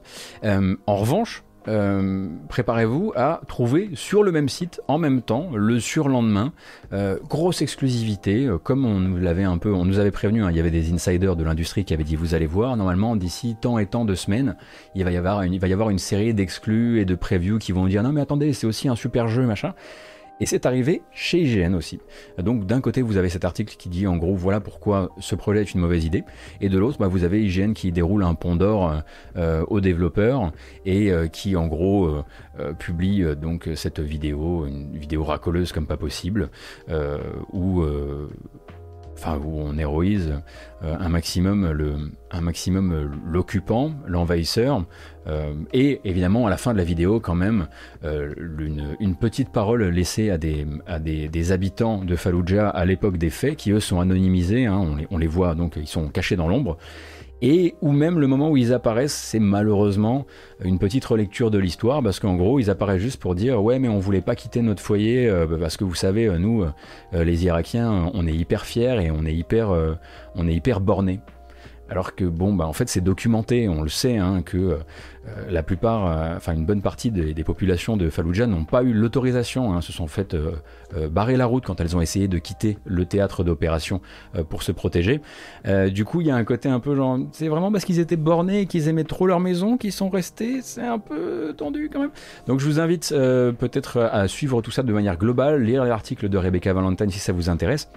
[0.86, 6.52] En revanche, euh, préparez-vous à trouver sur le même site en même temps le surlendemain.
[6.92, 10.50] Euh, grosse exclusivité euh, comme on nous l'avait un peu on nous avait prévenu hein,
[10.50, 13.56] il y avait des insiders de l'industrie qui avaient dit vous allez voir normalement d'ici
[13.60, 14.56] tant et tant de semaines
[14.94, 17.58] il va y avoir une, il va y avoir une série d'exclus et de previews
[17.58, 19.74] qui vont dire non mais attendez c'est aussi un super jeu machin
[20.40, 22.00] et c'est arrivé chez IGN aussi.
[22.38, 25.60] Donc d'un côté vous avez cet article qui dit en gros voilà pourquoi ce projet
[25.60, 26.24] est une mauvaise idée,
[26.60, 29.02] et de l'autre bah, vous avez IGN qui déroule un pont d'or
[29.36, 30.52] euh, aux développeurs
[30.84, 35.96] et euh, qui en gros euh, publie donc cette vidéo, une vidéo racoleuse comme pas
[35.96, 36.50] possible,
[37.52, 37.84] où
[39.44, 40.34] où on héroïse
[40.82, 41.96] un maximum le
[42.30, 44.84] un maximum l'occupant, l'envahisseur,
[45.26, 47.66] euh, et évidemment à la fin de la vidéo quand même
[48.04, 48.34] euh,
[49.00, 53.80] une, petite parole laissée à des habitants de Fallujah à l'époque des faits qui eux
[53.80, 56.76] sont anonymisés, hein, on, les, voit donc ils sont cachés dans l'ombre.
[57.42, 60.26] Et ou même le moment où ils apparaissent, c'est malheureusement
[60.62, 63.88] une petite relecture de l'histoire, parce qu'en gros, ils apparaissent juste pour dire ouais, mais
[63.88, 66.64] on voulait pas quitter notre foyer, euh, parce que vous savez, nous,
[67.12, 69.70] les Irakiens, on est hyper fiers et on est hyper,
[70.34, 71.20] on est hyper bornés.
[71.90, 74.56] Alors que bon, bah en fait c'est documenté, on le sait, hein, que
[75.28, 78.92] euh, la plupart, euh, enfin une bonne partie des, populations de Fallujah n'ont pas eu
[78.92, 80.52] l'autorisation, hein, se sont fait euh,
[81.10, 84.00] barrer la route quand elles ont essayé de quitter le théâtre d'opération
[84.48, 85.20] pour se protéger.
[85.92, 88.16] Du coup, il y a un côté un peu genre, c'est vraiment parce qu'ils étaient
[88.16, 92.12] bornés qu'ils aimaient trop leur maison qu'ils sont restés, c'est un peu tendu quand même.
[92.46, 96.38] Donc je vous invite peut-être à suivre tout ça de manière globale, lire l'article de
[96.38, 97.88] Rebecca Valentine si ça vous intéresse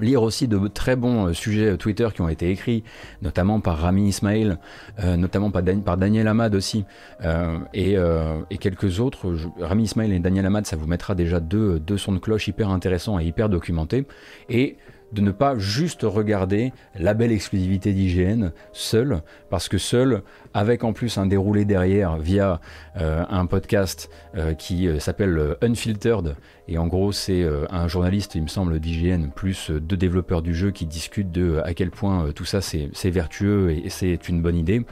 [0.00, 2.84] lire aussi de très bons euh, sujets Twitter qui ont été écrits,
[3.20, 4.56] notamment par Rami Ismail,
[5.02, 6.84] euh, notamment par, Dan- par Daniel Ahmad aussi,
[7.24, 9.34] euh, et, euh, quelques autres.
[9.60, 12.70] Rami Ismail et Daniel Ahmad, ça vous mettra déjà deux, deux sons de cloche hyper
[12.70, 14.06] intéressants et hyper documentés.
[14.48, 14.76] Et
[15.12, 20.22] de ne pas juste regarder la belle exclusivité d'IGN seul, parce que seul,
[20.54, 22.60] avec en plus un déroulé derrière via
[22.96, 26.36] euh, un podcast euh, qui euh, s'appelle Unfiltered,
[26.68, 30.70] et en gros c'est un journaliste, il me semble, d'IGN, plus deux développeurs du jeu
[30.70, 34.86] qui discutent de à quel point tout ça c'est vertueux et, c'est une bonne idée.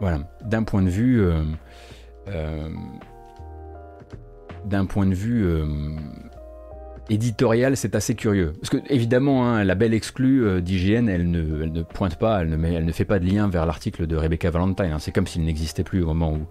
[0.00, 1.22] Voilà, d'un point de vue...
[4.64, 5.44] d'un point de vue
[7.10, 8.52] éditorial, c'est assez curieux.
[8.60, 12.92] Parce que évidemment, hein, la belle exclue euh, d'IGN, elle ne, pointe pas, elle ne,
[12.92, 14.92] fait pas de lien vers l'article de Rebecca Valentine.
[14.92, 14.98] hein.
[14.98, 16.46] C'est comme s'il n'existait plus au moment où,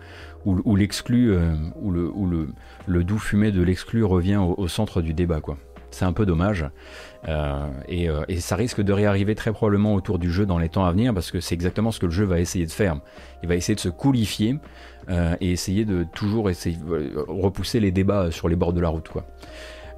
[0.45, 5.40] où, où l'exclu, euh, où, le, doux fumé de l'exclu revient au, centre du débat.
[5.91, 6.65] C'est un peu dommage.
[7.27, 10.91] Euh, et, ça risque de réarriver très probablement autour du jeu dans les temps à
[10.91, 12.99] venir parce que c'est exactement ce que le jeu va essayer de faire.
[13.41, 14.57] Il va essayer de se coulifier
[15.41, 16.49] et essayer de toujours
[17.27, 19.10] repousser les débats sur les bords de la route.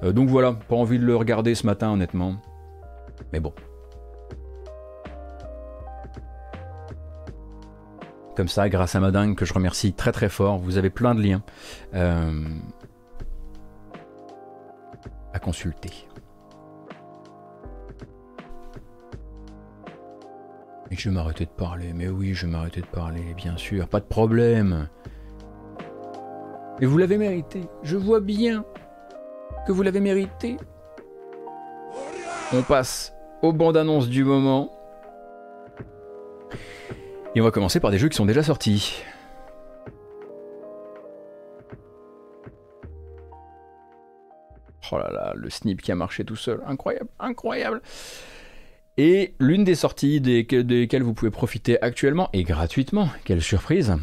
[0.02, 2.36] Euh, donc voilà, pas envie de le regarder ce matin honnêtement.
[3.32, 3.52] Mais bon.
[8.36, 11.22] Comme ça, grâce à Madingue, que je remercie très très fort, vous avez plein de
[11.22, 11.42] liens
[11.94, 12.44] euh,
[15.34, 16.08] à consulter.
[20.90, 23.88] Et je vais m'arrêter de parler, mais oui, je vais m'arrêter de parler, bien sûr,
[23.88, 24.88] pas de problème.
[26.80, 28.64] Et vous l'avez mérité, je vois bien
[29.66, 30.56] que vous l'avez mérité.
[32.52, 33.12] On passe
[33.42, 34.70] aux bandes annonces du moment.
[37.34, 39.02] Et on va commencer par des jeux qui sont déjà sortis.
[44.90, 46.60] Oh là là, le snip qui a marché tout seul.
[46.66, 47.80] Incroyable, incroyable.
[48.98, 53.94] Et l'une des sorties des- desquelles vous pouvez profiter actuellement et gratuitement, quelle surprise,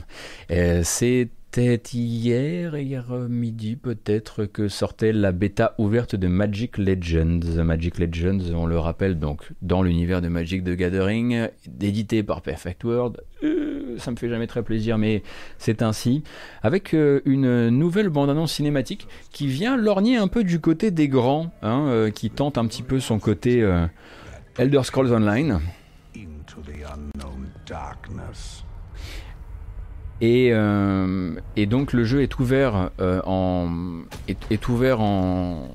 [0.50, 7.40] euh, c'est c'était hier, hier midi peut-être, que sortait la bêta ouverte de Magic Legends.
[7.64, 11.48] Magic Legends, on le rappelle donc, dans l'univers de Magic the Gathering,
[11.82, 13.22] édité par Perfect World.
[13.44, 15.24] Euh, ça me fait jamais très plaisir, mais
[15.58, 16.24] c'est ainsi.
[16.62, 21.52] Avec euh, une nouvelle bande-annonce cinématique qui vient lorgner un peu du côté des grands,
[21.64, 23.88] hein, euh, qui tente un petit peu son côté euh,
[24.60, 25.60] Elder Scrolls Online.
[26.16, 28.59] Into the unknown darkness.
[30.22, 33.70] Et, euh, et donc le jeu est ouvert euh, en
[34.28, 35.74] est, est ouvert en,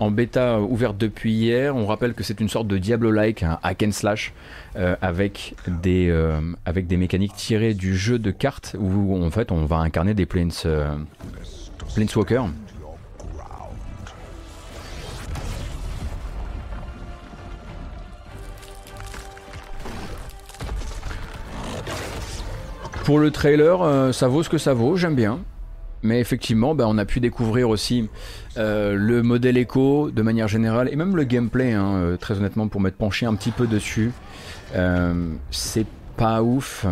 [0.00, 1.76] en bêta ouverte depuis hier.
[1.76, 4.32] On rappelle que c'est une sorte de Diablo-like, un hack and slash,
[4.76, 9.52] euh, avec des euh, avec des mécaniques tirées du jeu de cartes où en fait
[9.52, 10.96] on va incarner des planes, euh,
[11.94, 12.46] planeswalkers.
[23.04, 25.40] Pour le trailer, euh, ça vaut ce que ça vaut, j'aime bien.
[26.02, 28.08] Mais effectivement, bah, on a pu découvrir aussi
[28.56, 32.68] euh, le modèle écho de manière générale et même le gameplay, hein, euh, très honnêtement,
[32.68, 34.12] pour m'être penché un petit peu dessus.
[35.50, 35.86] C'est
[36.16, 36.86] pas ouf.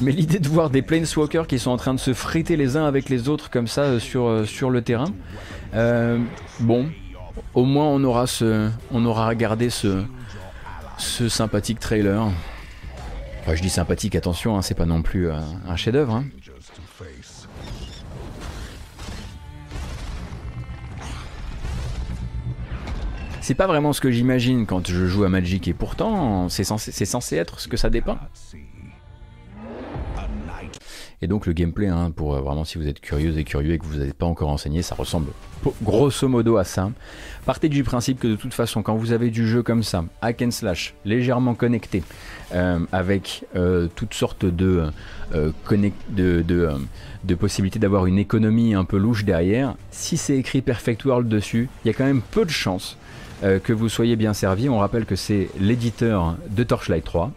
[0.00, 2.86] Mais l'idée de voir des planeswalkers qui sont en train de se friter les uns
[2.86, 5.12] avec les autres comme ça sur, sur le terrain,
[5.74, 6.18] euh,
[6.60, 6.86] bon,
[7.54, 10.04] au moins on aura, ce, on aura regardé ce,
[10.98, 12.28] ce sympathique trailer.
[13.54, 16.16] Je dis sympathique, attention, hein, c'est pas non plus euh, un chef-d'œuvre.
[16.16, 16.24] hein.
[23.40, 27.36] C'est pas vraiment ce que j'imagine quand je joue à Magic et pourtant c'est censé
[27.36, 28.18] être ce que ça dépeint.
[31.20, 33.78] Et donc le gameplay, hein, pour euh, vraiment si vous êtes curieuse et curieux et
[33.78, 35.32] que vous n'êtes pas encore renseigné, ça ressemble
[35.82, 36.92] grosso modo à ça.
[37.44, 40.42] Partez du principe que de toute façon, quand vous avez du jeu comme ça, hack
[40.42, 42.04] and slash, légèrement connecté,
[42.54, 44.84] euh, avec euh, toutes sortes de,
[45.32, 51.68] de, possibilités d'avoir une économie un peu louche derrière, si c'est écrit Perfect World dessus,
[51.84, 52.96] il y a quand même peu de chances
[53.40, 54.68] que vous soyez bien servi.
[54.68, 57.32] On rappelle que c'est l'éditeur de Torchlight 3.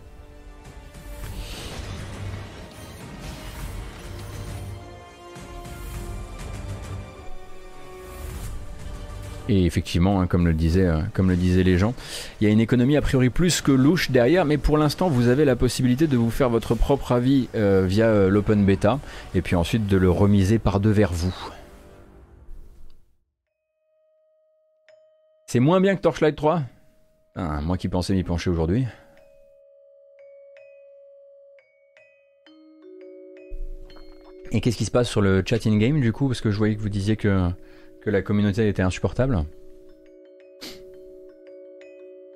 [9.51, 11.93] Et effectivement, hein, comme, le disaient, euh, comme le disaient les gens,
[12.39, 15.27] il y a une économie a priori plus que louche derrière, mais pour l'instant, vous
[15.27, 19.01] avez la possibilité de vous faire votre propre avis euh, via euh, l'open beta,
[19.35, 21.35] et puis ensuite de le remiser par deux vers vous.
[25.47, 26.61] C'est moins bien que Torchlight 3
[27.35, 28.85] Ah, Moi qui pensais m'y pencher aujourd'hui.
[34.53, 36.27] Et qu'est-ce qui se passe sur le chat in-game du coup?
[36.27, 37.51] Parce que je voyais que vous disiez que,
[38.01, 39.45] que la communauté était insupportable.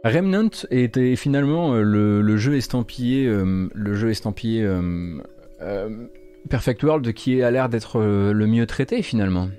[0.04, 5.18] Remnant était finalement euh, le, jeu estampillé, euh, le jeu estampillé euh,
[5.62, 6.08] euh,
[6.48, 9.50] Perfect World qui a l'air d'être euh, le mieux traité finalement.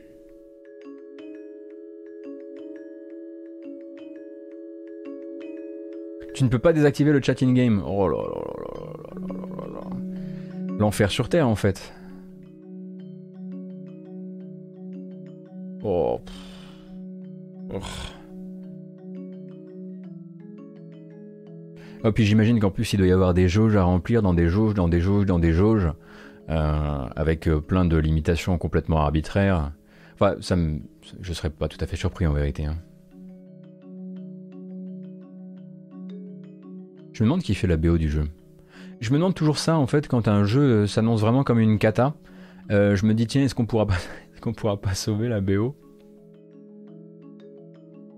[6.35, 7.43] Tu ne peux pas désactiver le chat.
[7.43, 9.81] Oh là là là.
[10.79, 11.93] L'enfer sur Terre en fait.
[15.89, 16.21] Oh.
[17.73, 17.79] Oh.
[22.03, 24.49] Oh, puis j'imagine qu'en plus il doit y avoir des jauges à remplir dans des
[24.49, 25.89] jauges, dans des jauges, dans des jauges,
[26.49, 29.71] euh, avec euh, plein de limitations complètement arbitraires.
[30.15, 30.81] Enfin, ça me,
[31.21, 32.65] je serais pas tout à fait surpris en vérité.
[32.65, 32.79] hein.
[37.13, 38.25] Je me demande qui fait la BO du jeu.
[39.01, 41.79] Je me demande toujours ça en fait quand un jeu euh, s'annonce vraiment comme une
[41.79, 42.15] cata.
[42.71, 43.95] Je me dis tiens est-ce qu'on pourra pas,
[44.47, 45.75] qu'on pourra pas sauver la BO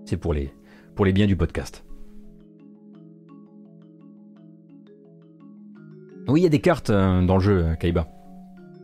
[0.05, 0.53] C'est pour les,
[0.93, 1.83] pour les biens du podcast.
[6.27, 8.07] Oui, il y a des cartes euh, dans le jeu, euh, Kaiba.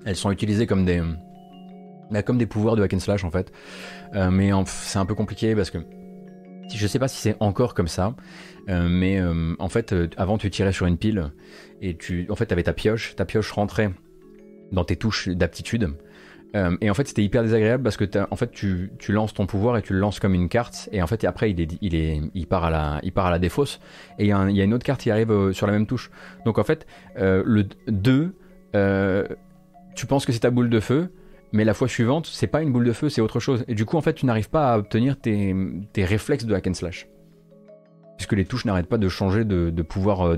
[0.05, 1.03] Elles sont utilisées comme des,
[2.09, 3.51] bah, comme des pouvoirs de hack and slash en fait.
[4.15, 5.77] Euh, mais c'est un peu compliqué parce que
[6.73, 8.15] je sais pas si c'est encore comme ça,
[8.67, 9.22] mais
[9.59, 11.31] en fait, avant tu tirais sur une pile
[11.80, 13.91] et tu, en fait, avais ta pioche, ta pioche rentrait
[14.72, 15.93] dans tes touches d'aptitude.
[16.56, 19.45] Euh, et en fait, c'était hyper désagréable parce que en fait, tu, tu lances ton
[19.45, 20.90] pouvoir et tu le lances comme une carte.
[20.91, 23.32] Et en fait, après, il, est, il, est, il, part, à la, il part à
[23.32, 23.80] la défausse.
[24.18, 25.86] Et il y, a y a une autre carte qui arrive euh, sur la même
[25.86, 26.10] touche.
[26.45, 26.88] Donc en fait,
[27.18, 28.34] euh, le 2,
[28.76, 29.27] euh,
[29.95, 31.10] tu penses que c'est ta boule de feu.
[31.52, 33.64] Mais la fois suivante, c'est pas une boule de feu, c'est autre chose.
[33.68, 35.56] Et du coup, en fait, tu n'arrives pas à obtenir tes,
[35.94, 37.07] tes réflexes de hack and slash.
[38.18, 40.38] Puisque les touches n'arrêtent pas de changer de, de pouvoir euh,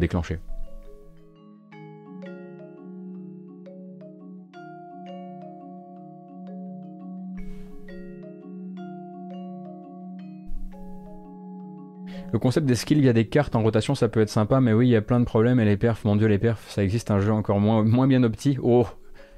[12.34, 14.88] Le concept des skills via des cartes en rotation, ça peut être sympa, mais oui,
[14.88, 17.10] il y a plein de problèmes et les perfs, mon dieu, les perfs, ça existe
[17.10, 18.58] un jeu encore moins, moins bien opti.
[18.62, 18.86] Oh,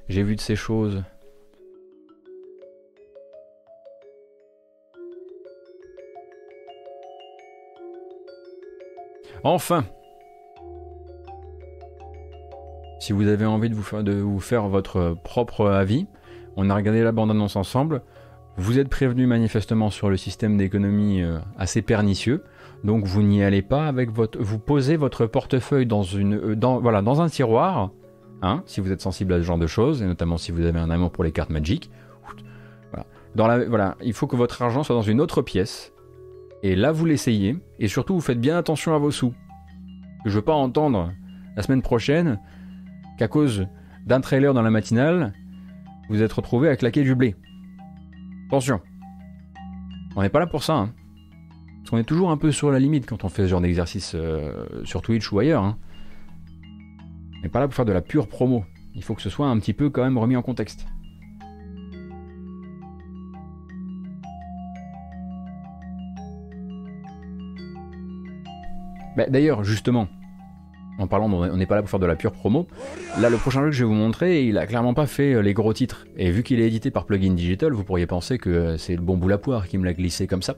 [0.08, 1.04] j'ai vu de ces choses.
[9.44, 9.86] Enfin,
[13.00, 16.08] si vous avez envie de vous, faire, de vous faire votre propre avis,
[16.58, 18.02] on a regardé la bande-annonce ensemble.
[18.58, 22.44] Vous êtes prévenu manifestement sur le système d'économie euh, assez pernicieux,
[22.84, 24.40] donc vous n'y allez pas avec votre.
[24.40, 27.92] Vous posez votre portefeuille dans une, euh, dans, voilà, dans un tiroir,
[28.42, 30.80] hein, si vous êtes sensible à ce genre de choses, et notamment si vous avez
[30.80, 31.50] un amour pour les cartes
[33.48, 35.94] la, voilà, il faut que votre argent soit dans une autre pièce,
[36.64, 39.34] et là vous l'essayez, et surtout vous faites bien attention à vos sous.
[40.26, 41.12] Je veux pas entendre
[41.56, 42.40] la semaine prochaine
[43.18, 43.68] qu'à cause
[44.06, 45.34] d'un trailer dans la matinale,
[46.10, 47.36] vous êtes retrouvé à claquer du blé.
[48.48, 48.82] Attention.
[50.16, 50.74] On n'est pas là pour ça.
[50.74, 50.94] Hein.
[51.90, 54.12] Parce qu'on est toujours un peu sur la limite quand on fait ce genre d'exercice
[54.14, 55.64] euh, sur Twitch ou ailleurs.
[55.64, 55.76] Hein.
[57.40, 58.64] On n'est pas là pour faire de la pure promo.
[58.94, 60.86] Il faut que ce soit un petit peu quand même remis en contexte.
[69.18, 70.08] Bah, D'ailleurs, justement,
[71.00, 72.68] en parlant, on n'est pas là pour faire de la pure promo.
[73.20, 75.42] Là, le prochain jeu que je vais vous montrer, il a clairement pas fait euh,
[75.42, 76.06] les gros titres.
[76.18, 79.02] Et vu qu'il est édité par Plugin Digital, vous pourriez penser que euh, c'est le
[79.02, 80.58] bon bout la poire qui me l'a glissé comme ça.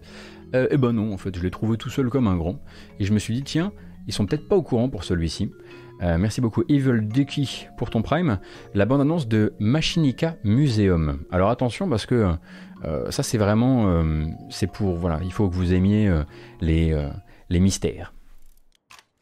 [0.56, 2.60] Euh, eh ben non, en fait, je l'ai trouvé tout seul comme un grand.
[3.00, 3.72] Et je me suis dit, tiens,
[4.08, 5.52] ils sont peut-être pas au courant pour celui-ci.
[6.02, 8.40] Euh, merci beaucoup Evil Ducky pour ton prime.
[8.74, 11.20] La bande-annonce de Machinica Museum.
[11.32, 12.34] Alors attention parce que
[12.84, 14.04] euh, ça c'est vraiment,
[14.50, 16.12] c'est pour voilà, il faut que vous aimiez
[16.60, 17.00] les,
[17.50, 18.14] les mystères.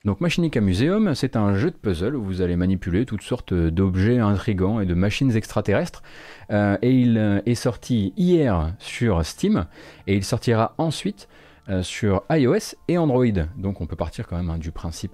[0.05, 4.19] Donc Machinica Museum, c'est un jeu de puzzle où vous allez manipuler toutes sortes d'objets
[4.19, 6.03] intrigants et de machines extraterrestres.
[6.51, 9.65] Euh, et il euh, est sorti hier sur Steam
[10.07, 11.27] et il sortira ensuite
[11.67, 13.25] euh, sur iOS et Android.
[13.57, 15.11] Donc on peut partir quand même hein, du principe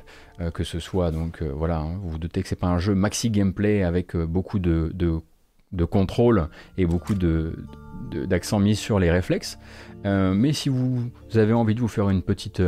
[0.54, 3.32] que ce soit donc voilà, hein, vous vous doutez que c'est pas un jeu maxi
[3.32, 7.58] gameplay avec beaucoup de, de, contrôle et beaucoup de
[8.12, 9.58] d'accent mis sur les réflexes.
[10.04, 12.62] Mais si vous, avez envie de vous faire une petite,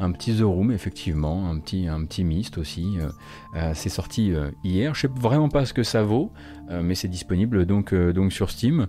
[0.00, 3.08] un petit The Room, effectivement, un petit, un petit Myst aussi, euh,
[3.56, 4.94] euh, c'est sorti euh, hier.
[4.94, 6.32] Je sais vraiment pas ce que ça vaut,
[6.68, 8.88] mais c'est disponible donc, donc sur Steam.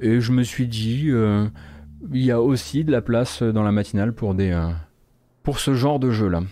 [0.00, 4.14] Et je me suis dit, il y a aussi de la place dans la matinale
[4.14, 4.58] pour, des,
[5.42, 6.42] pour ce genre de jeu-là.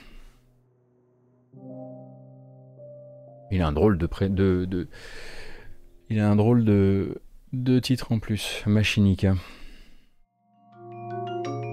[3.50, 4.88] Il a un drôle de, de, de-
[6.10, 7.20] il a un drôle de,
[7.52, 9.34] de titre en plus, Machinica.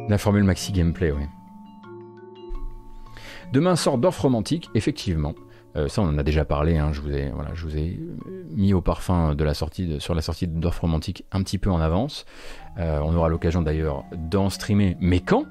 [0.09, 1.23] La formule maxi gameplay, oui.
[3.51, 5.33] Demain sort Dorf Romantique, effectivement.
[5.75, 6.77] Euh, ça, on en a déjà parlé.
[6.77, 7.99] hein, je, vous ai,
[8.49, 11.69] mis au parfum de la sortie sur la sortie de Dorf Romantique un petit peu
[11.69, 12.25] en avance.
[12.77, 14.97] Euh, on aura l'occasion d'ailleurs d'en streamer.
[14.99, 15.45] Mais quand?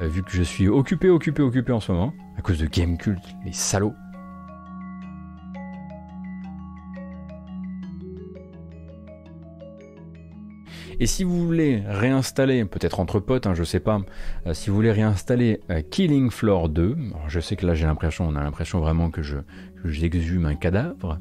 [0.00, 2.96] Euh, Vu que je suis occupé, occupé, occupé en ce moment, à cause de Game
[2.98, 3.94] Cult, les salauds.
[10.98, 14.00] Et si vous voulez réinstaller, peut-être entre potes, hein, je sais pas,
[14.46, 17.84] euh, si vous voulez réinstaller euh, Killing Floor 2, alors je sais que là j'ai
[17.84, 19.36] l'impression, on a l'impression vraiment que je
[19.84, 21.20] j'exhume un cadavre,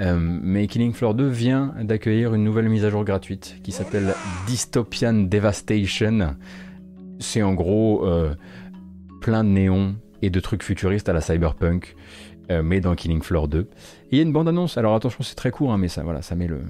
[0.00, 4.14] euh, mais Killing Floor 2 vient d'accueillir une nouvelle mise à jour gratuite qui s'appelle
[4.46, 6.36] Dystopian Devastation.
[7.18, 8.06] C'est en gros
[9.20, 11.94] plein de néons et de trucs futuristes à la cyberpunk,
[12.48, 13.60] mais dans Killing Floor 2.
[13.60, 13.66] Et
[14.12, 14.78] il y a une bande annonce.
[14.78, 16.62] Alors attention, c'est très court, hein, mais ça, voilà, ça met le,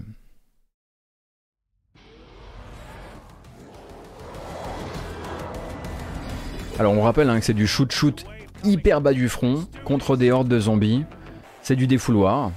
[6.79, 8.27] Alors on rappelle hein, que c'est du shoot-shoot
[8.63, 11.05] hyper bas du front contre des hordes de zombies.
[11.63, 12.53] C'est du défouloir.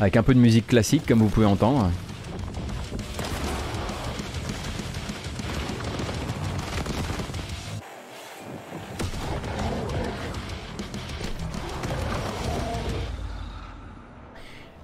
[0.00, 1.88] Avec un peu de musique classique comme vous pouvez entendre.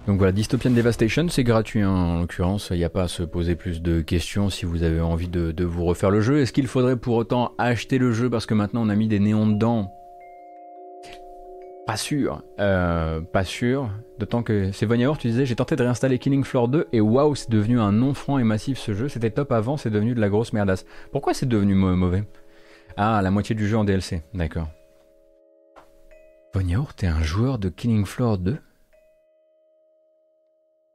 [0.06, 3.22] Donc voilà, Dystopian Devastation, c'est gratuit hein, en l'occurrence, il n'y a pas à se
[3.22, 6.40] poser plus de questions si vous avez envie de, vous refaire le jeu.
[6.40, 9.20] Est-ce qu'il faudrait pour autant acheter le jeu parce que maintenant on a mis des
[9.20, 9.92] néons dedans?
[11.86, 13.90] Pas sûr, euh, pas sûr.
[14.18, 17.34] D'autant que c'est Von tu disais, j'ai tenté de réinstaller Killing Floor 2 et waouh,
[17.34, 19.08] c'est devenu un non franc et massif ce jeu.
[19.08, 20.86] C'était top avant, c'est devenu de la grosse merdasse.
[21.12, 22.24] Pourquoi c'est devenu mau- mauvais?
[22.96, 24.68] Ah, la moitié du jeu en DLC, d'accord.
[26.54, 28.58] Von t'es un joueur de Killing Floor 2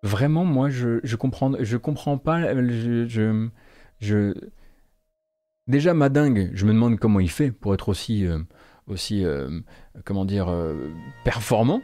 [0.05, 2.53] Vraiment, moi, je, comprends, je comprends pas.
[2.53, 4.33] Je,
[5.67, 8.37] Déjà, Madingue, je me demande comment il fait pour être aussi, euh,
[9.11, 9.61] euh,
[10.03, 10.75] comment dire, euh,
[11.23, 11.81] performant.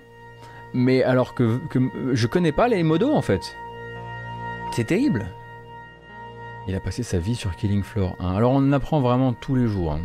[0.76, 1.60] Mais alors que,
[2.14, 3.42] je connais pas les modos en fait.
[4.72, 5.26] C'est terrible.
[6.68, 8.36] Il a passé sa vie sur Killing Floor 1.
[8.36, 9.94] Alors on en apprend vraiment tous les jours.
[9.94, 10.02] hein.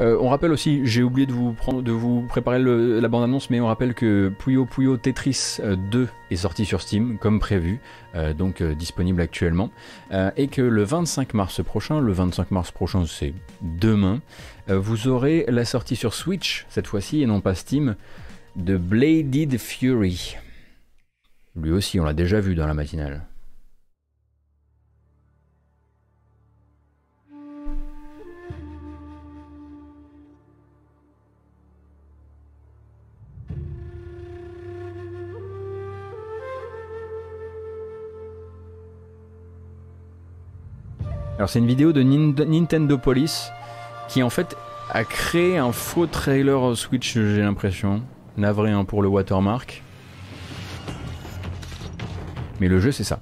[0.00, 4.32] Euh, on rappelle aussi, j'ai oublié de vous, préparer la bande-annonce, mais on rappelle que
[4.38, 7.78] Puyo Puyo Tetris euh, 2 est sorti sur Steam, comme prévu,
[8.16, 9.70] euh, donc euh, disponible actuellement,
[10.10, 14.20] euh, et que le 25 mars prochain, le 25 mars prochain c'est demain,
[14.68, 17.94] euh, vous aurez la sortie sur Switch, cette fois-ci, et non pas Steam,
[18.56, 20.36] de Bladed Fury.
[21.56, 23.22] Lui aussi, on l'a déjà vu dans la matinale.
[41.36, 43.50] Alors c'est une vidéo de Nin- Nintendo Police
[44.08, 44.56] qui en fait
[44.90, 48.02] a créé un faux trailer Switch j'ai l'impression.
[48.36, 49.82] Navré hein, pour le watermark.
[52.60, 53.20] Mais le jeu c'est ça.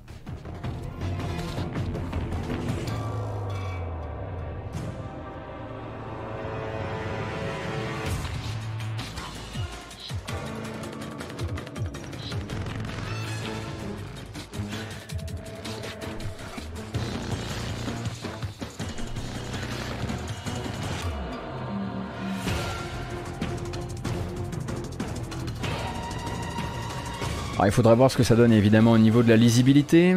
[27.62, 30.16] Alors, il faudra voir ce que ça donne évidemment au niveau de la lisibilité.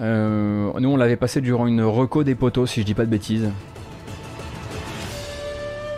[0.00, 3.10] Euh, nous on l'avait passé durant une reco des poteaux si je dis pas de
[3.10, 3.50] bêtises.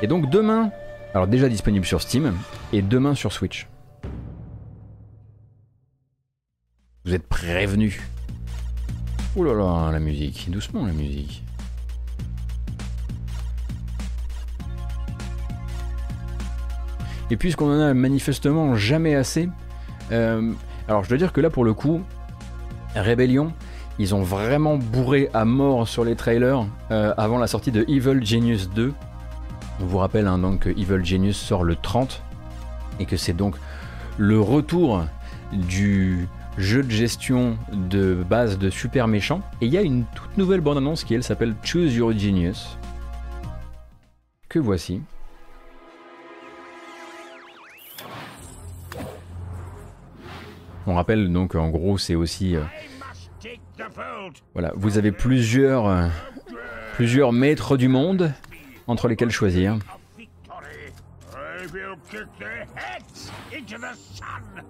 [0.03, 0.73] Et donc demain,
[1.15, 2.35] alors déjà disponible sur Steam
[2.73, 3.69] et demain sur Switch.
[7.05, 8.01] Vous êtes prévenus.
[9.37, 11.45] Ouh là là, la musique, doucement la musique.
[17.31, 19.49] Et puisqu'on en a manifestement jamais assez,
[20.11, 20.53] euh,
[20.89, 22.03] alors je dois dire que là pour le coup,
[22.97, 23.53] Rebellion,
[23.99, 28.25] ils ont vraiment bourré à mort sur les trailers euh, avant la sortie de Evil
[28.25, 28.93] Genius 2.
[29.81, 32.23] On vous rappelle hein, donc que Evil Genius sort le 30
[32.99, 33.57] et que c'est donc
[34.19, 35.05] le retour
[35.53, 36.29] du
[36.59, 39.43] jeu de gestion de base de super méchant.
[39.61, 42.77] Et il y a une toute nouvelle bande-annonce qui elle s'appelle Choose Your Genius.
[44.49, 45.01] Que voici.
[50.87, 52.63] On rappelle donc en gros c'est aussi euh,
[54.55, 56.09] voilà vous avez plusieurs euh,
[56.95, 58.33] plusieurs maîtres du monde
[58.87, 59.79] entre lesquels choisir.
[60.19, 64.65] I will kick their heads into the sun.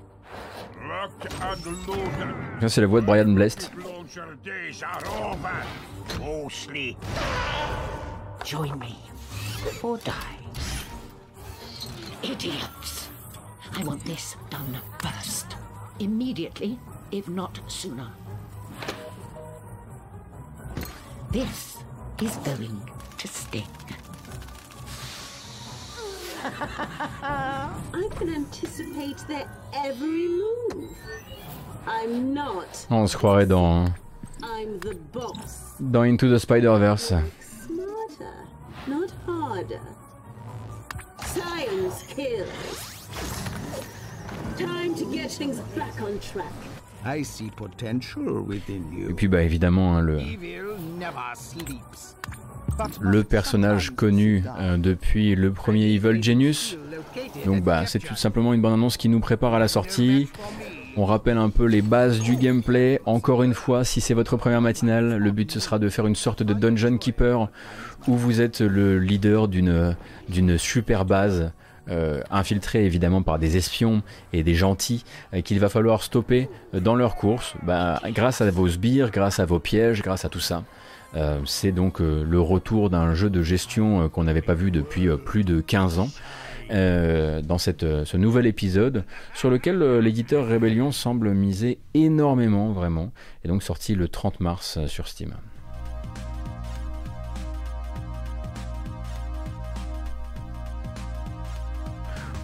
[0.82, 1.12] Lock
[1.42, 2.60] and load.
[2.60, 3.26] Ça c'est la voix de Brian.
[6.18, 6.96] Mostly.
[8.44, 8.96] Join me
[9.82, 10.12] or die.
[12.22, 13.10] Idiots!
[13.78, 15.56] I want this done first.
[16.01, 16.78] Immediately,
[17.12, 18.10] if not sooner.
[21.31, 21.77] This
[22.22, 23.66] is going to sting.
[26.43, 30.89] I can anticipate their every move.
[31.86, 32.86] I'm not.
[32.90, 33.93] On se croirait dans
[34.43, 35.74] I'm the boss.
[35.81, 37.12] dans Into the Spider-Verse.
[37.66, 38.48] Smarter,
[38.86, 39.82] not harder.
[41.27, 42.89] Science kills.
[44.60, 46.52] Time to get things back on track.
[47.04, 49.10] I see potential within you.
[49.10, 50.02] Et puis bah évidemment hein,
[53.00, 56.76] le personnage connu euh, depuis le premier Evil Genius.
[57.46, 60.28] Donc bah c'est tout simplement une bande-annonce qui nous prépare à la sortie.
[60.96, 63.00] On rappelle un peu les bases du gameplay.
[63.06, 66.16] Encore une fois, si c'est votre première matinale, le but ce sera de faire une
[66.16, 67.48] sorte de dungeon keeper
[68.08, 69.96] où vous êtes le leader d'une
[70.28, 71.52] d'une super base.
[71.90, 74.02] Euh, infiltrée évidemment par des espions
[74.32, 75.04] et des gentils
[75.34, 79.40] euh, qu'il va falloir stopper euh, dans leur course bah, grâce à vos sbires, grâce
[79.40, 80.64] à vos pièges, grâce à tout ça.
[81.16, 85.42] Euh, c'est donc le retour d'un jeu de gestion qu'on n'avait pas vu depuis plus
[85.44, 86.08] de 15 ans
[86.70, 89.04] dans cette, ce nouvel épisode
[89.34, 93.10] sur lequel l'éditeur Rebellion semble miser énormément vraiment
[93.44, 95.34] et donc sorti le 30 mars sur Steam.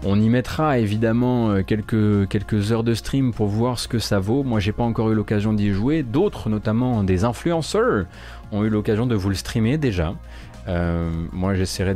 [0.08, 4.44] On y mettra évidemment euh, quelques, heures de stream pour voir ce que ça vaut.
[4.44, 6.04] Moi, j'ai pas encore eu l'occasion d'y jouer.
[6.04, 8.06] D'autres, notamment des influenceurs,
[8.52, 10.14] ont eu l'occasion de vous le streamer déjà.
[10.68, 11.94] Euh, moi, j'essaierai euh,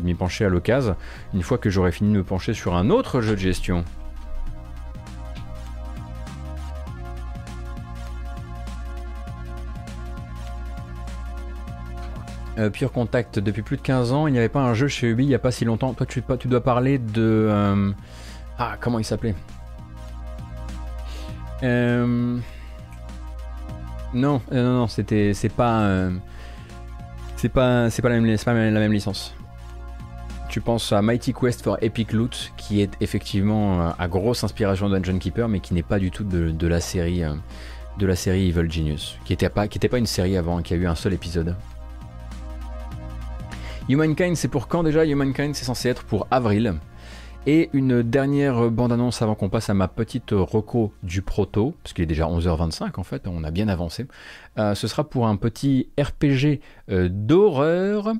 [0.00, 0.96] de m'y pencher à l'occasion
[1.32, 3.84] une fois que j'aurai fini de me pencher sur un autre jeu de gestion.
[12.58, 15.06] Euh, Pure Contact, depuis plus de 15 ans, il n'y avait pas un jeu chez
[15.08, 15.94] Ubi il n'y a pas si longtemps.
[15.94, 17.22] Toi, tu, tu dois parler de.
[17.50, 17.92] euh,
[18.58, 19.36] Ah, comment il s'appelait
[21.62, 22.36] Euh,
[24.12, 26.08] Non, non, non, c'était, c'est pas,
[27.36, 29.34] c'est pas, c'est pas la même, la même licence.
[30.48, 34.98] Tu penses à Mighty Quest for Epic Loot, qui est effectivement à grosse inspiration de
[34.98, 37.22] Keeper, mais qui n'est pas du tout de, la série,
[38.00, 40.94] Evil Genius, qui était pas, qui était pas une série avant, qui a eu un
[40.96, 41.54] seul épisode.
[43.88, 46.74] Humankind, c'est pour quand déjà Humankind, c'est censé être pour avril.
[47.46, 52.02] Et une dernière bande-annonce avant qu'on passe à ma petite reco du proto, parce qu'il
[52.02, 54.06] est déjà 11h25 en fait, on a bien avancé.
[54.58, 56.60] Euh, ce sera pour un petit RPG
[56.90, 58.12] euh, d'horreur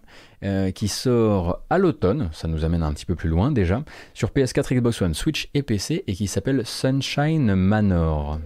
[0.43, 3.85] euh, qui sort à l'automne, ça nous amène un petit peu plus loin déjà,
[4.15, 8.41] sur PS4, Xbox One, Switch et PC, et qui s'appelle Sunshine Manor.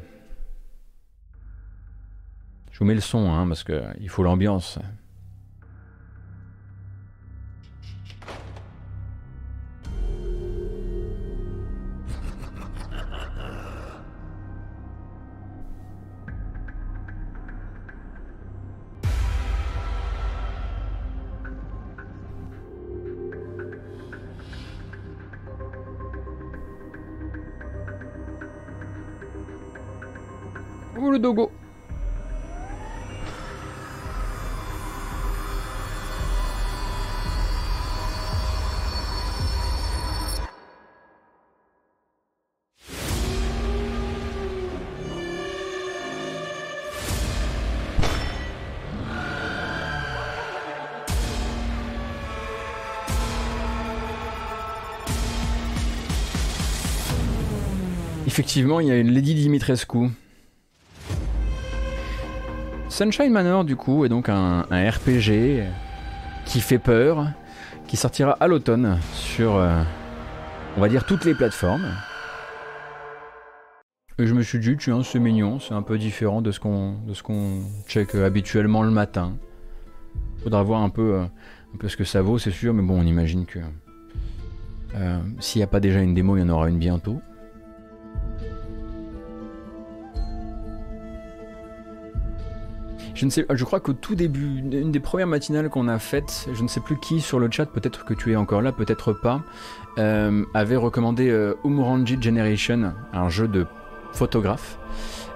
[2.73, 4.81] Je vous mets le son, hein, parce qu'il faut l'ambiance.
[31.12, 31.18] Le
[58.26, 60.09] Effectivement, il y a une Lady Dimitrescu.
[62.93, 65.62] Sunshine Manor, du coup, est donc un, RPG
[66.44, 67.27] qui fait peur,
[67.86, 69.82] qui sortira à l'automne sur, euh,
[70.77, 71.86] on va dire, toutes les plateformes.
[74.19, 77.62] Et je me suis dit, tiens, c'est mignon, c'est un peu différent de ce qu'on
[77.89, 79.39] check euh, habituellement le matin.
[80.43, 83.01] Faudra voir un peu, euh, un peu ce que ça vaut, c'est sûr, mais bon,
[83.01, 83.60] on imagine que
[85.40, 87.23] s'il n'y a pas déjà une démo, il y en aura une bientôt.
[93.14, 96.48] Je ne sais, je crois qu'au tout début, une des premières matinales qu'on a faites,
[96.52, 99.12] je ne sais plus qui sur le chat, peut-être que tu es encore là, peut-être
[99.12, 99.43] pas,
[99.98, 101.55] euh, avait recommandé euh,
[102.20, 103.66] Generation, un jeu de
[104.12, 104.78] photographe.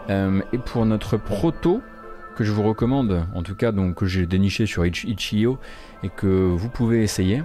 [0.08, 1.82] Euh, et pour notre proto,
[2.36, 5.58] que je vous recommande, en tout cas donc que j'ai déniché sur Itch- Itch.io
[6.02, 7.42] et que vous pouvez essayer,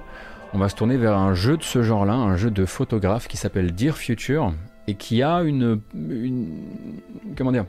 [0.53, 3.37] on va se tourner vers un jeu de ce genre-là, un jeu de photographe qui
[3.37, 4.53] s'appelle Dear Future
[4.87, 6.49] et qui a une, une
[7.37, 7.65] comment dire,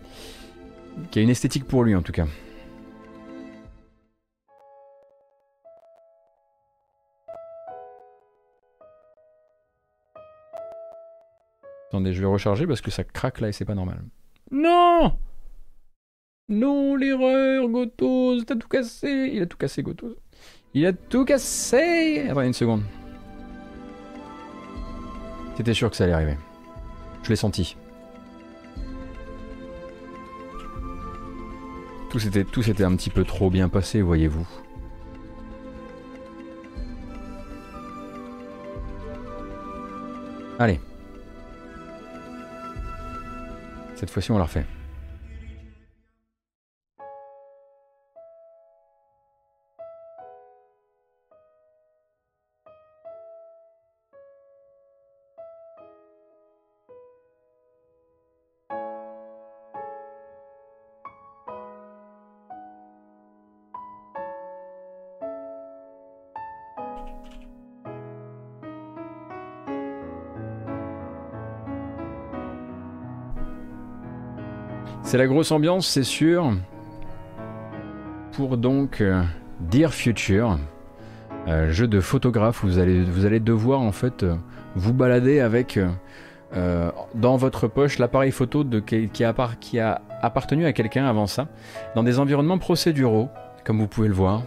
[1.11, 2.27] qui a une esthétique pour lui en tout cas.
[11.93, 14.03] Attendez, je vais recharger parce que ça craque là et c'est pas normal.
[14.51, 15.19] Non
[16.49, 20.17] Non, l'erreur, Gotos, t'as tout cassé Il a tout cassé, Gotos.
[20.73, 22.81] Il a tout cassé Attendez une seconde.
[25.55, 26.39] C'était sûr que ça allait arriver.
[27.25, 27.77] Je l'ai senti.
[32.09, 34.49] Tout s'était, tout un petit peu trop bien passé, voyez-vous.
[40.59, 40.81] Allez.
[44.03, 44.65] Cette fois-ci, on la refait.
[75.13, 76.55] C'est la grosse ambiance, c'est sûr.
[78.33, 79.23] Pour donc euh,
[79.61, 80.59] Dear Future,
[81.49, 84.37] euh, jeu de photographe, vous allez, vous allez devoir en fait euh,
[84.75, 85.79] vous balader avec
[87.15, 91.47] dans votre poche l'appareil photo qui a appartenu à quelqu'un avant ça,
[91.95, 93.29] dans des environnements procéduraux,
[93.65, 94.45] comme vous pouvez le voir.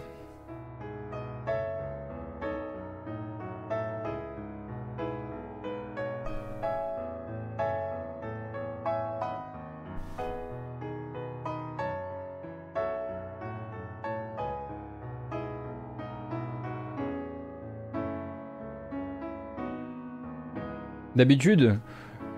[21.16, 21.78] D'habitude,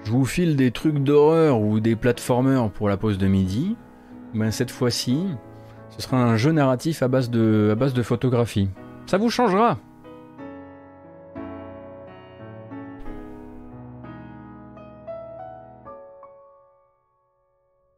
[0.05, 3.77] je vous file des trucs d'horreur ou des platformers pour la pause de midi.
[4.35, 5.27] Ben cette fois-ci,
[5.91, 8.71] ce sera un jeu narratif à base de, à photographie.
[9.07, 9.79] Ça vous changera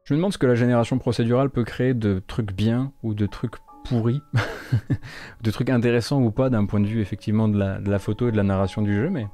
[0.04, 3.26] Je me demande ce que la génération procédurale peut créer de trucs bien ou de
[3.26, 4.22] trucs pourris,
[5.42, 8.28] de trucs intéressants ou pas d'un point de vue effectivement de la, de la, photo
[8.28, 9.26] et de la narration du jeu, mais...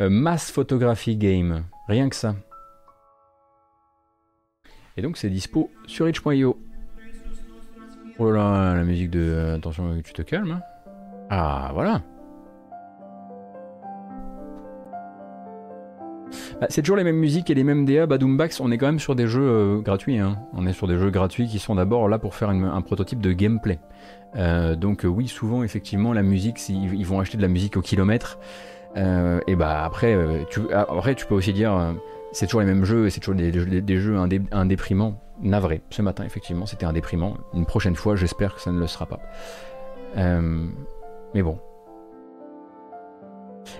[0.00, 2.34] Euh, Mass Photography Game, rien que ça.
[4.96, 6.58] Et donc c'est dispo sur itch.io.
[8.18, 9.20] Oh là là, la musique de...
[9.20, 10.52] Euh, attention, tu te calmes.
[10.52, 10.62] Hein.
[11.30, 12.02] Ah, voilà.
[16.60, 18.06] Bah, c'est toujours les mêmes musiques et les mêmes DA.
[18.06, 20.18] Badoombax, on est quand même sur des jeux euh, gratuits.
[20.18, 20.38] Hein.
[20.54, 23.32] On est sur des jeux gratuits qui sont d'abord là pour faire un prototype de
[23.32, 23.78] gameplay.
[24.34, 28.38] Donc oui, souvent effectivement la musique, ils vont acheter de la musique au kilomètre.
[28.96, 30.16] Et bah après,
[30.50, 31.94] tu, ah, après tu peux aussi dire,
[32.32, 34.16] c'est toujours les mêmes jeux et c'est toujours des, jeux
[34.50, 35.18] indéprimants.
[35.40, 37.36] Navré, ce matin effectivement c'était indéprimant.
[37.54, 39.20] Une prochaine fois, j'espère que ça ne le sera pas.
[40.14, 41.58] mais bon,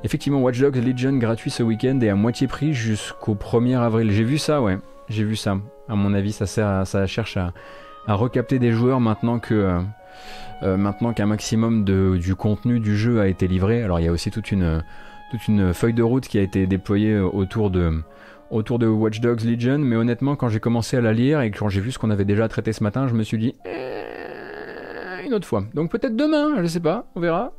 [0.04, 4.10] Effectivement, Watch Dogs Legion gratuit ce week-end et à moitié prix jusqu'au 1er avril.
[4.10, 4.78] J'ai vu ça, ouais.
[5.08, 5.58] J'ai vu ça.
[5.88, 7.52] À mon avis, ça sert, ça cherche à,
[8.08, 9.80] recapter des joueurs maintenant que
[10.62, 13.82] euh, euh, maintenant qu'un maximum du contenu du jeu a été livré.
[13.82, 14.82] Alors il y a aussi toute une
[15.72, 18.02] feuille de route qui a été déployée autour de
[18.50, 19.78] autour Watch Dogs Legion.
[19.78, 22.24] Mais honnêtement, quand j'ai commencé à la lire et quand j'ai vu ce qu'on avait
[22.24, 25.64] déjà traité ce matin, je me suis dit eh, une autre fois.
[25.74, 27.52] Donc peut-être demain, je sais pas, on verra.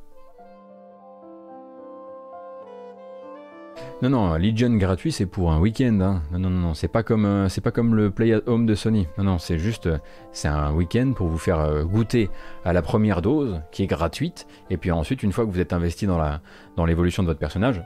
[4.03, 5.97] Non, non, Legion gratuit, c'est pour un week-end.
[6.01, 6.23] Hein.
[6.33, 8.75] Non, non, non, c'est pas comme euh, c'est pas comme le Play at Home de
[8.75, 9.07] Sony.
[9.17, 9.97] Non, non, c'est juste euh,
[10.33, 12.29] c'est un week-end pour vous faire euh, goûter
[12.65, 14.45] à la première dose qui est gratuite.
[14.69, 16.41] Et puis ensuite, une fois que vous êtes investi dans la
[16.75, 17.81] dans l'évolution de votre personnage,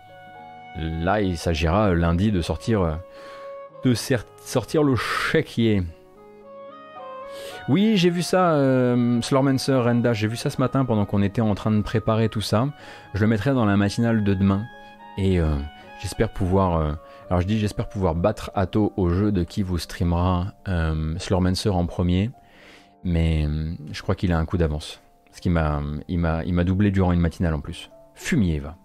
[0.80, 2.98] là, il s'agira lundi de sortir
[3.84, 5.84] de sortir le chéquier.
[7.70, 11.42] Oui, j'ai vu ça, euh, Slormancer, Renda, j'ai vu ça ce matin pendant qu'on était
[11.42, 12.70] en train de préparer tout ça.
[13.14, 14.64] Je le mettrai dans la matinale de demain.
[15.20, 15.40] Et
[16.00, 16.78] J'espère pouvoir.
[16.78, 16.94] Euh,
[17.30, 21.70] alors je dis j'espère pouvoir battre Atto au jeu de qui vous streamera euh, Slormancer
[21.70, 22.30] en premier.
[23.04, 25.02] Mais euh, je crois qu'il a un coup d'avance.
[25.26, 27.90] Parce qu'il m'a, il m'a, il m'a doublé durant une matinale en plus.
[28.16, 28.78] Fumier va.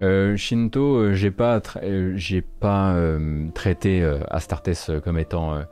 [0.36, 1.62] Shinto, j'ai pas,
[2.14, 2.96] j'ai pas
[3.54, 5.64] traité Astartes comme étant,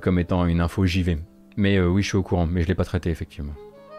[0.00, 1.18] comme étant une info JV.
[1.56, 3.52] Mais euh, oui, je suis au courant, mais je l'ai pas traité effectivement.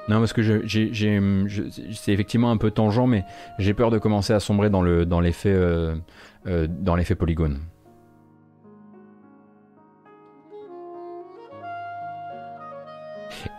[0.09, 3.23] Non, parce que c'est effectivement un peu tangent, mais
[3.57, 5.95] j'ai peur de commencer à sombrer dans le dans l'effet euh,
[6.45, 7.59] euh, dans l'effet polygone.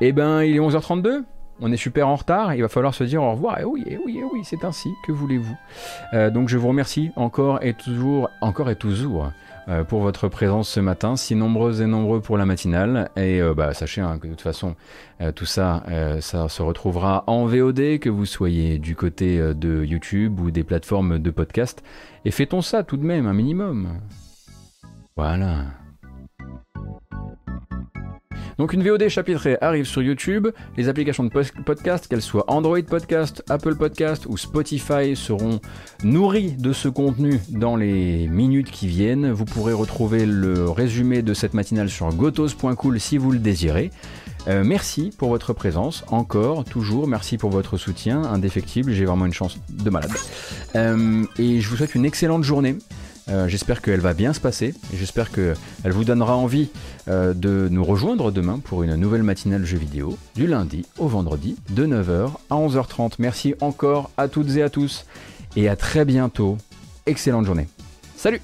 [0.01, 1.25] Eh ben, il est 11h32.
[1.61, 3.59] On est super en retard, il va falloir se dire au revoir.
[3.59, 5.57] Et eh oui, et eh oui, et eh oui, c'est ainsi, que voulez-vous?
[6.31, 9.29] Donc je vous remercie encore et toujours, encore et toujours euh,
[9.89, 13.11] pour votre présence ce matin, si nombreuses et nombreux pour la matinale.
[13.17, 14.75] Et euh, bah, sachez hein, que de toute façon,
[15.21, 15.83] euh, tout ça,
[16.21, 21.19] ça se retrouvera en VOD, que vous soyez du côté de YouTube ou des plateformes
[21.19, 21.83] de podcast.
[22.25, 24.01] Et fêtons ça tout de même, un minimum.
[25.17, 25.65] Voilà.
[28.59, 30.49] Donc une VOD chapitrée arrive sur YouTube.
[30.77, 35.61] Les applications de podcast, qu'elles soient Android Podcast, Apple Podcast ou Spotify, seront
[36.03, 39.31] nourries de ce contenu dans les minutes qui viennent.
[39.31, 43.91] Vous pourrez retrouver le résumé de cette matinale sur gotos.cool si vous le désirez.
[44.47, 49.33] Euh, merci pour votre présence, encore, toujours, merci pour votre soutien, indéfectible, j'ai vraiment une
[49.33, 50.13] chance de malade.
[50.77, 52.77] Euh, et je vous souhaite une excellente journée.
[53.29, 55.57] Euh, j'espère qu'elle va bien se passer et j'espère qu'elle
[55.87, 56.69] vous donnera envie
[57.09, 61.57] euh, de nous rejoindre demain pour une nouvelle matinale jeu vidéo du lundi au vendredi
[61.71, 63.15] de 9h à 11h30.
[63.19, 65.07] Merci encore à toutes et à tous
[65.57, 66.59] et à très bientôt.
[67.07, 67.69] Excellente journée.
[68.17, 68.41] Salut